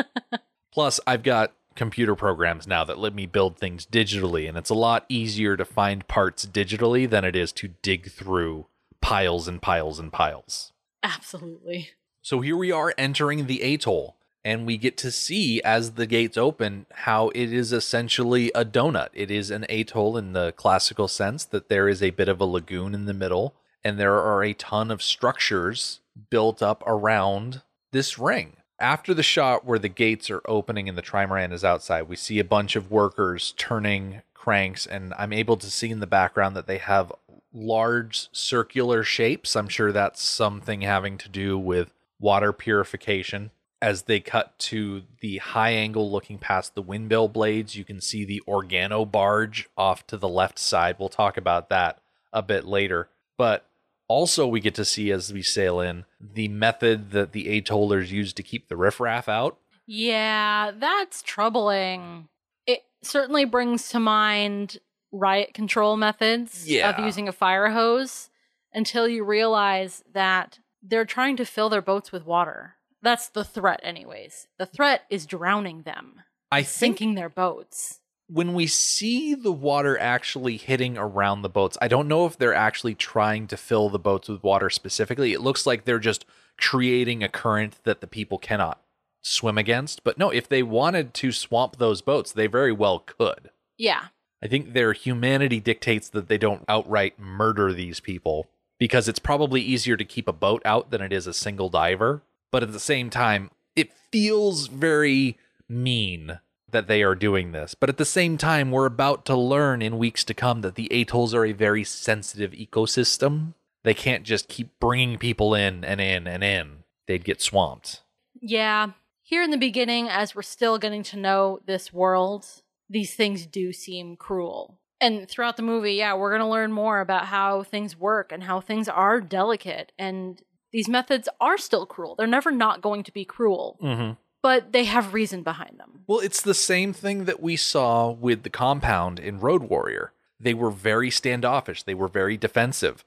Plus, 0.74 1.00
I've 1.06 1.24
got 1.24 1.54
computer 1.76 2.16
programs 2.16 2.68
now 2.68 2.84
that 2.84 2.98
let 2.98 3.14
me 3.14 3.26
build 3.26 3.58
things 3.58 3.86
digitally, 3.86 4.50
and 4.50 4.58
it's 4.58 4.70
a 4.70 4.76
lot 4.76 5.06
easier 5.10 5.56
to 5.56 5.66
find 5.66 6.08
parts 6.08 6.46
digitally 6.46 7.10
than 7.10 7.24
it 7.24 7.36
is 7.36 7.52
to 7.54 7.70
dig 7.82 8.12
through 8.12 8.66
piles 9.02 9.48
and 9.48 9.62
piles 9.62 10.00
and 10.00 10.12
piles. 10.12 10.72
Absolutely. 11.04 11.90
So 12.22 12.42
here 12.42 12.58
we 12.58 12.72
are 12.72 12.94
entering 12.98 13.48
the 13.48 13.62
atoll. 13.62 14.16
and 14.44 14.66
we 14.66 14.78
get 14.78 14.98
to 14.98 15.12
see 15.12 15.62
as 15.64 15.92
the 15.92 16.06
gates 16.06 16.38
open 16.38 16.86
how 16.92 17.30
it 17.30 17.52
is 17.52 17.74
essentially 17.74 18.52
a 18.56 18.64
donut. 18.64 19.10
It 19.14 19.30
is 19.30 19.52
an 19.52 19.66
atoll 19.70 20.18
in 20.18 20.34
the 20.34 20.54
classical 20.54 21.08
sense 21.08 21.44
that 21.46 21.70
there 21.70 21.88
is 21.88 22.02
a 22.02 22.12
bit 22.12 22.30
of 22.30 22.40
a 22.40 22.46
lagoon 22.46 22.94
in 22.94 23.06
the 23.06 23.14
middle, 23.14 23.56
and 23.84 24.00
there 24.00 24.18
are 24.18 24.44
a 24.44 24.54
ton 24.54 24.92
of 24.92 25.04
structures 25.04 26.00
built 26.30 26.62
up 26.62 26.84
around 26.88 27.62
this 27.92 28.18
ring. 28.18 28.58
After 28.80 29.14
the 29.14 29.24
shot 29.24 29.66
where 29.66 29.80
the 29.80 29.90
gates 29.90 30.30
are 30.30 30.42
opening 30.46 30.88
and 30.88 30.98
the 30.98 31.02
trimaran 31.02 31.52
is 31.52 31.66
outside, 31.66 32.04
we 32.04 32.16
see 32.16 32.40
a 32.40 32.46
bunch 32.46 32.78
of 32.78 32.90
workers 32.90 33.54
turning 33.58 34.22
cranks, 34.34 34.86
and 34.88 35.14
I'm 35.18 35.34
able 35.34 35.58
to 35.58 35.70
see 35.70 35.90
in 35.90 36.00
the 36.00 36.08
background 36.08 36.56
that 36.56 36.66
they 36.66 36.78
have 36.78 37.12
large 37.54 38.30
circular 38.32 39.04
shapes. 39.04 39.56
I'm 39.56 39.68
sure 39.68 39.92
that's 39.92 40.22
something 40.22 40.82
having 40.82 41.18
to 41.20 41.30
do 41.30 41.58
with 41.58 41.94
water 42.20 42.54
purification. 42.54 43.52
As 43.82 44.04
they 44.04 44.20
cut 44.20 44.60
to 44.60 45.04
the 45.22 45.38
high 45.38 45.72
angle 45.72 46.12
looking 46.12 46.38
past 46.38 46.76
the 46.76 46.82
windmill 46.82 47.30
blades, 47.30 47.76
you 47.76 47.86
can 47.86 48.02
see 48.02 48.26
the 48.26 48.44
organo 48.48 49.10
barge 49.10 49.70
off 49.78 50.06
to 50.08 50.18
the 50.18 50.28
left 50.28 50.60
side. 50.60 50.98
We'll 51.00 51.10
talk 51.10 51.38
about 51.38 51.70
that 51.70 52.00
a 52.34 52.42
bit 52.42 52.66
later. 52.66 53.10
But 53.38 53.66
also, 54.10 54.48
we 54.48 54.60
get 54.60 54.76
to 54.76 54.84
see 54.84 55.12
as 55.12 55.32
we 55.32 55.42
sail 55.42 55.80
in 55.80 56.04
the 56.20 56.50
method 56.50 57.12
that 57.12 57.32
the 57.32 57.62
atollers 57.62 58.10
use 58.10 58.34
to 58.34 58.44
keep 58.44 58.68
the 58.68 58.76
riffraff 58.76 59.30
out. 59.30 59.58
Yeah, 59.86 60.72
that's 60.76 61.22
troubling. 61.22 62.28
It 62.68 62.84
certainly 63.02 63.46
brings 63.46 63.90
to 63.90 64.00
mind 64.00 64.80
riot 65.12 65.54
control 65.54 65.98
methods 65.98 66.68
Yeah. 66.70 66.90
of 66.90 67.04
using 67.06 67.28
a 67.28 67.32
fire 67.34 67.70
hose 67.70 68.30
until 68.74 69.08
you 69.08 69.24
realize 69.24 70.04
that 70.14 70.60
they're 70.82 71.06
trying 71.06 71.36
to 71.38 71.46
fill 71.46 71.70
their 71.70 71.82
boats 71.82 72.12
with 72.12 72.26
water. 72.26 72.76
That's 73.02 73.30
the 73.30 73.44
threat, 73.44 73.80
anyways. 73.84 74.48
The 74.58 74.66
threat 74.66 75.06
is 75.10 75.26
drowning 75.26 75.84
them, 75.84 76.22
I 76.52 76.62
sinking 76.64 77.16
their 77.16 77.30
boats. 77.30 78.00
when 78.32 78.54
we 78.54 78.68
see 78.68 79.34
the 79.34 79.52
water 79.52 79.98
actually 79.98 80.56
hitting 80.58 80.98
around 81.00 81.42
the 81.42 81.50
boats, 81.50 81.78
I 81.82 81.88
don't 81.88 82.08
know 82.08 82.28
if 82.28 82.38
they're 82.38 82.54
actually 82.54 82.94
trying 82.94 83.48
to 83.48 83.58
fill 83.58 83.90
the 83.90 83.98
boats 83.98 84.30
with 84.30 84.44
water 84.44 84.70
specifically. 84.70 85.34
It 85.34 85.42
looks 85.42 85.66
like 85.66 85.86
they're 85.86 85.98
just 85.98 86.26
creating 86.60 87.24
a 87.24 87.30
current 87.30 87.78
that 87.86 88.02
the 88.02 88.08
people 88.08 88.38
cannot 88.38 88.80
swim 89.24 89.58
against. 89.58 90.04
But 90.04 90.20
no, 90.20 90.30
if 90.30 90.48
they 90.48 90.62
wanted 90.62 91.16
to 91.16 91.32
swamp 91.32 91.78
those 91.78 92.02
boats, 92.04 92.32
they 92.32 92.46
very 92.46 92.72
well 92.72 93.00
could. 93.00 93.50
Yeah. 93.78 94.10
I 94.42 94.48
think 94.48 94.74
their 94.74 94.94
humanity 94.94 95.60
dictates 95.60 96.10
that 96.10 96.28
they 96.28 96.38
don't 96.38 96.64
outright 96.68 97.20
murder 97.20 97.74
these 97.74 98.00
people 98.00 98.48
because 98.78 99.08
it's 99.08 99.20
probably 99.20 99.62
easier 99.62 99.98
to 99.98 100.06
keep 100.06 100.28
a 100.28 100.34
boat 100.34 100.62
out 100.64 100.92
than 100.92 101.02
it 101.02 101.12
is 101.12 101.28
a 101.28 101.34
single 101.34 101.70
diver. 101.70 102.22
But 102.52 102.64
at 102.64 102.72
the 102.72 102.80
same 102.80 103.10
time, 103.10 103.52
it 103.76 103.92
feels 104.12 104.68
very 104.68 105.38
mean 105.68 106.40
that 106.72 106.88
they 106.88 107.04
are 107.04 107.16
doing 107.16 107.52
this. 107.52 107.76
But 107.76 107.90
at 107.90 107.98
the 107.98 108.06
same 108.06 108.38
time, 108.38 108.72
we're 108.72 108.86
about 108.86 109.26
to 109.26 109.36
learn 109.36 109.82
in 109.82 109.98
weeks 109.98 110.24
to 110.26 110.34
come 110.34 110.62
that 110.62 110.76
the 110.76 110.92
atolls 110.92 111.34
are 111.34 111.46
a 111.46 111.52
very 111.52 111.84
sensitive 111.84 112.52
ecosystem. 112.52 113.54
They 113.84 113.94
can't 113.94 114.24
just 114.24 114.48
keep 114.48 114.80
bringing 114.80 115.18
people 115.18 115.54
in 115.54 115.84
and 115.84 116.00
in 116.00 116.28
and 116.28 116.44
in. 116.44 116.84
They'd 117.08 117.26
get 117.26 117.42
swamped. 117.42 118.02
Yeah. 118.40 118.92
Here 119.24 119.44
in 119.44 119.52
the 119.52 119.58
beginning, 119.58 120.10
as 120.10 120.36
we're 120.36 120.42
still 120.42 120.78
getting 120.78 121.04
to 121.04 121.18
know 121.18 121.60
this 121.66 121.94
world, 121.94 122.46
these 122.90 123.14
things 123.16 123.46
do 123.46 123.72
seem 123.74 124.16
cruel. 124.16 124.80
And 125.02 125.30
throughout 125.30 125.56
the 125.56 125.64
movie, 125.64 125.94
yeah, 125.94 126.14
we're 126.16 126.32
going 126.32 126.42
to 126.42 126.48
learn 126.48 126.72
more 126.72 127.00
about 127.00 127.26
how 127.28 127.64
things 127.64 127.96
work 127.98 128.32
and 128.32 128.44
how 128.44 128.60
things 128.60 128.90
are 128.90 129.22
delicate. 129.22 129.92
And 129.98 130.42
these 130.74 130.90
methods 130.90 131.30
are 131.40 131.58
still 131.58 131.86
cruel. 131.86 132.16
They're 132.16 132.28
never 132.28 132.52
not 132.52 132.82
going 132.82 133.04
to 133.04 133.12
be 133.14 133.24
cruel, 133.26 133.78
Mm-hmm. 133.82 134.14
but 134.44 134.72
they 134.74 134.84
have 134.86 135.14
reason 135.14 135.42
behind 135.42 135.80
them. 135.80 136.02
Well, 136.06 136.20
it's 136.20 136.42
the 136.42 136.54
same 136.54 136.92
thing 136.94 137.26
that 137.26 137.42
we 137.42 137.56
saw 137.56 138.10
with 138.12 138.44
the 138.44 138.50
compound 138.50 139.20
in 139.20 139.40
Road 139.40 139.64
Warrior. 139.64 140.12
They 140.40 140.54
were 140.54 140.72
very 140.72 141.10
standoffish, 141.12 141.84
they 141.84 141.94
were 141.96 142.08
very 142.10 142.36
defensive. 142.38 143.06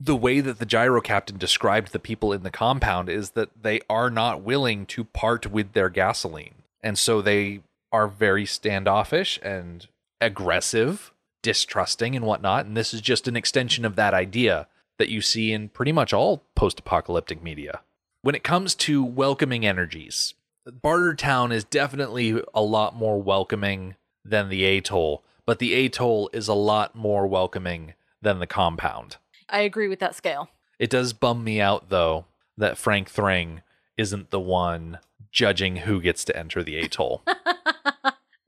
The 0.00 0.16
way 0.16 0.40
that 0.40 0.58
the 0.58 0.66
gyro 0.66 1.00
captain 1.00 1.38
described 1.38 1.92
the 1.92 1.98
people 2.00 2.32
in 2.32 2.42
the 2.42 2.50
compound 2.50 3.08
is 3.08 3.30
that 3.30 3.50
they 3.62 3.80
are 3.88 4.10
not 4.10 4.42
willing 4.42 4.86
to 4.86 5.04
part 5.04 5.46
with 5.50 5.72
their 5.72 5.88
gasoline. 5.88 6.54
And 6.82 6.98
so 6.98 7.22
they 7.22 7.60
are 7.94 8.08
very 8.08 8.44
standoffish 8.44 9.38
and 9.40 9.86
aggressive, 10.20 11.12
distrusting, 11.42 12.16
and 12.16 12.26
whatnot. 12.26 12.66
And 12.66 12.76
this 12.76 12.92
is 12.92 13.00
just 13.00 13.28
an 13.28 13.36
extension 13.36 13.84
of 13.84 13.94
that 13.94 14.12
idea 14.12 14.66
that 14.98 15.10
you 15.10 15.20
see 15.20 15.52
in 15.52 15.68
pretty 15.68 15.92
much 15.92 16.12
all 16.12 16.42
post 16.56 16.80
apocalyptic 16.80 17.40
media. 17.40 17.82
When 18.22 18.34
it 18.34 18.42
comes 18.42 18.74
to 18.76 19.04
welcoming 19.04 19.64
energies, 19.64 20.34
Bartertown 20.68 21.52
is 21.52 21.62
definitely 21.62 22.42
a 22.52 22.62
lot 22.62 22.96
more 22.96 23.22
welcoming 23.22 23.94
than 24.24 24.48
the 24.48 24.64
atoll, 24.64 25.22
but 25.46 25.60
the 25.60 25.86
atoll 25.86 26.28
is 26.32 26.48
a 26.48 26.54
lot 26.54 26.96
more 26.96 27.28
welcoming 27.28 27.94
than 28.20 28.40
the 28.40 28.46
compound. 28.48 29.18
I 29.48 29.60
agree 29.60 29.86
with 29.86 30.00
that 30.00 30.16
scale. 30.16 30.48
It 30.80 30.90
does 30.90 31.12
bum 31.12 31.44
me 31.44 31.60
out 31.60 31.90
though 31.90 32.24
that 32.56 32.76
Frank 32.76 33.08
Thring 33.08 33.62
isn't 33.96 34.30
the 34.30 34.40
one 34.40 34.98
judging 35.30 35.76
who 35.76 36.00
gets 36.00 36.24
to 36.24 36.36
enter 36.36 36.64
the 36.64 36.80
atoll. 36.80 37.22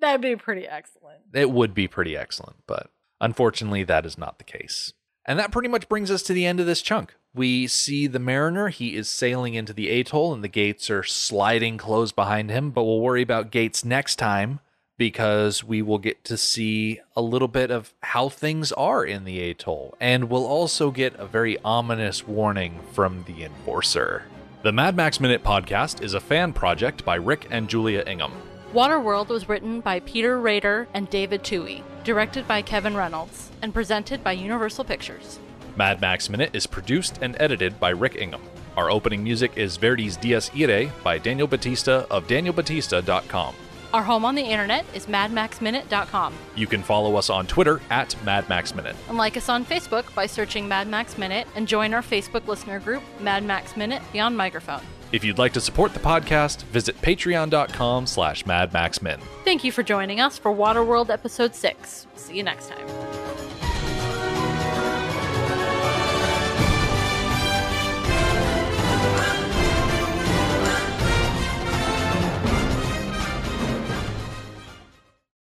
That'd 0.06 0.20
be 0.20 0.36
pretty 0.36 0.68
excellent. 0.68 1.18
it 1.32 1.50
would 1.50 1.74
be 1.74 1.88
pretty 1.88 2.16
excellent, 2.16 2.58
but 2.66 2.90
unfortunately 3.20 3.82
that 3.84 4.06
is 4.06 4.16
not 4.16 4.38
the 4.38 4.44
case. 4.44 4.92
And 5.24 5.36
that 5.40 5.50
pretty 5.50 5.68
much 5.68 5.88
brings 5.88 6.10
us 6.12 6.22
to 6.24 6.32
the 6.32 6.46
end 6.46 6.60
of 6.60 6.66
this 6.66 6.80
chunk. 6.80 7.16
We 7.34 7.66
see 7.66 8.06
the 8.06 8.20
mariner, 8.20 8.68
he 8.68 8.94
is 8.94 9.08
sailing 9.08 9.54
into 9.54 9.72
the 9.72 9.90
atoll 9.90 10.32
and 10.32 10.44
the 10.44 10.48
gates 10.48 10.88
are 10.90 11.02
sliding 11.02 11.76
closed 11.76 12.14
behind 12.14 12.50
him, 12.50 12.70
but 12.70 12.84
we'll 12.84 13.00
worry 13.00 13.22
about 13.22 13.50
gates 13.50 13.84
next 13.84 14.16
time 14.16 14.60
because 14.96 15.64
we 15.64 15.82
will 15.82 15.98
get 15.98 16.22
to 16.24 16.36
see 16.36 17.00
a 17.16 17.20
little 17.20 17.48
bit 17.48 17.72
of 17.72 17.92
how 18.02 18.28
things 18.28 18.70
are 18.72 19.04
in 19.04 19.24
the 19.24 19.50
atoll 19.50 19.96
and 20.00 20.30
we'll 20.30 20.46
also 20.46 20.92
get 20.92 21.14
a 21.16 21.26
very 21.26 21.58
ominous 21.64 22.26
warning 22.28 22.80
from 22.92 23.24
the 23.24 23.42
enforcer. 23.42 24.22
The 24.62 24.72
Mad 24.72 24.94
Max 24.96 25.18
Minute 25.18 25.42
podcast 25.42 26.00
is 26.00 26.14
a 26.14 26.20
fan 26.20 26.52
project 26.52 27.04
by 27.04 27.16
Rick 27.16 27.48
and 27.50 27.68
Julia 27.68 28.04
Ingham. 28.06 28.32
Waterworld 28.76 29.28
was 29.28 29.48
written 29.48 29.80
by 29.80 30.00
Peter 30.00 30.38
Rader 30.38 30.86
and 30.92 31.08
David 31.08 31.42
Twohy, 31.42 31.82
directed 32.04 32.46
by 32.46 32.60
Kevin 32.60 32.94
Reynolds, 32.94 33.50
and 33.62 33.72
presented 33.72 34.22
by 34.22 34.32
Universal 34.32 34.84
Pictures. 34.84 35.38
Mad 35.76 35.98
Max 36.02 36.28
Minute 36.28 36.50
is 36.52 36.66
produced 36.66 37.18
and 37.22 37.34
edited 37.40 37.80
by 37.80 37.88
Rick 37.88 38.16
Ingham. 38.16 38.42
Our 38.76 38.90
opening 38.90 39.24
music 39.24 39.52
is 39.56 39.78
Verdi's 39.78 40.18
Dies 40.18 40.50
Irae 40.54 40.92
by 41.02 41.16
Daniel 41.16 41.46
Batista 41.46 42.04
of 42.10 42.26
danielbatista.com. 42.26 43.54
Our 43.94 44.02
home 44.02 44.26
on 44.26 44.34
the 44.34 44.42
internet 44.42 44.84
is 44.92 45.06
madmaxminute.com. 45.06 46.34
You 46.54 46.66
can 46.66 46.82
follow 46.82 47.16
us 47.16 47.30
on 47.30 47.46
Twitter 47.46 47.80
at 47.88 48.10
madmaxminute. 48.26 48.96
And 49.08 49.16
like 49.16 49.38
us 49.38 49.48
on 49.48 49.64
Facebook 49.64 50.14
by 50.14 50.26
searching 50.26 50.68
Mad 50.68 50.86
Max 50.86 51.16
Minute 51.16 51.48
and 51.54 51.66
join 51.66 51.94
our 51.94 52.02
Facebook 52.02 52.46
listener 52.46 52.80
group, 52.80 53.02
Mad 53.20 53.42
Max 53.42 53.74
Minute 53.74 54.02
Beyond 54.12 54.36
Microphone. 54.36 54.82
If 55.12 55.24
you'd 55.24 55.38
like 55.38 55.52
to 55.52 55.60
support 55.60 55.94
the 55.94 56.00
podcast, 56.00 56.62
visit 56.64 57.00
patreon.com 57.00 58.06
slash 58.06 58.44
madmaxmin. 58.44 59.20
Thank 59.44 59.64
you 59.64 59.72
for 59.72 59.82
joining 59.82 60.20
us 60.20 60.38
for 60.38 60.52
Waterworld 60.52 61.10
Episode 61.10 61.54
6. 61.54 62.06
See 62.16 62.36
you 62.36 62.42
next 62.42 62.68
time. 62.68 63.45